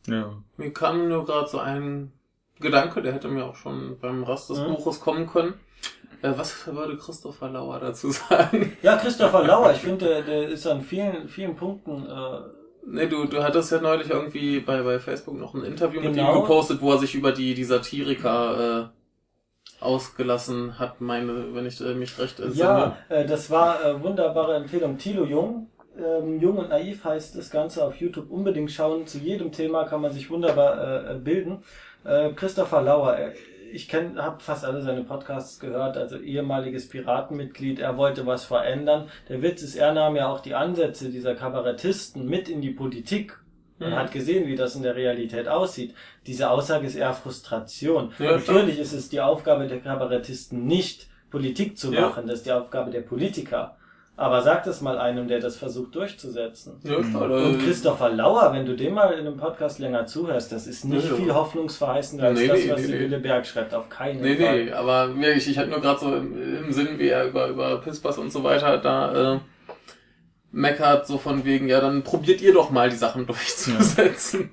[0.06, 0.32] ja.
[0.56, 2.12] Mir kam nur gerade so ein
[2.60, 4.66] Gedanke, der hätte mir auch schon beim Rast des Mhm.
[4.74, 5.54] Buches kommen können.
[6.22, 8.76] Äh, was würde Christopher Lauer dazu sagen?
[8.82, 12.40] Ja, Christopher Lauer, ich finde, der, der ist an vielen, vielen Punkten äh,
[12.84, 16.34] Nee, du, du hattest ja neulich irgendwie bei, bei Facebook noch ein Interview mit Genau.
[16.34, 21.80] ihm gepostet, wo er sich über die, die Satiriker äh, ausgelassen hat, meine, wenn ich
[21.80, 22.64] äh, mich recht entsinne.
[22.68, 24.98] Ja, äh, das war äh, wunderbare Empfehlung.
[24.98, 25.68] Thilo Jung,
[25.98, 28.31] ähm, Jung und Naiv heißt das Ganze auf YouTube.
[28.31, 29.06] Unbedingt schauen.
[29.06, 31.62] Zu jedem Thema kann man sich wunderbar äh, bilden.
[32.05, 33.32] Äh, Christopher Lauer, äh,
[33.73, 35.97] ich kenne, habe fast alle seine Podcasts gehört.
[35.97, 37.78] Also ehemaliges Piratenmitglied.
[37.78, 39.09] Er wollte was verändern.
[39.28, 43.39] Der Witz ist, er nahm ja auch die Ansätze dieser Kabarettisten mit in die Politik.
[43.78, 43.97] Man Mhm.
[43.97, 45.94] hat gesehen, wie das in der Realität aussieht.
[46.27, 48.12] Diese Aussage ist eher Frustration.
[48.19, 48.32] Ja.
[48.32, 52.02] Natürlich ist es die Aufgabe der Kabarettisten nicht, Politik zu Ja.
[52.02, 52.27] machen.
[52.27, 53.77] Das ist die Aufgabe der Politiker.
[54.23, 56.74] Aber sag das mal einem, der das versucht durchzusetzen.
[56.85, 57.15] Ja, Und
[57.61, 61.05] äh, Christopher Lauer, wenn du dem mal in einem Podcast länger zuhörst, das ist nicht
[61.07, 61.16] Ja, ja.
[61.16, 62.93] viel hoffnungsverheißender als Nee, das, nee, was nee, nee.
[62.93, 63.74] Sibylle Berg schreibt.
[63.74, 64.65] Auf keinen Nee, Fall.
[64.66, 67.81] nee, aber wirklich, ich hatte nur gerade so im, im Sinn, wie er über, über
[67.81, 69.40] Pispas und so weiter da äh,
[70.53, 74.51] meckert, so von wegen, ja, dann probiert ihr doch mal die Sachen durchzusetzen.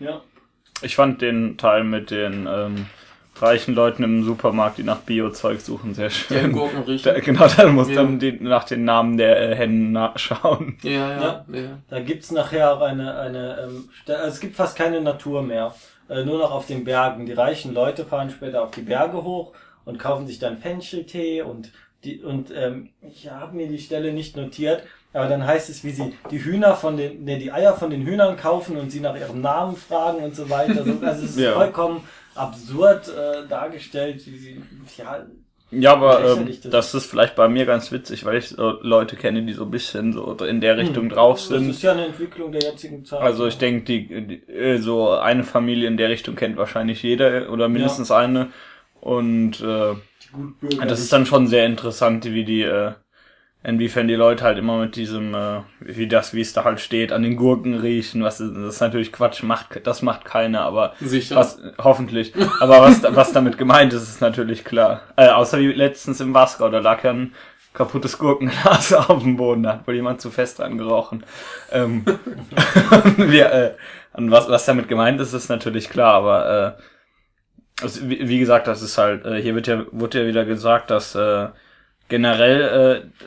[0.00, 0.20] Ja.
[0.82, 2.86] Ich fand den Teil mit den ähm,
[3.40, 6.52] reichen Leuten im Supermarkt, die nach Bio-Zeug suchen, sehr Die schön.
[6.52, 7.12] Gurken riechen.
[7.14, 7.96] Da, genau, dann muss Ja.
[7.96, 10.78] dann die, nach den Namen der äh, Hennen nachschauen.
[10.82, 11.78] Ja, ja, ja.
[11.88, 15.74] Da gibt's nachher auch eine, eine ähm, also es gibt fast keine Natur mehr.
[16.08, 17.26] Äh, nur noch auf den Bergen.
[17.26, 19.52] Die reichen Leute fahren später auf die Berge hoch
[19.84, 21.72] und kaufen sich dann Fencheltee und
[22.04, 24.82] die, und ähm, ich habe mir die Stelle nicht notiert,
[25.12, 28.04] aber dann heißt es, wie sie die Hühner von den, ne, die Eier von den
[28.04, 30.84] Hühnern kaufen und sie nach ihrem Namen fragen und so weiter.
[30.84, 31.52] So, also es ist Ja.
[31.52, 32.02] vollkommen
[32.34, 34.62] absurd äh, dargestellt, wie sie,
[34.96, 35.26] ja,
[35.70, 39.16] Ja, aber ähm, das das ist vielleicht bei mir ganz witzig, weil ich so Leute
[39.16, 41.70] kenne, die so ein bisschen so in der Richtung drauf das sind.
[41.70, 43.20] ist ja eine Entwicklung der jetzigen Zeit.
[43.20, 47.50] Also ich denke, die, die äh, so eine Familie in der Richtung kennt wahrscheinlich jeder
[47.50, 48.50] oder mindestens eine.
[49.00, 49.94] Und äh,
[50.86, 52.92] das ist dann schon sehr interessant, wie die, äh,
[53.64, 57.12] inwiefern die Leute halt immer mit diesem, äh, wie das, wie es da halt steht,
[57.12, 58.22] an den Gurken riechen.
[58.22, 61.36] Was ist, das ist natürlich Quatsch, macht das macht keiner, aber Sicher.
[61.36, 62.32] was hoffentlich.
[62.60, 65.02] Aber was was damit gemeint ist, ist natürlich klar.
[65.16, 67.34] Äh, außer wie letztens im Wasgau, da lag ja ein
[67.72, 71.24] kaputtes Gurkenglas auf dem Boden, da hat wohl jemand zu fest dran gerochen.
[71.70, 72.04] Ähm,
[73.16, 73.74] wir, äh,
[74.14, 78.66] und was, was damit gemeint ist, ist natürlich klar, aber äh, also, wie, wie gesagt,
[78.66, 81.48] das ist halt, äh, hier wird ja, wurde ja wieder gesagt, dass äh,
[82.12, 82.60] generell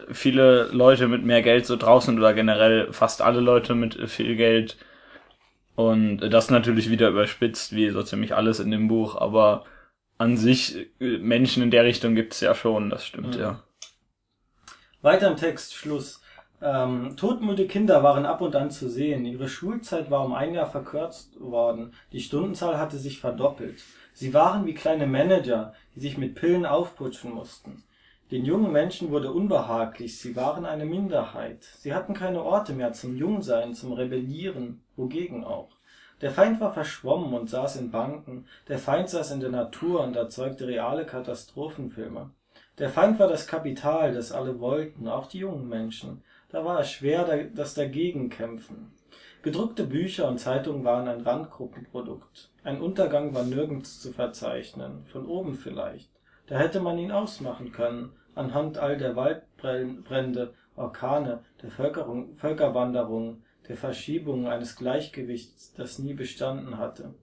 [0.08, 4.36] äh, viele Leute mit mehr Geld so draußen oder generell fast alle Leute mit viel
[4.36, 4.78] Geld
[5.74, 9.66] und das natürlich wieder überspitzt, wie so ziemlich alles in dem Buch, aber
[10.20, 13.42] an sich äh, Menschen in der Richtung gibt's ja schon, das stimmt Mhm.
[13.42, 13.64] ja.
[15.02, 16.22] Weiter im Text, Schluss.
[16.62, 19.26] Ähm, todmüde Kinder waren ab und an zu sehen.
[19.26, 21.94] Ihre Schulzeit war um ein Jahr verkürzt worden.
[22.12, 23.82] Die Stundenzahl hatte sich verdoppelt.
[24.14, 27.84] Sie waren wie kleine Manager, die sich mit Pillen aufputschen mussten.
[28.32, 31.64] Den jungen Menschen wurde unbehaglich, sie waren eine Minderheit.
[31.64, 35.70] Sie hatten keine Orte mehr zum Jungsein, zum Rebellieren, wogegen auch.
[36.22, 40.16] Der Feind war verschwommen und saß in Banken, der Feind saß in der Natur und
[40.16, 42.32] erzeugte reale Katastrophenfilme.
[42.80, 46.24] Der Feind war das Kapital, das alle wollten, auch die jungen Menschen.
[46.50, 48.92] Da war es schwer, da- das Dagegenkämpfen.
[49.44, 52.50] Gedruckte Bücher und Zeitungen waren ein Randgruppenprodukt.
[52.64, 56.10] Ein Untergang war nirgends zu verzeichnen, von oben vielleicht.
[56.48, 64.46] Da hätte man ihn ausmachen können, anhand all der Waldbrände, Orkane, der Völkerwanderungen, der Verschiebungen
[64.46, 67.16] eines Gleichgewichts, das nie bestanden hatte.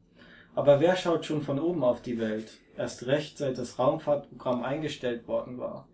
[0.54, 2.58] Aber wer schaut schon von oben auf die Welt?
[2.76, 5.86] Erst recht, seit das Raumfahrtprogramm eingestellt worden war.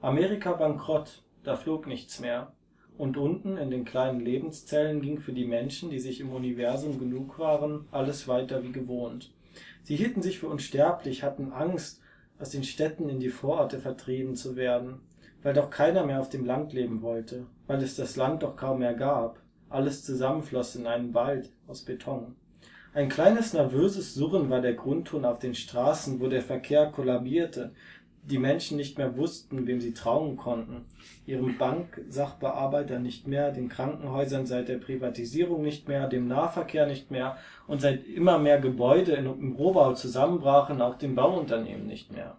[0.00, 2.52] Amerika bankrott, da flog nichts mehr.
[2.98, 7.38] Und unten in den kleinen Lebenszellen ging für die Menschen, die sich im Universum genug
[7.38, 9.34] waren, alles weiter wie gewohnt.
[9.82, 12.00] Sie hielten sich für unsterblich, hatten Angst,
[12.38, 15.00] aus den Städten in die Vororte vertrieben zu werden,
[15.42, 18.80] weil doch keiner mehr auf dem Land leben wollte, weil es das Land doch kaum
[18.80, 19.40] mehr gab.
[19.68, 22.36] Alles zusammenfloss in einen Wald aus Beton.
[22.94, 27.72] Ein kleines nervöses Surren war der Grundton auf den Straßen, wo der Verkehr kollabierte,
[28.28, 30.84] die Menschen nicht mehr wussten, wem sie trauen konnten,
[31.26, 37.36] ihrem Banksachbearbeiter nicht mehr, den Krankenhäusern seit der Privatisierung nicht mehr, dem Nahverkehr nicht mehr
[37.66, 42.36] und seit immer mehr Gebäude im Rohbau zusammenbrachen, auch dem Bauunternehmen nicht mehr.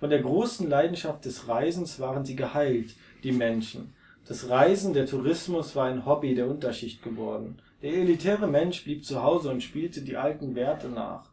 [0.00, 3.94] Von der großen Leidenschaft des Reisens waren sie geheilt, die Menschen.
[4.26, 7.58] Das Reisen, der Tourismus war ein Hobby der Unterschicht geworden.
[7.82, 11.31] Der elitäre Mensch blieb zu Hause und spielte die alten Werte nach.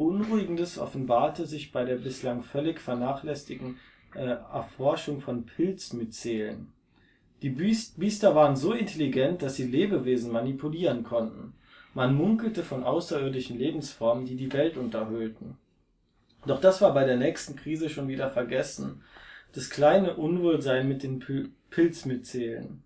[0.00, 3.76] Beunruhigendes offenbarte sich bei der bislang völlig vernachlässigten
[4.14, 6.72] äh, Erforschung von Pilzmyzelen.
[7.42, 11.52] Die Biest Biester waren so intelligent, dass sie Lebewesen manipulieren konnten.
[11.92, 15.58] Man munkelte von außerirdischen Lebensformen, die die Welt unterhöhlten.
[16.46, 19.02] Doch das war bei der nächsten Krise schon wieder vergessen.
[19.52, 22.82] Das kleine Unwohlsein mit den Pil Pilzmyzelen.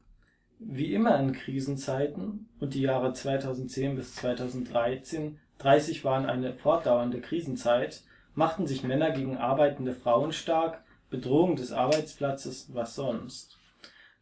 [0.59, 8.03] Wie immer in Krisenzeiten, und die Jahre 2010 bis 2013 30 waren eine fortdauernde Krisenzeit,
[8.35, 13.59] machten sich Männer gegen arbeitende Frauen stark, Bedrohung des Arbeitsplatzes, was sonst.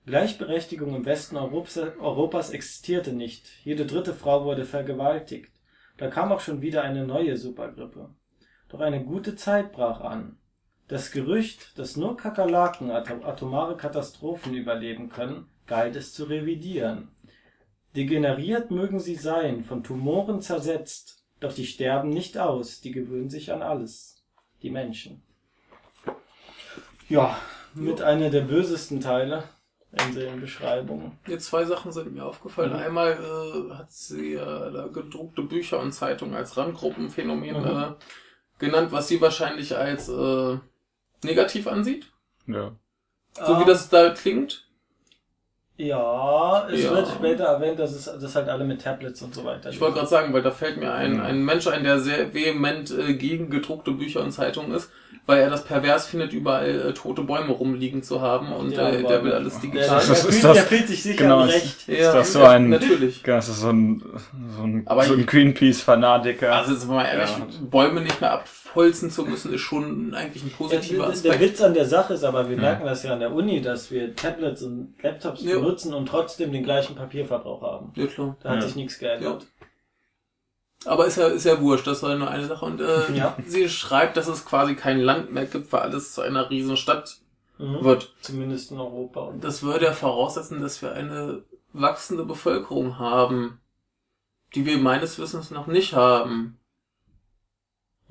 [0.07, 5.53] Gleichberechtigung im Westen Europas, existierte nicht, jede dritte Frau wurde vergewaltigt.
[5.97, 8.11] Da kam auch schon wieder eine neue Supergrippe.
[8.69, 10.39] Doch eine gute Zeit brach an.
[10.87, 17.09] Das Gerücht, dass nur Kakerlaken atom atomare Katastrophen überleben können, galt es zu revidieren.
[17.97, 23.53] Degeneriert mögen sie sein, von Tumoren zersetzt, doch die sterben nicht aus, die gewöhnen sich
[23.53, 24.23] an alles.
[24.63, 25.23] Die Menschen.
[27.09, 27.37] Ja,
[27.75, 29.45] mit einer der bösesten Teile
[29.93, 31.19] in den Beschreibungen.
[31.27, 32.71] Jetzt zwei Sachen sind mir aufgefallen.
[32.73, 32.77] Mhm.
[32.79, 37.67] Einmal äh, hat sie äh, gedruckte Bücher und Zeitungen als Randgruppenphänomen Mhm.
[37.67, 37.93] äh,
[38.59, 40.59] genannt, was sie wahrscheinlich als äh,
[41.25, 42.07] negativ ansieht.
[42.47, 42.73] Ja.
[43.35, 44.69] So wie Ah, das da klingt.
[45.79, 46.91] Ja, es Ja.
[46.95, 49.71] wird später erwähnt, dass es das halt alle mit Tablets und so weiter.
[49.71, 52.91] Ich wollte gerade sagen, weil da fällt mir ein, ein Mensch ein, der sehr vehement
[52.91, 54.91] äh, gegen gedruckte Bücher und Zeitungen ist,
[55.27, 59.03] weil er das pervers findet, überall äh, tote Bäume rumliegen zu haben und Ja, äh,
[59.03, 59.99] der will alles Der, digital.
[60.01, 61.89] der, Das fühlt, ist das- der fühlt sich sicher genau, Recht.
[61.89, 63.23] Ja, das so ein- Natürlich.
[63.23, 64.03] Das ist so ein,
[64.57, 66.55] so ein, Aber so ein Greenpeace-Fanatiker.
[66.55, 67.47] Also jetzt mal ehrlich, Ja.
[67.63, 68.33] Bäume nicht mehr
[68.73, 71.41] abholzen zu müssen, ist schon eigentlich ein positiver Der, der Aspekt.
[71.41, 72.63] Witz an der Sache ist aber, wir Ja.
[72.63, 75.57] merken das ja an der Uni, dass wir Tablets und Laptops Ja.
[75.57, 77.93] benutzen und trotzdem den gleichen Papierverbrauch haben.
[77.95, 78.37] Ja, klar.
[78.43, 79.47] Da hat sich nichts geändert.
[80.85, 82.65] Aber ist ja, ist ja wurscht, das war nur eine Sache.
[82.65, 83.37] Und äh, Ja.
[83.47, 87.19] sie schreibt, dass es quasi kein Land mehr gibt, weil alles zu einer Riesenstadt
[87.59, 87.85] Mhm.
[87.85, 88.13] wird.
[88.23, 89.21] Zumindest in Europa.
[89.21, 91.43] Und Das würde ja voraussetzen, dass wir eine
[91.73, 93.61] wachsende Bevölkerung haben,
[94.55, 96.59] die wir meines Wissens noch nicht haben.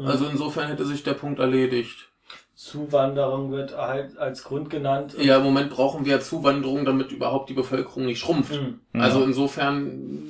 [0.01, 0.07] Mhm.
[0.07, 2.07] Also insofern hätte sich der Punkt erledigt.
[2.55, 5.15] Zuwanderung wird halt als Grund genannt.
[5.17, 8.51] Ja, im Moment brauchen wir Zuwanderung, damit überhaupt die Bevölkerung nicht schrumpft.
[8.53, 8.79] Mhm.
[9.01, 10.27] Also insofern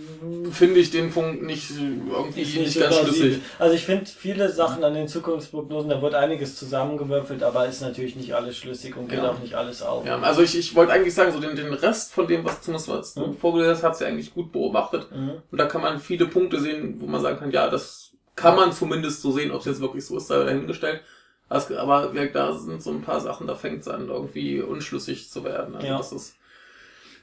[0.51, 3.41] finde ich den Punkt nicht irgendwie nicht, nicht ganz schlüssig.
[3.59, 8.15] Also ich finde viele Sachen an den Zukunftsprognosen, da wird einiges zusammengewürfelt, aber ist natürlich
[8.15, 9.31] nicht alles schlüssig und geht Ja.
[9.31, 10.05] auch nicht alles auf.
[10.05, 12.87] Ja, also ich, ich wollte eigentlich sagen, so den, den Rest von dem, was zumindest
[12.87, 13.37] was du Mhm.
[13.37, 15.07] vorgelesen hast, hat sie eigentlich gut beobachtet.
[15.13, 15.31] Mhm.
[15.51, 18.00] Und da kann man viele Punkte sehen, wo man sagen kann, ja, das
[18.35, 21.01] kann man zumindest so sehen, ob es jetzt wirklich so ist, sei dahingestellt.
[21.49, 25.75] Aber da sind so ein paar Sachen, da fängt es an, irgendwie unschlüssig zu werden.
[25.75, 25.97] Also Ja.
[25.97, 26.35] das ist,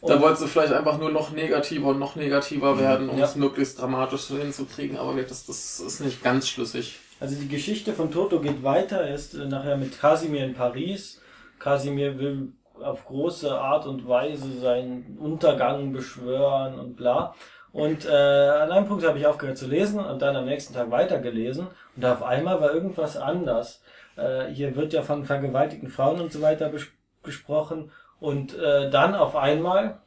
[0.02, 3.24] da Und- wollte sie vielleicht einfach nur noch negativer und noch negativer werden, um Ja.
[3.24, 6.98] es möglichst dramatisch hinzukriegen, aber das, das ist nicht ganz schlüssig.
[7.20, 11.20] Also die Geschichte von Toto geht weiter, er ist äh, nachher mit Casimir in Paris.
[11.58, 17.34] Casimir will auf große Art und Weise seinen Untergang beschwören und bla.
[17.72, 20.90] Und äh, an einem Punkt habe ich aufgehört zu lesen und dann am nächsten Tag
[20.90, 23.82] weitergelesen und auf einmal war irgendwas anders.
[24.16, 26.70] Äh, hier wird ja von vergewaltigten Frauen und so weiter
[27.22, 27.90] gesprochen
[28.20, 29.98] und äh, dann auf einmal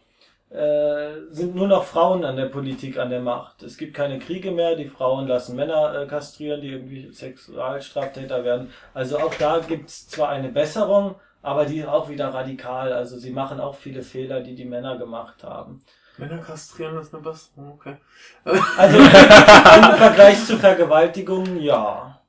[0.51, 3.63] äh, sind nur noch Frauen an der Politik an der Macht.
[3.63, 8.69] Es gibt keine Kriege mehr, die Frauen lassen Männer äh, kastrieren, die irgendwie Sexualstraftäter werden.
[8.93, 12.91] Also auch da gibt's zwar eine Besserung, aber die auch wieder radikal.
[12.91, 15.83] Also sie machen auch viele Fehler, die die Männer gemacht haben.
[16.17, 17.97] Männer kastrieren ist eine Besserung, okay.
[18.77, 22.21] Also im Vergleich zu Vergewaltigung, ja.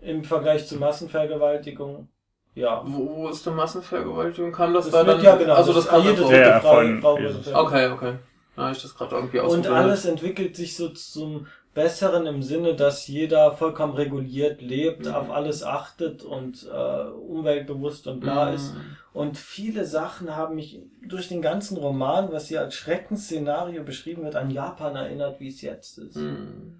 [0.00, 2.08] Im Vergleich zu Massenvergewaltigung,
[2.54, 2.82] ja.
[2.84, 4.52] Wo, wo ist die Massenvergewaltigung?
[4.52, 5.22] Kam das, Das da dann?
[5.22, 5.54] ja genau.
[5.54, 7.64] Also das, kam jede dritte Frau.
[7.64, 8.14] Okay, okay.
[8.56, 13.06] Na, ich das gerade irgendwie Und alles entwickelt sich so zum Besseren im Sinne, dass
[13.06, 15.14] jeder vollkommen reguliert lebt, Mhm.
[15.14, 18.54] auf alles achtet und äh, umweltbewusst und bla Mhm.
[18.54, 18.74] ist.
[19.14, 24.36] Und viele Sachen haben mich durch den ganzen Roman, was hier als Schreckensszenario beschrieben wird,
[24.36, 26.16] an Japan erinnert, wie es jetzt ist.
[26.16, 26.78] Mhm.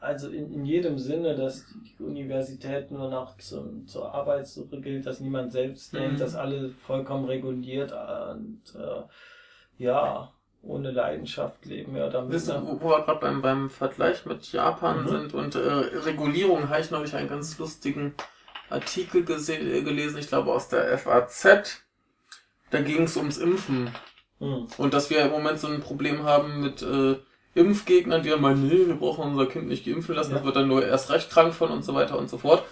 [0.00, 1.64] Also in, in jedem Sinne, dass
[1.98, 5.98] die Universität nur noch zum, zur Arbeitssuche gilt, dass niemand selbst Mhm.
[5.98, 9.02] denkt, dass alle vollkommen reguliert und äh,
[9.82, 10.32] ja,
[10.62, 15.04] ohne Leidenschaft leben, mehr oder Wissen, wo, wo wir gerade beim, beim Vergleich mit Japan
[15.04, 15.08] Mhm.
[15.08, 18.14] sind und äh, Regulierung, habe ich neulich einen ganz lustigen
[18.68, 21.82] Artikel gese äh, gelesen, ich glaube aus der FAZ.
[22.70, 23.90] Da ging es ums Impfen.
[24.40, 24.66] Hm.
[24.76, 27.16] Und dass wir im Moment so ein Problem haben mit äh,
[27.54, 30.36] Impfgegnern, die dann meinen, nee, wir brauchen unser Kind nicht geimpfen lassen, Ja.
[30.38, 32.64] das wird dann nur erst recht krank von und so weiter und so fort.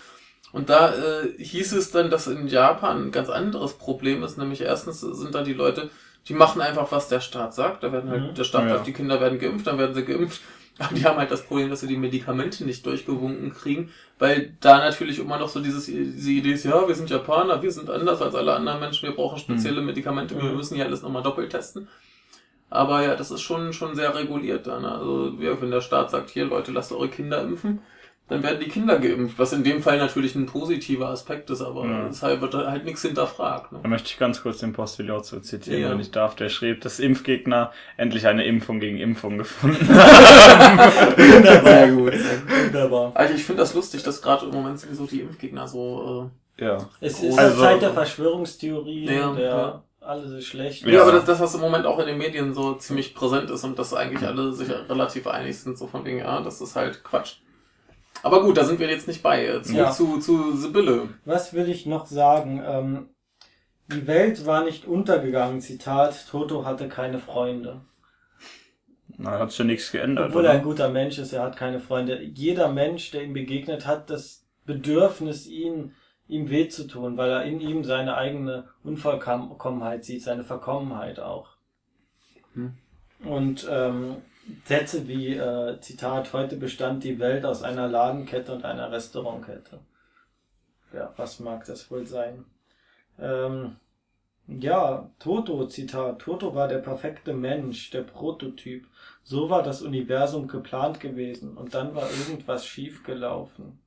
[0.53, 4.61] Und da äh, hieß es dann, dass in Japan ein ganz anderes Problem ist, nämlich
[4.61, 5.91] erstens sind da die Leute,
[6.29, 7.83] die machen einfach, was der Staat sagt.
[7.83, 8.35] Da werden halt, Mhm.
[8.35, 8.77] der Staat Ja.
[8.77, 10.41] sagt, die Kinder werden geimpft, dann werden sie geimpft.
[10.79, 14.79] Aber die haben halt das Problem, dass sie die Medikamente nicht durchgewunken kriegen, weil da
[14.79, 18.21] natürlich immer noch so dieses, diese Idee ist, ja, wir sind Japaner, wir sind anders
[18.21, 20.57] als alle anderen Menschen, wir brauchen spezielle Medikamente, wir Mhm.
[20.57, 21.87] müssen hier alles nochmal doppelt testen.
[22.71, 24.85] Aber ja, das ist schon, schon sehr reguliert dann.
[24.85, 27.79] Also, ja, wenn der Staat sagt, hier Leute, lasst eure Kinder impfen,
[28.27, 31.85] dann werden die Kinder geimpft, was in dem Fall natürlich ein positiver Aspekt ist, aber
[31.85, 32.07] Ja.
[32.07, 33.71] es halt, wird halt nichts hinterfragt.
[33.73, 33.81] Ne?
[33.83, 35.91] Da möchte ich ganz kurz den Postillot zitieren, Ja.
[35.91, 36.35] wenn ich darf.
[36.35, 41.15] Der schrieb, dass Impfgegner endlich eine Impfung gegen Impfung gefunden haben.
[41.17, 42.15] Sehr gut.
[42.65, 43.13] Wunderbar.
[43.15, 46.31] Also ich finde das lustig, dass gerade im Moment sowieso die Impfgegner so.
[46.59, 46.79] ja.
[47.01, 49.83] Es ist Also- eine Zeit der Verschwörungstheorie, Ja, der ja.
[50.01, 50.85] alles ist schlecht.
[50.85, 50.95] Äh, Ja.
[50.97, 53.65] ja, aber das, das, was im Moment auch in den Medien so ziemlich präsent ist
[53.65, 57.05] und dass eigentlich alle sich relativ einig sind, so von wegen, ja, das ist halt
[57.05, 57.35] Quatsch.
[58.23, 59.47] Aber gut, da sind wir jetzt nicht bei.
[59.47, 59.91] Äh, Zurück Ja.
[59.91, 61.09] zu, zu Sibylle.
[61.25, 62.63] Was will ich noch sagen?
[62.67, 63.09] Ähm,
[63.89, 67.83] die Welt war nicht untergegangen, Zitat, Toto hatte keine Freunde.
[69.17, 70.65] Na, hat sich ja nichts geändert, Obwohl er ein oder?
[70.65, 72.21] guter Mensch ist, er hat keine Freunde.
[72.23, 75.93] Jeder Mensch, der ihm begegnet, hat das Bedürfnis, ihn,
[76.27, 81.51] ihm weh zu tun, weil er in ihm seine eigene Unvollkommenheit sieht, seine Verkommenheit auch.
[82.55, 82.75] Hm.
[83.25, 84.17] Und ähm,
[84.65, 89.81] Sätze wie, äh, Zitat, heute bestand die Welt aus einer Ladenkette und einer Restaurantkette.
[90.93, 92.45] Ja, was mag das wohl sein?
[93.19, 93.77] Ähm,
[94.47, 96.21] ja, Toto, Zitat.
[96.21, 98.87] Toto war der perfekte Mensch, der Prototyp.
[99.23, 103.79] So war das Universum geplant gewesen und dann war irgendwas schiefgelaufen.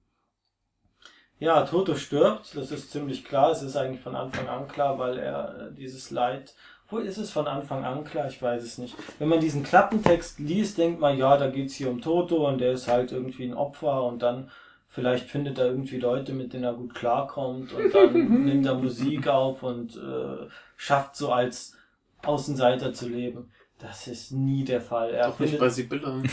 [1.40, 3.52] Ja, Toto stirbt, das ist ziemlich klar.
[3.52, 6.56] Es ist eigentlich von Anfang an klar, weil er äh, dieses Leid.
[6.90, 8.28] Wo ist es von Anfang an klar?
[8.28, 8.96] Ich weiß es nicht.
[9.20, 12.72] Wenn man diesen Klappentext liest, denkt man, ja, da geht's hier um Toto und der
[12.72, 14.50] ist halt irgendwie ein Opfer und dann
[14.88, 18.14] vielleicht findet er irgendwie Leute, mit denen er gut klarkommt und dann
[18.46, 20.48] nimmt er Musik auf und äh,
[20.78, 21.76] schafft so als
[22.24, 23.52] Außenseiter zu leben.
[23.80, 25.12] Das ist nie der Fall.
[25.12, 25.62] Er Doch nicht findet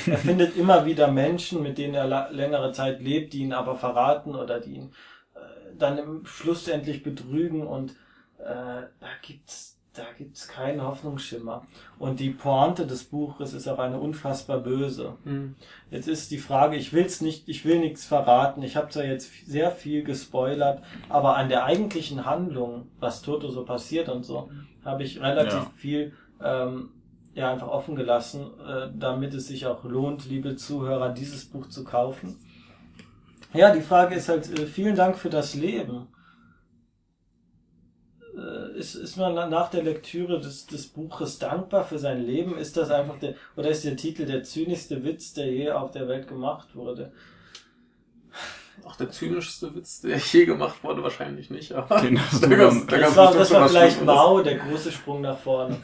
[0.07, 4.35] er findet immer wieder Menschen, mit denen er längere Zeit lebt, die ihn aber verraten
[4.35, 4.93] oder die ihn
[5.35, 5.39] äh,
[5.77, 7.91] dann im schlussendlich betrügen und
[8.39, 11.65] äh, da gibt's da gibt's keinen Hoffnungsschimmer.
[11.99, 15.15] Und die Pointe des Buches ist auch eine unfassbar böse.
[15.25, 15.55] Hm.
[15.91, 18.63] Jetzt ist die Frage, ich will's nicht, ich will nichts verraten.
[18.63, 23.65] Ich habe zwar jetzt sehr viel gespoilert, aber an der eigentlichen Handlung, was Toto so
[23.65, 24.51] passiert und so,
[24.85, 25.73] habe ich relativ Ja.
[25.77, 26.13] viel
[26.43, 26.91] ähm,
[27.35, 31.85] ja einfach offen gelassen, äh, damit es sich auch lohnt, liebe Zuhörer, dieses Buch zu
[31.85, 32.37] kaufen.
[33.53, 36.09] Ja, die Frage ist halt, äh, vielen Dank für das Leben.
[38.75, 42.57] Ist, ist man nach der Lektüre des, des Buches dankbar für sein Leben?
[42.59, 46.09] Ist das einfach der, oder ist der Titel der zynischste Witz, der je auf der
[46.09, 47.13] Welt gemacht wurde?
[48.83, 51.73] Auch der zynischste Witz, der je gemacht wurde, wahrscheinlich nicht.
[51.73, 54.05] Aber Den hast da du gab's, da Das gab's war, das war vielleicht.
[54.05, 55.77] Mao, der große Sprung nach vorne.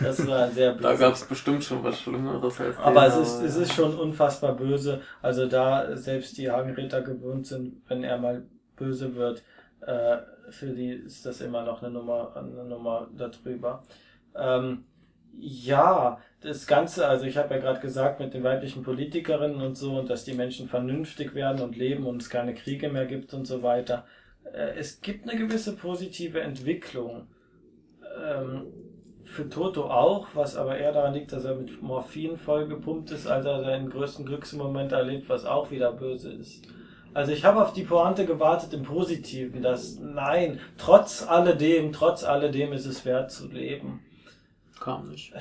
[0.00, 1.00] Das war sehr Da böse.
[1.02, 5.02] gab's bestimmt schon was Schlimmeres als Aber den, es ist, es ist schon unfassbar böse.
[5.20, 8.46] Also da selbst die Hagenräter gewöhnt sind, wenn er mal
[8.76, 9.42] böse wird,
[9.82, 10.16] äh,
[10.50, 13.82] für die ist das immer noch eine Nummer, eine Nummer darüber.
[14.34, 14.84] Ähm,
[15.36, 19.98] ja, das Ganze, also ich habe ja gerade gesagt mit den weiblichen Politikerinnen und so
[19.98, 23.46] und dass die Menschen vernünftig werden und leben und es keine Kriege mehr gibt und
[23.46, 24.04] so weiter.
[24.44, 27.28] Äh, es gibt eine gewisse positive Entwicklung.
[28.24, 28.66] Ähm,
[29.24, 33.44] für Toto auch, was aber eher daran liegt, dass er mit Morphin vollgepumpt ist, als
[33.44, 36.66] er seinen größten Glücksmoment erlebt, was auch wieder böse ist.
[37.14, 42.72] Also ich habe auf die Pointe gewartet im Positiven, dass nein, trotz alledem, trotz alledem
[42.72, 44.00] ist es wert zu leben.
[44.78, 45.32] Kam nicht.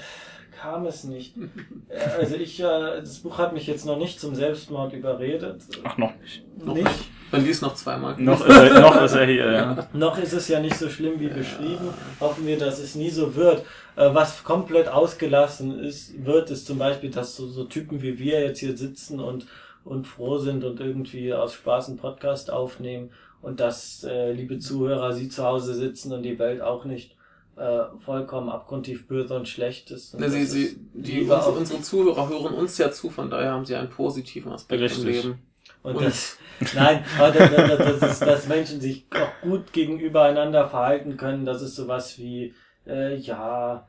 [0.60, 1.36] Kam es nicht.
[1.90, 5.62] Äh, Also ich, äh, das Buch hat mich jetzt noch nicht zum Selbstmord überredet.
[5.86, 6.44] Ach, noch nicht.
[6.58, 6.84] Noch nicht.
[6.86, 7.10] nicht.
[7.32, 8.16] Dann lies noch zweimal.
[8.18, 9.88] Noch ist er, noch ist er hier, ja.
[9.94, 11.94] Noch ist es ja nicht so schlimm wie beschrieben.
[12.20, 13.62] Hoffen wir, dass es nie so wird.
[13.96, 18.42] Äh, Was komplett ausgelassen ist, wird, ist zum Beispiel, dass so, so Typen wie wir
[18.42, 19.46] jetzt hier sitzen und,
[19.88, 23.12] und froh sind und irgendwie aus Spaß einen Podcast aufnehmen
[23.42, 27.16] und dass, äh, liebe Zuhörer, Sie zu Hause sitzen und die Welt auch nicht
[27.56, 30.14] äh, vollkommen abgrundtief böse und schlecht ist.
[30.14, 33.30] Und Ne, sie, das sie, ist die, unsere, unsere Zuhörer hören uns ja zu, von
[33.32, 35.04] daher haben sie einen positiven Aspekt Richtig.
[35.04, 35.40] im Leben.
[35.84, 36.38] Und Und- das,
[36.76, 41.46] nein, aber das, das, das ist, dass Menschen sich auch gut gegenüber einander verhalten können,
[41.46, 42.54] dass es sowas wie,
[42.86, 43.88] äh, ja,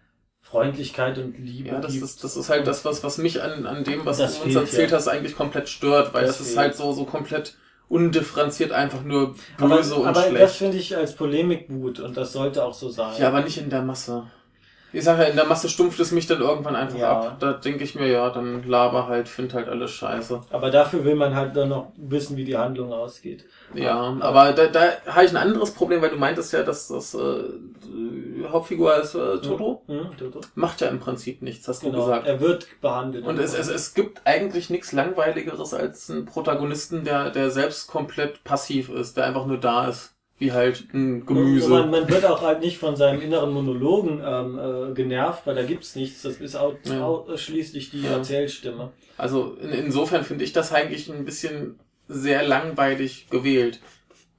[0.51, 3.85] Freundlichkeit und Liebe Ja, das ist, das ist halt das, was, was mich an, an
[3.85, 4.97] dem, was Das du uns erzählt ja.
[4.97, 6.59] hast, eigentlich komplett stört, weil Das das, ist fehlt.
[6.59, 7.57] halt so, so komplett
[7.89, 10.55] undifferenziert einfach nur aber, böse und aber das schlecht.
[10.57, 13.15] finde ich als Polemik gut und das sollte auch so sein.
[13.19, 14.25] Ja, aber nicht in der Masse.
[14.93, 17.11] Ich sage ja, in der Masse stumpft es mich dann irgendwann einfach Ja.
[17.21, 17.37] ab.
[17.41, 20.41] Da denke ich mir, ja, dann laber halt, find halt alles scheiße.
[20.51, 23.45] Aber dafür will man halt dann noch wissen, wie die Handlung ausgeht.
[23.75, 27.15] Ja, aber da, da habe ich ein anderes Problem, weil du meintest ja, dass das
[27.15, 27.45] äh,
[28.49, 29.83] Hauptfigur ist äh, Toto.
[29.87, 30.41] Hm, Toto.
[30.55, 32.27] Macht ja im Prinzip nichts, hast du Genau, gesagt.
[32.27, 33.27] er wird behandelt.
[33.27, 38.43] Und es, es, es gibt eigentlich nichts Langweiligeres als einen Protagonisten, der, der selbst komplett
[38.45, 40.15] passiv ist, der einfach nur da ist.
[40.39, 41.69] Wie halt ein Gemüse.
[41.69, 44.59] Man, man wird auch halt nicht von seinem inneren Monologen ähm,
[44.91, 46.23] äh, genervt, weil da gibt's nichts.
[46.23, 47.05] Das ist au Ja.
[47.05, 48.13] ausschließlich die Ja.
[48.13, 48.93] Erzählstimme.
[49.17, 53.81] Also in, insofern finde ich das eigentlich ein bisschen sehr langweilig gewählt.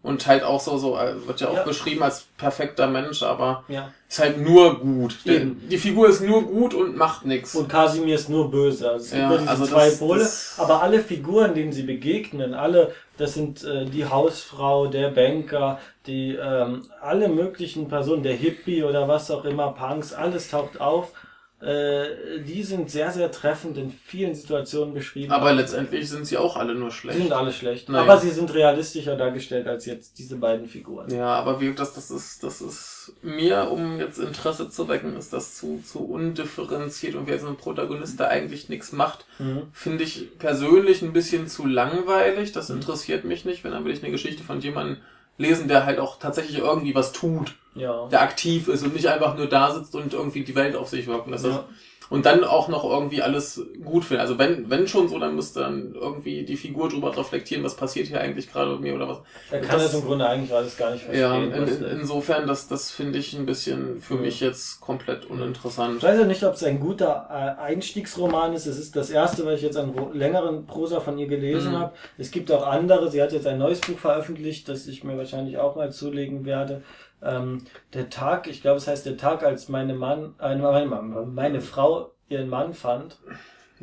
[0.01, 1.63] Und halt auch so, so äh, wird ja auch Ja.
[1.63, 3.91] beschrieben als perfekter Mensch, aber Ja.
[4.07, 5.17] ist halt nur gut.
[5.26, 5.61] Eben.
[5.69, 7.53] die Figur ist nur gut und macht nichts.
[7.55, 8.89] Und Kasimir ist nur böse.
[8.89, 11.84] Also es gibt Ja, nur diese also zwei das- Pole, aber alle Figuren, denen sie
[11.84, 18.34] begegnen, alle, das sind äh, die Hausfrau, der Banker, die ähm, alle möglichen Personen, der
[18.34, 21.12] Hippie oder was auch immer, Punks, alles taucht auf.
[21.61, 25.31] Äh, die sind sehr, sehr treffend in vielen Situationen beschrieben.
[25.34, 27.18] Aber letztendlich sind sie auch alle nur schlecht.
[27.19, 27.90] sind alle schlecht.
[27.90, 28.03] Naja.
[28.03, 31.14] Aber sie sind realistischer dargestellt als jetzt diese beiden Figuren.
[31.14, 35.34] Ja, aber wie das, das ist, das ist mir, um jetzt Interesse zu wecken, ist
[35.34, 39.64] das zu, zu undifferenziert und wer so ein Protagonist, der eigentlich nichts macht, Mhm.
[39.73, 42.52] finde ich persönlich ein bisschen zu langweilig.
[42.52, 44.98] Das interessiert mich nicht, wenn dann will ich eine Geschichte von jemandem
[45.38, 48.08] lesen, der halt auch tatsächlich irgendwie was tut, Ja.
[48.08, 51.08] der aktiv ist und nicht einfach nur da sitzt und irgendwie die Welt auf sich
[51.08, 51.46] wirken lässt.
[51.46, 51.66] Ja.
[52.10, 54.22] Und dann auch noch irgendwie alles gut findet.
[54.22, 58.08] Also wenn, wenn schon so, dann müsste dann irgendwie die Figur drüber reflektieren, was passiert
[58.08, 59.18] hier eigentlich gerade mit mir oder was.
[59.52, 61.52] Er kann Das- das im Grunde eigentlich alles gar nicht Ja, verstehen.
[61.54, 64.22] in, was- in, insofern, das, das finde ich ein bisschen für Ja.
[64.22, 66.02] mich jetzt komplett Ich uninteressant.
[66.02, 68.66] weiß ja nicht, ob es ein guter äh, Einstiegsroman ist.
[68.66, 71.78] Es ist das erste, was ich jetzt an längeren Prosa von ihr gelesen Mhm.
[71.78, 71.94] habe.
[72.18, 73.12] Es gibt auch andere.
[73.12, 76.82] Sie hat jetzt ein neues Buch veröffentlicht, das ich mir wahrscheinlich auch mal zulegen werde.
[77.22, 77.64] Ähm,
[77.94, 81.62] der Tag, ich glaube, es heißt der Tag, als meine Mann, äh, meine, meine, meine
[81.62, 83.18] Frau ihren Mann fand,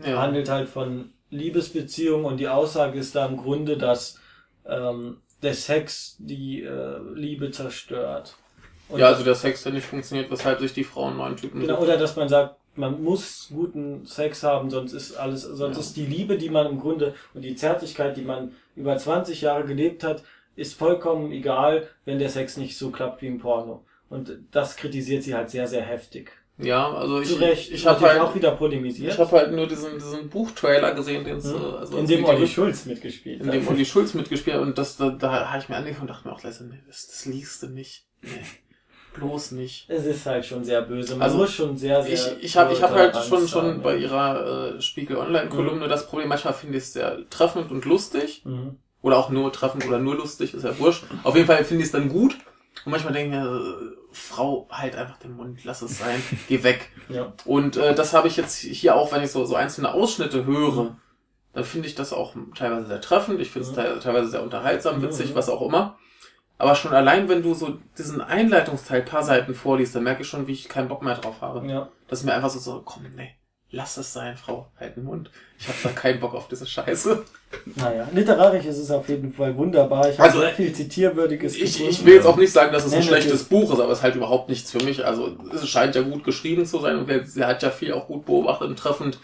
[0.03, 4.19] Ja, handelt halt von Liebesbeziehungen und die Aussage ist da im Grunde, dass
[4.67, 8.37] ähm, der Sex die äh, Liebe zerstört.
[8.89, 11.81] Und ja also der Sex, der nicht funktioniert, weshalb sich die Frauen neuen Typen Genau,
[11.81, 15.81] oder dass man sagt, man muss guten Sex haben, sonst ist alles, sonst Ja.
[15.81, 19.65] ist die Liebe, die man im Grunde und die Zärtlichkeit, die man über 20 Jahre
[19.65, 20.23] gelebt hat,
[20.57, 23.85] ist vollkommen egal, wenn der Sex nicht so klappt wie im Porno.
[24.09, 26.33] Und das kritisiert sie halt sehr, sehr heftig.
[26.59, 27.71] Ja, also ich, Zu Recht.
[27.71, 29.13] ich habe halt, auch wieder polemisiert.
[29.13, 31.51] ich habe halt nur diesen, diesen Buchtrailer gesehen, den Hm.
[31.55, 33.69] äh, also in dem Olli Schulz mitgespielt in dem.
[33.69, 36.35] Olli Schulz mitgespielt hat und das, da, da habe ich mir angefangen und dachte mir
[36.35, 38.07] auch leise, nee, das, das liest du nicht.
[38.23, 38.31] Nee,
[39.15, 39.85] bloß nicht.
[39.91, 41.13] Es ist halt schon sehr böse.
[41.17, 42.15] Man Also, muss schon sehr, sehr.
[42.39, 45.89] Ich, ich habe ich hab halt Toleranz schon, schon haben, bei ihrer äh, Spiegel Online-Kolumne
[45.89, 48.43] das Problem, manchmal finde ich es sehr treffend und lustig.
[48.47, 48.79] Mhm.
[49.07, 51.05] Oder auch nur treffend oder nur lustig, ist ja wurscht.
[51.23, 52.35] Auf jeden Fall finde ich es dann gut.
[52.85, 56.65] Und manchmal denke ich mir, äh, Frau, halt einfach den Mund, lass es sein, geh
[56.65, 56.91] weg.
[57.09, 57.33] Ja.
[57.45, 60.97] Und äh, das habe ich jetzt hier auch, wenn ich so, so einzelne Ausschnitte höre,
[61.53, 63.41] dann finde ich das auch teilweise sehr treffend.
[63.41, 65.35] Ich finde es te teilweise sehr unterhaltsam, witzig, mhm.
[65.37, 65.97] was auch immer.
[66.59, 70.49] Aber schon allein, wenn du so diesen Einleitungsteil paar Seiten vorliest, dann merke ich schon,
[70.49, 71.65] wie ich keinen Bock mehr drauf habe.
[71.69, 71.91] ja.
[72.09, 73.36] Das ist mir einfach so, so, komm, nee,
[73.71, 75.31] lass es sein, Frau, halt den Mund.
[75.59, 77.25] Ich habe da keinen Bock auf diese Scheiße.
[77.77, 80.09] Naja, literarisch ist es auf jeden Fall wunderbar.
[80.11, 82.93] Ich habe Also, sehr viel Zitierwürdiges Ich, ich will jetzt auch nicht sagen, dass es
[82.93, 85.05] ein schlechtes Buch ist, aber es ist halt überhaupt nichts für mich.
[85.05, 88.27] Also es scheint ja gut geschrieben zu sein und sie hat ja viel auch gut
[88.27, 89.19] beobachtet und treffend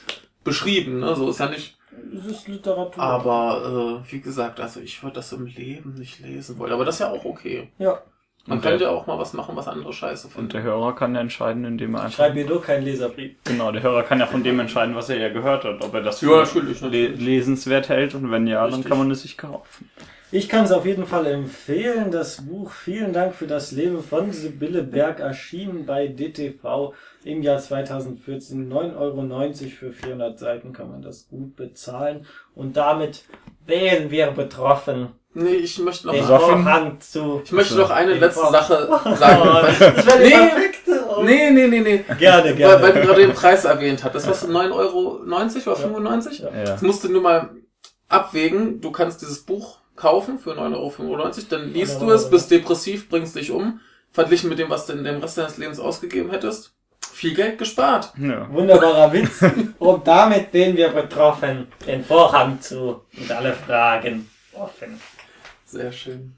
[0.44, 1.00] beschrieben.
[1.00, 1.14] Ne?
[1.14, 1.76] So ist ja nicht.
[2.16, 3.02] Es ist Literatur.
[3.02, 6.72] Aber äh, wie gesagt, also ich würde das im Leben nicht lesen wollen.
[6.72, 7.68] Aber das ist ja auch okay.
[7.78, 8.00] Ja,
[8.46, 10.48] Man Und könnte der- auch mal was machen, was andere scheiße Und finden.
[10.50, 12.16] der Hörer kann ja entscheiden, indem er ich einfach.
[12.16, 13.32] schreibe mir nur keinen Leserbrief.
[13.44, 16.02] Genau, der Hörer kann ja von dem entscheiden, was er ja gehört hat, ob er
[16.02, 17.20] das Ja, für natürlich, le natürlich.
[17.20, 18.88] lesenswert hält und wenn ja, dann Richtig.
[18.88, 19.88] kann man es sich kaufen.
[20.34, 24.32] Ich kann es auf jeden Fall empfehlen, das Buch Vielen Dank für das Leben von
[24.32, 28.66] Sibylle Berg erschienen bei DTV im Jahr 2014.
[28.72, 32.26] 9,90 Euro für 400 Seiten kann man das gut bezahlen.
[32.54, 33.24] Und damit
[33.66, 36.62] wären wir betroffen, Nee, ich möchte noch, den Besoffen?
[36.62, 37.40] Vorhang zu.
[37.44, 39.76] ich möchte noch eine Den letzte Sache Oh, sagen.
[39.78, 40.30] das wäre die Nee.
[40.30, 41.04] perfekte.
[41.08, 41.22] Oh.
[41.22, 42.04] Nee, nee, nee, nee.
[42.18, 42.82] Gerne, Weil, gerne.
[42.82, 44.14] weil du gerade den Preis erwähnt hast.
[44.14, 46.38] Das kostet 9,90 Euro oder 95?
[46.40, 46.48] Ja.
[46.50, 46.64] Ja.
[46.64, 47.50] Das musst du nur mal
[48.08, 48.80] abwägen.
[48.80, 53.36] Du kannst dieses Buch kaufen für 9,95 Euro, dann liest du es, bist depressiv, bringst
[53.36, 53.80] dich um,
[54.10, 56.72] verglichen mit dem, was du in dem Rest deines Lebens ausgegeben hättest.
[57.12, 58.12] Viel Geld gespart.
[58.18, 58.48] Ja.
[58.50, 59.44] Wunderbarer Witz.
[59.78, 65.00] Und damit wären wir betroffen, den Vorhang zu und alle Fragen offen.
[65.72, 66.36] Sehr schön.